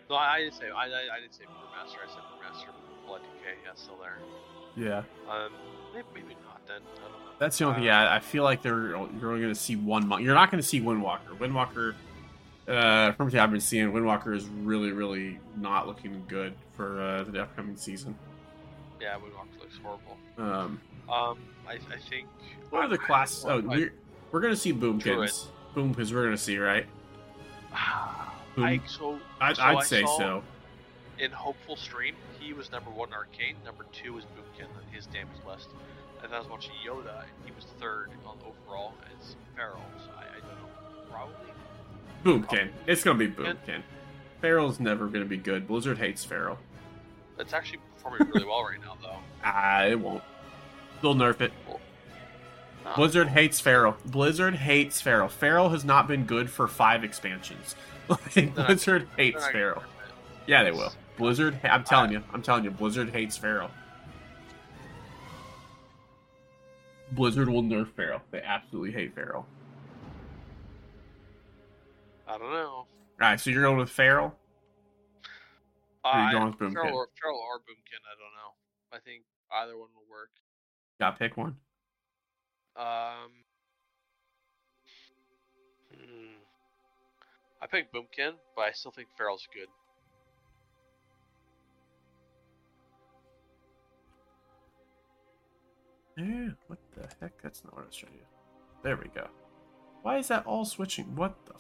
[0.08, 1.98] No, I, didn't say I, I, I didn't say Brewmaster.
[2.04, 3.54] I said Brewmaster Blood DK.
[3.64, 4.18] Yeah, still there.
[4.76, 4.98] Yeah.
[5.32, 5.52] Um,
[5.94, 6.80] maybe, maybe not then.
[6.96, 7.16] I don't know.
[7.38, 7.84] That's the only thing.
[7.84, 10.06] Uh, Yeah, I feel like they're you're only going to see one.
[10.08, 11.36] Mon- you're not going to see Windwalker.
[11.38, 11.94] Windwalker,
[12.68, 17.24] uh, from what I've been seeing, Windwalker is really, really not looking good for uh,
[17.24, 18.16] the upcoming season.
[19.00, 20.16] Yeah, Windwalker looks horrible.
[20.38, 21.38] Um, Um,
[21.68, 22.26] I, I think.
[22.70, 23.44] what are the classes?
[23.46, 23.92] Oh, I- we're,
[24.32, 25.00] we're going to see Druid.
[25.02, 25.46] Boomkins.
[25.74, 26.86] Boomkins, we're going to see, right?
[28.56, 30.42] Boom- I, so, I'd, so I'd I say so.
[31.18, 33.56] In Hopeful Stream, he was number one arcane.
[33.64, 35.68] Number two was Boomkin on his damage list.
[36.22, 39.80] And I was watching Yoda, and he was third on overall as Feral.
[40.04, 41.10] So I, I don't know.
[41.10, 41.46] Probably.
[42.24, 42.70] Boomkin.
[42.86, 43.82] It's going to be Boomkin.
[44.40, 45.66] Feral's never going to be good.
[45.66, 46.58] Blizzard hates Feral.
[47.38, 49.16] It's actually performing really well right now, though.
[49.44, 50.22] Ah, it won't.
[51.00, 51.52] They'll nerf it.
[52.86, 53.96] Uh, Blizzard hates Feral.
[54.06, 55.28] Blizzard hates Feral.
[55.28, 57.74] Feral has not been good for five expansions.
[58.08, 59.82] Like, They're not- Blizzard hates Feral.
[60.46, 60.92] Yeah, they will.
[61.16, 61.60] Blizzard.
[61.62, 62.22] I'm telling you.
[62.32, 62.70] I'm telling you.
[62.72, 63.70] Blizzard hates Feral.
[67.12, 68.20] Blizzard will nerf Feral.
[68.32, 69.46] They absolutely hate Feral.
[72.26, 72.66] I don't know.
[72.68, 72.86] All
[73.20, 74.34] right, so you're going with Feral.
[76.04, 76.72] Or you Uh, going with Boomkin?
[76.72, 78.54] Feral or, Feral or Boomkin, I don't know.
[78.92, 80.30] I think either one will work.
[80.98, 81.56] Got pick one.
[82.76, 83.30] Um,
[85.94, 86.36] hmm.
[87.62, 89.68] I picked Boomkin, but I still think Feral's good.
[96.16, 96.50] Yeah.
[96.66, 97.40] What the heck?
[97.42, 98.24] That's not what I was trying to do.
[98.82, 99.26] There we go.
[100.02, 101.14] Why is that all switching?
[101.16, 101.54] What the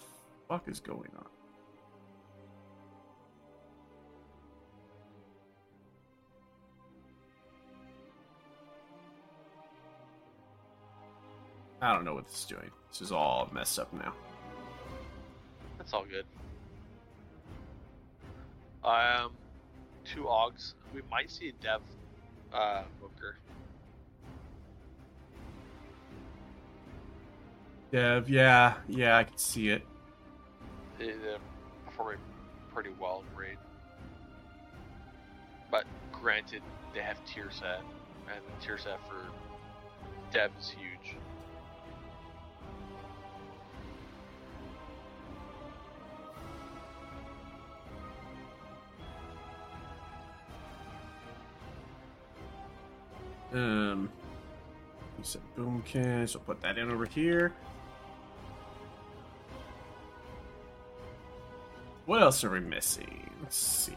[0.48, 1.26] fuck is going on?
[11.82, 12.70] I don't know what this is doing.
[12.90, 14.12] This is all messed up now.
[15.78, 16.26] That's all good.
[18.84, 19.32] Um,
[20.04, 20.74] two Augs.
[20.94, 21.80] We might see a Dev
[22.52, 23.36] uh, Booker.
[27.92, 29.82] Dev, yeah, yeah, I can see it.
[30.98, 31.38] They- They're
[31.86, 32.18] performing
[32.72, 33.58] pretty well in raid.
[35.70, 36.62] But granted,
[36.94, 37.80] they have tier set,
[38.32, 39.24] and the tier set for
[40.32, 41.16] Dev is huge.
[53.52, 54.10] Um,
[55.18, 57.52] you said Boomkin, so put that in over here.
[62.06, 63.30] What else are we missing?
[63.42, 63.92] Let's see.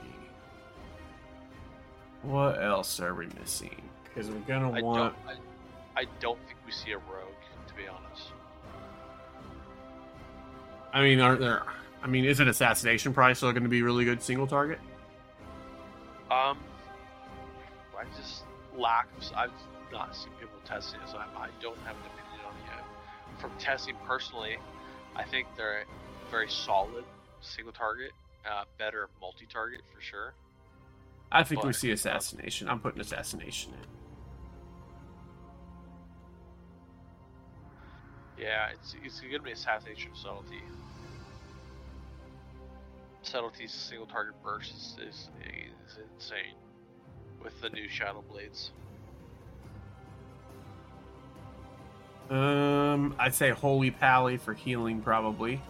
[2.22, 3.82] What else are we missing?
[4.04, 5.16] Because we're gonna I want.
[5.26, 5.38] don't.
[5.96, 7.34] I, I don't think we see a rogue,
[7.68, 8.32] to be honest.
[10.94, 11.64] I mean, aren't there?
[12.04, 14.80] I mean, isn't assassination probably still going to be really good single target?
[16.30, 16.58] Um,
[17.98, 18.44] I just
[18.78, 19.08] lack.
[19.18, 19.52] Of, I've
[19.92, 23.40] not seen people testing it, so I, I don't have an opinion on it yet.
[23.40, 24.58] From testing personally,
[25.16, 25.86] I think they're
[26.32, 27.04] very solid
[27.42, 28.12] single target,
[28.50, 30.34] uh, better multi-target for sure.
[31.32, 32.70] I think we see assassination.
[32.70, 33.80] I'm putting assassination in.
[38.44, 40.62] Yeah, it's it's gonna be assassination subtlety.
[43.22, 45.30] Subtlety's single target burst is, is,
[45.88, 46.56] is insane
[47.44, 48.72] with the new shadow blades.
[52.30, 55.62] Um, I'd say Holy Pally for healing, probably.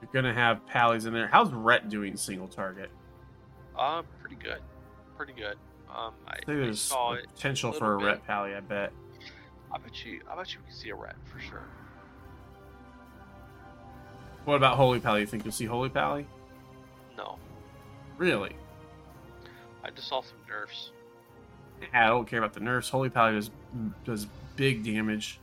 [0.00, 1.28] You're gonna have Pallies in there.
[1.28, 2.90] How's Ret doing single target?
[3.78, 4.60] Um, pretty good,
[5.16, 5.56] pretty good.
[5.94, 7.26] Um, I, I think I there's it.
[7.34, 8.92] potential a for a little Ret Pally, I bet.
[9.70, 10.22] I bet you.
[10.30, 11.68] I bet you we can see a rat for sure.
[14.48, 15.20] What about Holy Pally?
[15.20, 16.26] You think you'll see Holy Pally?
[17.18, 17.36] No,
[18.16, 18.56] Really?
[19.84, 20.92] I just saw some nerfs.
[21.92, 22.88] I don't care about the nerfs.
[22.88, 23.50] Holy Pally does
[24.06, 24.26] does
[24.56, 25.38] big damage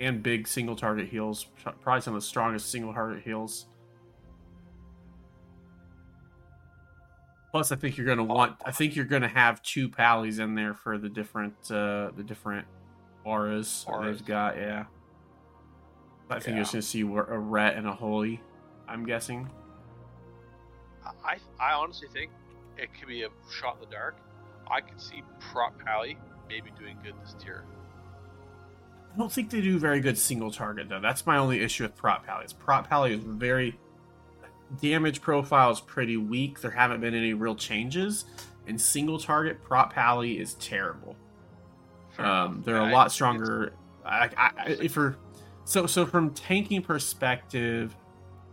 [0.00, 1.46] and big single target heals.
[1.80, 3.66] Probably some of the strongest single target heals.
[7.52, 8.56] Plus, I think you're gonna want.
[8.66, 12.66] I think you're gonna have two pallies in there for the different uh, the different
[13.22, 14.18] auras, Auras.
[14.18, 14.56] they've got.
[14.56, 14.86] Yeah,
[16.36, 16.54] I think Yeah.
[16.56, 18.40] you're just gonna see a ret and a holy.
[18.88, 19.48] I'm guessing.
[21.24, 22.30] I I honestly think
[22.76, 24.16] it could be a shot in the dark.
[24.70, 27.64] I could see Prot Pally maybe doing good this tier.
[29.14, 31.00] I don't think they do very good single target though.
[31.00, 32.44] That's my only issue with Prot Pally.
[32.44, 33.78] Is Prot Pally is very
[34.80, 36.60] damage profile is pretty weak.
[36.60, 38.24] There haven't been any real changes.
[38.66, 41.16] And single target Prot Pally is terrible.
[42.18, 43.72] Um, they're a lot stronger.
[44.04, 45.16] I, I, I, if for
[45.64, 47.96] so so from tanking perspective,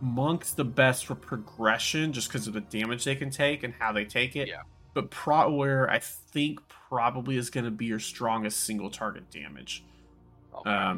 [0.00, 3.92] Monk's the best for progression just because of the damage they can take and how
[3.92, 4.48] they take it.
[4.48, 4.62] Yeah.
[4.94, 9.84] But Protware, I think, probably is going to be your strongest single target damage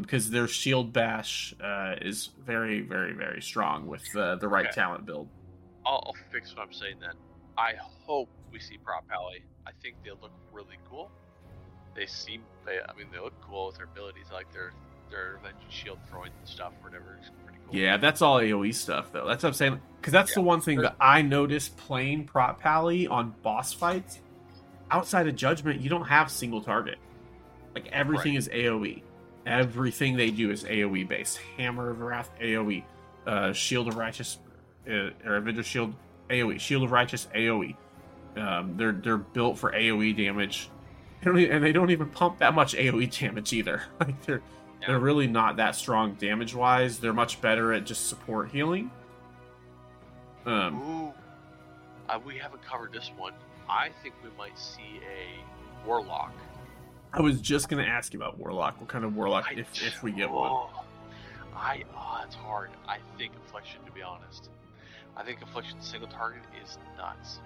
[0.01, 4.75] because their shield bash uh, is very, very, very strong with the the right Okay.
[4.75, 5.29] talent build.
[5.87, 7.15] I'll, I'll fix what I'm saying then.
[7.57, 9.45] I hope we see Prot Pally.
[9.67, 11.11] I think they look really cool.
[11.95, 14.73] They seem, they, I mean, they look cool with their abilities, like their
[15.15, 17.17] their avenging shield throwing stuff, or whatever.
[17.21, 17.77] It's pretty cool.
[17.77, 19.27] Yeah, that's all AOE stuff though.
[19.27, 19.81] That's what I'm saying.
[20.01, 24.21] Because that's the one thing that I noticed playing Prot Pally on boss fights.
[24.91, 26.99] Outside of Judgment, you don't have single target.
[27.75, 28.39] Like everything Right.
[28.39, 29.03] is AOE.
[29.47, 31.39] Everything they do is AOE based.
[31.57, 32.85] Hammer of Wrath AOE,
[33.27, 34.39] uh, Shield of Righteous,
[34.89, 35.95] uh, or Avenger Shield
[36.31, 37.77] AOE, Shield of Righteous AOE.
[38.37, 40.69] Um, they're they're built for AOE damage,
[41.21, 43.83] They don't e- and they don't even pump that much AOE damage either.
[44.01, 44.43] Like they're
[44.85, 44.93] Yeah.
[44.93, 46.99] they're really not that strong damage wise.
[46.99, 48.91] They're much better at just support healing.
[50.45, 51.13] Um, Ooh.
[52.09, 53.33] Uh, we haven't covered this one.
[53.69, 56.33] I think we might see a Warlock.
[57.15, 58.79] I was just gonna ask you about Warlock.
[58.79, 60.51] What kind of Warlock, I- if if we get one?
[60.51, 60.85] Oh,
[61.57, 62.71] I oh, it's hard.
[62.87, 64.51] I think Affliction, to be honest.
[65.17, 67.39] I think Affliction single target is nuts.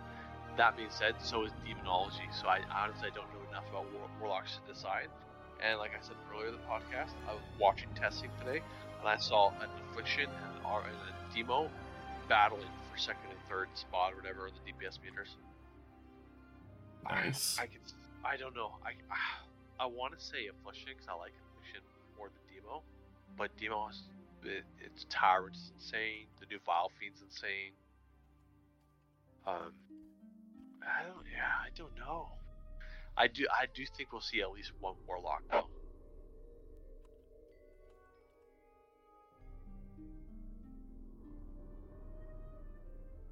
[0.56, 2.24] That being said, so is Demonology.
[2.32, 5.09] So I honestly I don't know enough about War- Warlocks to decide.
[5.60, 8.60] And like I said earlier in the podcast, I was watching testing today,
[9.01, 11.68] and I saw an Affliction and, R- and a Demo
[12.28, 15.36] battling for second and third spot or whatever on the DPS meters.
[17.05, 17.59] Nice.
[17.59, 17.80] I, can.
[18.24, 18.72] I don't know.
[18.85, 18.93] I
[19.82, 21.80] I want to say Affliction because I like Affliction
[22.16, 22.82] more than Demo,
[23.36, 24.02] but Demo is
[24.44, 26.26] it, its tyrant's insane.
[26.40, 27.72] The new Vile Fiend's insane.
[29.47, 29.72] Um,
[30.82, 31.24] I don't.
[31.30, 32.28] Yeah, I don't know.
[33.19, 33.47] I do.
[33.53, 35.66] I do think we'll see at least one Warlock though.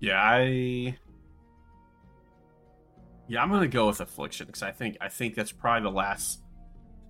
[0.01, 0.97] Yeah, I.
[3.29, 6.41] Yeah, I'm gonna go with Affliction because I think I think that's probably the last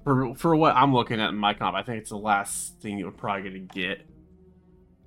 [0.05, 1.77] for for what I'm looking at in my comp.
[1.77, 4.07] I think it's the last thing you're probably gonna get.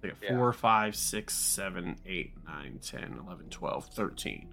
[0.04, 0.38] Like Yeah.
[0.38, 4.50] four, five, six, seven, eight, nine, 10, 11, 12, 13.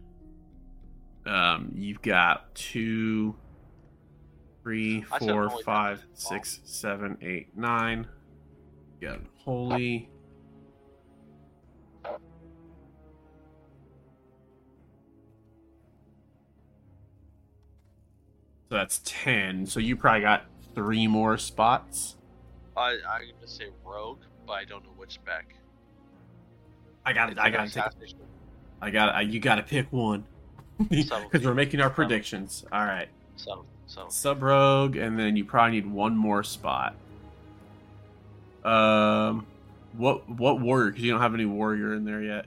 [1.26, 3.34] Um, you've got two,
[4.62, 8.06] three, four, five, six, seven, eight, nine.
[9.00, 10.08] You got Holy.
[18.68, 19.66] So that's 10.
[19.66, 20.44] So you probably got
[20.74, 22.16] three more spots.
[22.76, 25.54] I I'm gonna say Rogue, but I don't know which spec.
[27.04, 27.38] I got it.
[27.38, 27.64] I got to.
[27.64, 28.18] Assassination.
[28.82, 29.14] I got.
[29.14, 30.26] I, you got to pick one
[30.88, 32.64] because we're making our predictions.
[32.70, 36.94] All right, So so sub rogue, and then you probably need one more spot.
[38.64, 39.46] Um,
[39.96, 40.90] what what warrior?
[40.90, 42.46] Because you don't have any warrior in there yet.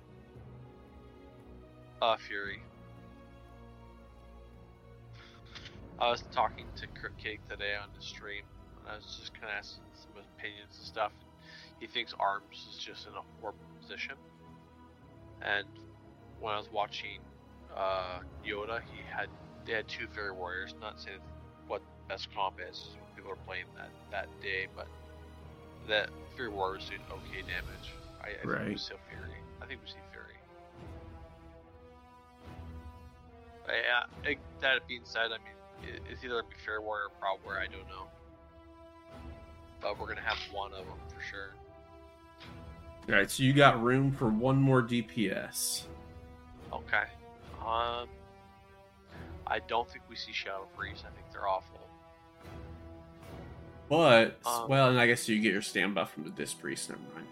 [2.01, 2.61] Uh, Fury.
[5.99, 8.43] I was talking to Kurt Cake today on the stream,
[8.79, 11.11] and I was just kind of asking some opinions and stuff.
[11.79, 14.15] He thinks Arms is just in a horrible position.
[15.41, 15.67] And
[16.39, 17.19] when I was watching
[17.75, 19.27] uh, Yoda, he had
[19.65, 20.73] they had two Fury Warriors.
[20.81, 21.19] Not saying
[21.67, 24.87] what best comp is, people are playing that that day, but
[25.87, 27.93] that Fury Warriors doing okay damage.
[28.21, 29.31] I, I think we see Fury.
[29.61, 30.25] I think we see Fury.
[33.67, 37.39] Yeah, it, that being said, I mean, it, it's either be Fury Warrior or Prot
[37.45, 38.07] Warrior, I don't know.
[39.81, 41.53] But we're gonna have one of them for sure.
[43.07, 45.83] All right, so you got room for one more DPS.
[46.73, 47.03] Okay.
[47.65, 48.07] Um,
[49.47, 51.03] I don't think we see Shadow Priests.
[51.05, 51.79] I think they're awful.
[53.89, 56.89] But Um, well, and I guess you get your stand buff from the Disc Priest.
[56.89, 57.27] Never mind.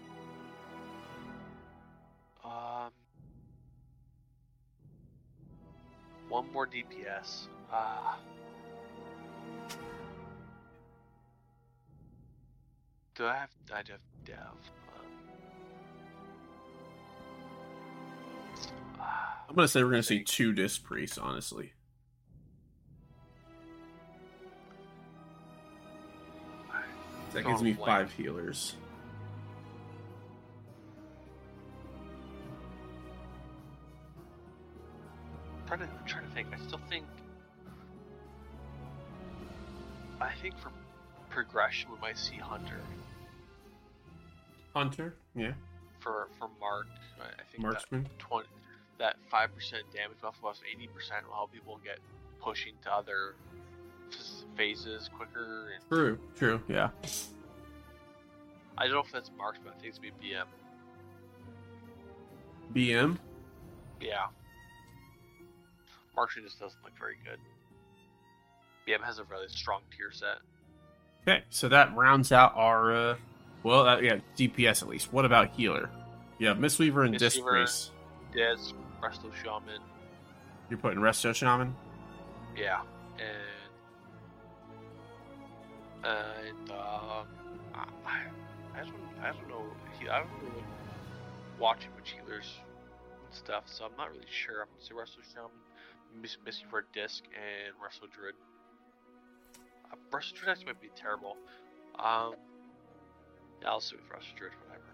[2.44, 2.90] Um,
[6.28, 7.46] one more DPS.
[7.72, 8.18] Ah.
[13.14, 13.50] do I have?
[13.72, 14.36] I have Dev.
[14.96, 15.06] Um,
[19.00, 19.37] ah.
[19.48, 21.18] I'm gonna say we're gonna see two Disc Priests.
[21.18, 21.72] Honestly,
[27.32, 28.74] That gives me five healers.
[35.66, 36.48] trying to, I'm trying to think.
[36.52, 37.04] I still think.
[40.20, 40.70] I think for
[41.30, 42.80] progression, we might see Hunter.
[44.74, 45.52] Hunter, yeah.
[46.00, 46.86] For for Mark,
[47.20, 48.02] I think Marksman.
[48.04, 48.48] that twenty,
[48.98, 51.98] that five percent damage buff plus eighty percent will help people get
[52.40, 53.34] pushing to other
[54.56, 55.70] phases quicker.
[55.74, 56.90] And True, true, yeah.
[58.76, 60.44] I don't know if that's Mark's, but I think it's be BM.
[62.74, 63.18] BM.
[64.00, 64.26] Yeah.
[66.14, 67.38] Marksman just doesn't look very good.
[68.86, 70.38] BM has a really strong tier set.
[71.26, 73.16] Okay, so that rounds out our, uh,
[73.62, 75.12] well, uh, yeah, DPS at least.
[75.12, 75.90] What about healer?
[76.38, 77.50] Yeah, Mistweaver and Mistweaver.
[77.50, 77.90] Priest.
[78.34, 78.72] Dez,
[79.02, 79.80] Resto Shaman,
[80.68, 81.74] You're putting Resto Shaman?
[82.56, 82.80] Yeah,
[83.18, 83.48] and
[86.04, 87.26] and um,
[87.74, 88.22] I,
[88.74, 89.64] I don't I don't know
[89.98, 90.64] he, I don't really
[91.58, 92.46] watching much healers
[93.26, 94.62] and stuff, so I'm not really sure.
[94.62, 95.50] I'm gonna say Resto Shaman,
[96.20, 98.34] miss, missing for a disc, and Resto Druid.
[99.92, 101.36] Uh, Resto Druid actually might be terrible.
[101.98, 102.34] Um,
[103.62, 104.87] yeah, I'll see with Resto Druid, whatever.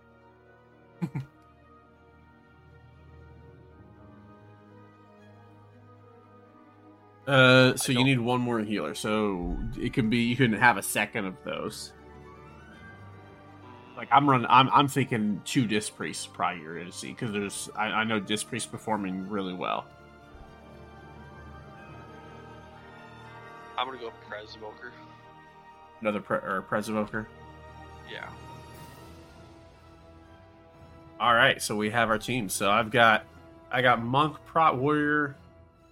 [7.26, 8.94] Uh, so you need one more healer.
[8.94, 11.92] So it can be you can have a second of those.
[13.96, 17.70] Like I'm running, I'm I'm thinking two disc priests probably you're gonna see because there's
[17.76, 19.86] I, I know disc priests performing really well.
[23.78, 24.92] I'm gonna go Prez Evoker.
[26.00, 27.26] Another pre- or Presovoker.
[28.12, 28.28] Yeah.
[31.18, 32.48] All right, so we have our team.
[32.48, 33.24] So I've got
[33.70, 35.36] I got monk, prot, warrior.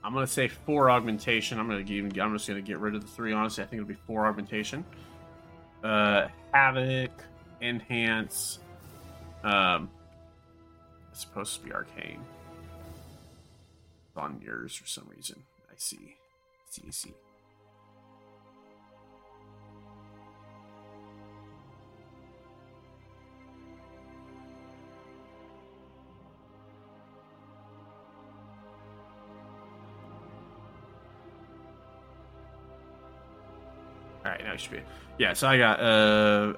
[0.04, 1.58] I'm gonna say four augmentation.
[1.58, 2.04] I'm gonna give.
[2.18, 3.32] I'm just gonna get rid of the three.
[3.32, 4.84] Honestly, I think it'll be four augmentation.
[5.82, 7.10] Uh, havoc,
[7.60, 8.58] enhance.
[9.44, 9.90] Um,
[11.10, 12.20] it's supposed to be arcane.
[14.08, 15.42] It's on yours for some reason.
[15.70, 16.16] I see.
[16.68, 17.10] See, see.
[17.10, 17.31] All right,
[34.56, 34.80] should be.
[35.18, 36.54] Yeah, so I got uh,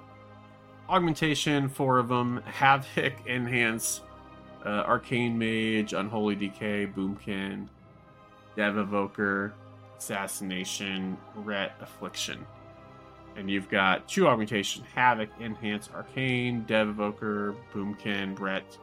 [0.88, 4.02] augmentation, four of them, havoc, enhance,
[4.64, 7.68] uh, arcane mage, unholy DK, boomkin,
[8.56, 9.54] dev evoker,
[9.98, 12.46] assassination, ret, affliction,
[13.36, 18.78] and you've got two augmentation: havoc, enhance, arcane, dev evoker, boomkin, ret,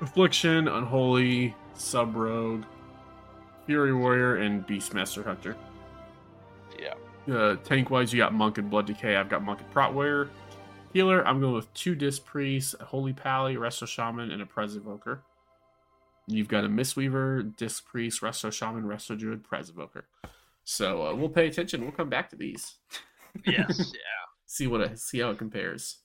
[0.00, 2.64] affliction, unholy, sub rogue,
[3.66, 5.56] fury warrior, and beastmaster hunter.
[7.26, 7.34] Yeah.
[7.34, 9.16] Uh, tank wise, you got Monk and Blood DK.
[9.16, 10.28] I've got Monk and Protware.
[10.92, 15.20] Healer, I'm going with two Disc Priests, Holy Pally, Resto Shaman, and a Prez Evoker.
[16.26, 20.04] You've got a Mistweaver, Disc Priest, Resto Shaman, Resto Druid, Prez Evoker.
[20.64, 21.82] So uh, we'll pay attention.
[21.82, 22.74] We'll come back to these.
[23.46, 23.92] Yes.
[23.94, 24.00] yeah.
[24.46, 25.98] See what it, see how it compares.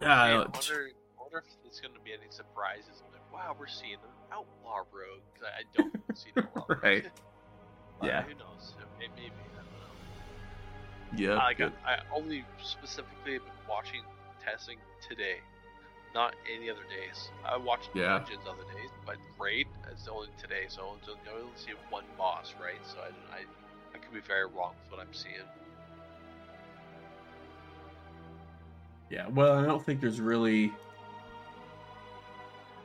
[0.00, 3.00] Man, Uh, I wonder, wonder if there's going to be any surprises.
[3.06, 5.22] I'm like, wow, we're seeing an outlaw rogue.
[5.34, 6.82] 'cause I, I don't see the outlaw rogue.
[6.82, 7.04] Right.
[8.00, 8.22] But Yeah.
[8.22, 8.74] Who knows?
[8.98, 9.10] Maybe.
[9.16, 9.57] maybe I don't know.
[11.16, 11.38] Yeah.
[11.38, 11.72] I, good.
[11.84, 14.02] got, I only specifically have been watching
[14.44, 15.36] testing today,
[16.14, 17.30] not any other days.
[17.44, 18.18] I watched Yeah.
[18.18, 22.04] Dungeons other days, but raid it's only today, so I only I only see one
[22.16, 22.80] boss, right?
[22.84, 23.40] So I, I,
[23.94, 25.34] I could be very wrong with what I'm seeing.
[29.10, 30.72] Yeah, well, I don't think there's really.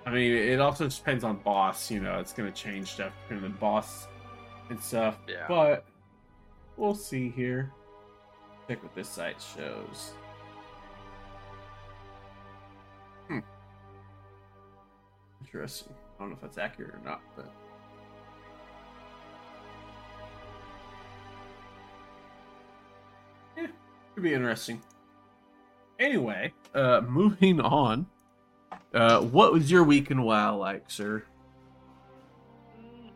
[0.06, 1.92] I mean, it also depends on boss.
[1.92, 4.08] You know, it's going to change stuff between the boss
[4.70, 5.18] and stuff.
[5.28, 5.46] Yeah.
[5.48, 5.86] But
[6.78, 7.72] we'll see here.
[8.68, 10.12] Check what this site shows.
[13.28, 13.40] Hmm.
[15.42, 15.94] Interesting.
[16.18, 17.52] I don't know if that's accurate or not, but.
[23.58, 23.68] Yeah,
[24.14, 24.82] could be interesting.
[26.00, 28.08] Anyway, uh, moving on.
[28.94, 31.24] Uh, what was your week in WoW like, sir?
[32.80, 33.10] Mm,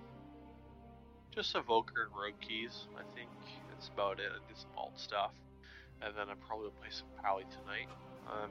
[1.33, 3.29] Just Evoker and Rogue Keys, I think.
[3.77, 4.33] That's about it.
[4.33, 5.31] I did some alt stuff.
[6.01, 7.89] And then I probably will play some Pally tonight.
[8.25, 8.49] Um,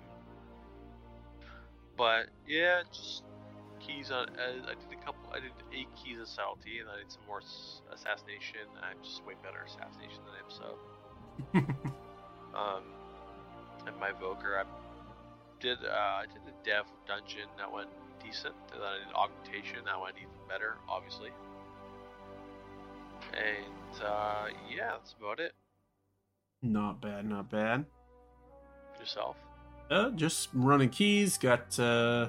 [1.97, 3.23] but yeah, just
[3.81, 4.28] keys on.
[4.39, 5.31] Uh, I did a couple.
[5.35, 8.66] I did eight keys of subtlety, and I did some more s- assassination.
[8.82, 10.66] I'm just way better at assassination than him, so.
[12.57, 12.82] Um,
[13.86, 14.65] and my Evoker, I
[15.61, 15.77] did.
[15.85, 17.89] Uh, I did a dev dungeon that went
[18.24, 21.31] decent, and then I did augmentation that went even better, obviously.
[23.35, 25.53] And uh, yeah, that's about it.
[26.62, 27.85] Not bad, not bad.
[28.98, 29.36] yourself?
[29.90, 31.39] Uh, just running keys.
[31.39, 32.28] Got uh,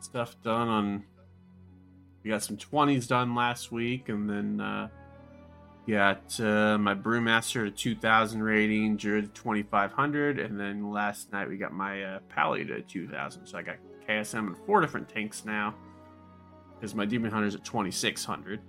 [0.00, 1.04] stuff done on.
[2.22, 4.88] We got some twenties done last week, and then uh,
[5.88, 10.90] got uh, my brewmaster to two thousand rating, Druid to twenty five hundred, and then
[10.92, 13.46] last night we got my uh, Pally to two thousand.
[13.46, 13.76] So I got
[14.08, 15.74] KSM in four different tanks now,
[16.74, 18.60] because my Demon Hunter's at twenty six hundred.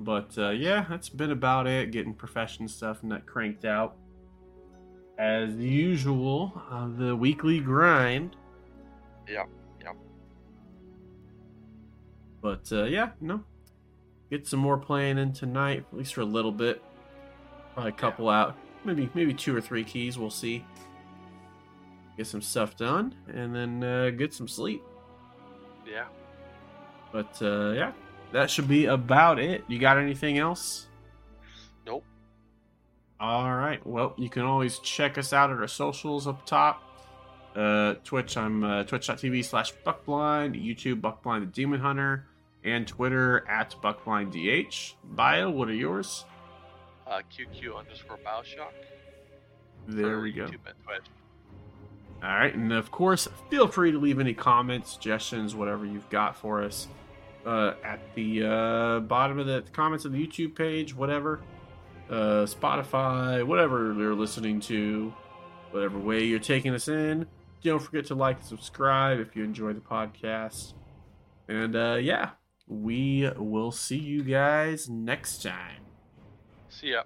[0.00, 1.90] But uh, yeah, that's been about it.
[1.90, 3.96] Getting profession stuff and that cranked out
[5.18, 8.34] as usual, uh, the weekly grind.
[9.28, 9.48] Yep,
[9.82, 9.96] yep.
[12.40, 13.44] But uh, yeah, no,
[14.30, 16.82] get some more playing in tonight, at least for a little bit.
[17.74, 18.40] Probably a couple yeah.
[18.40, 20.18] out, maybe maybe two or three keys.
[20.18, 20.64] We'll see.
[22.16, 24.82] Get some stuff done, and then uh, get some sleep.
[25.86, 26.06] Yeah.
[27.12, 27.92] But uh, yeah,
[28.32, 29.64] that should be about it.
[29.68, 30.86] You got anything else?
[31.86, 32.04] Nope.
[33.18, 33.84] All right.
[33.86, 36.82] Well, you can always check us out at our socials up top.
[37.56, 42.26] Uh, Twitch, I'm uh, twitch.tv slash buckblind, YouTube, buckblind the demon hunter,
[42.62, 44.94] and Twitter at buckblinddh.
[45.02, 46.24] Bio, what are yours?
[47.06, 48.72] Uh, QQ underscore Bioshock.
[49.88, 50.46] There we go.
[52.22, 56.36] All right, and of course, feel free to leave any comments, suggestions, whatever you've got
[56.36, 56.86] for us
[57.50, 61.40] uh, at the uh, bottom of the comments of the YouTube page, whatever
[62.08, 65.12] uh, Spotify, whatever you're listening to,
[65.72, 67.26] whatever way you're taking us in.
[67.62, 70.74] Don't forget to like and subscribe if you enjoy the podcast.
[71.48, 72.30] And uh, yeah,
[72.68, 75.82] we will see you guys next time.
[76.68, 77.02] See ya.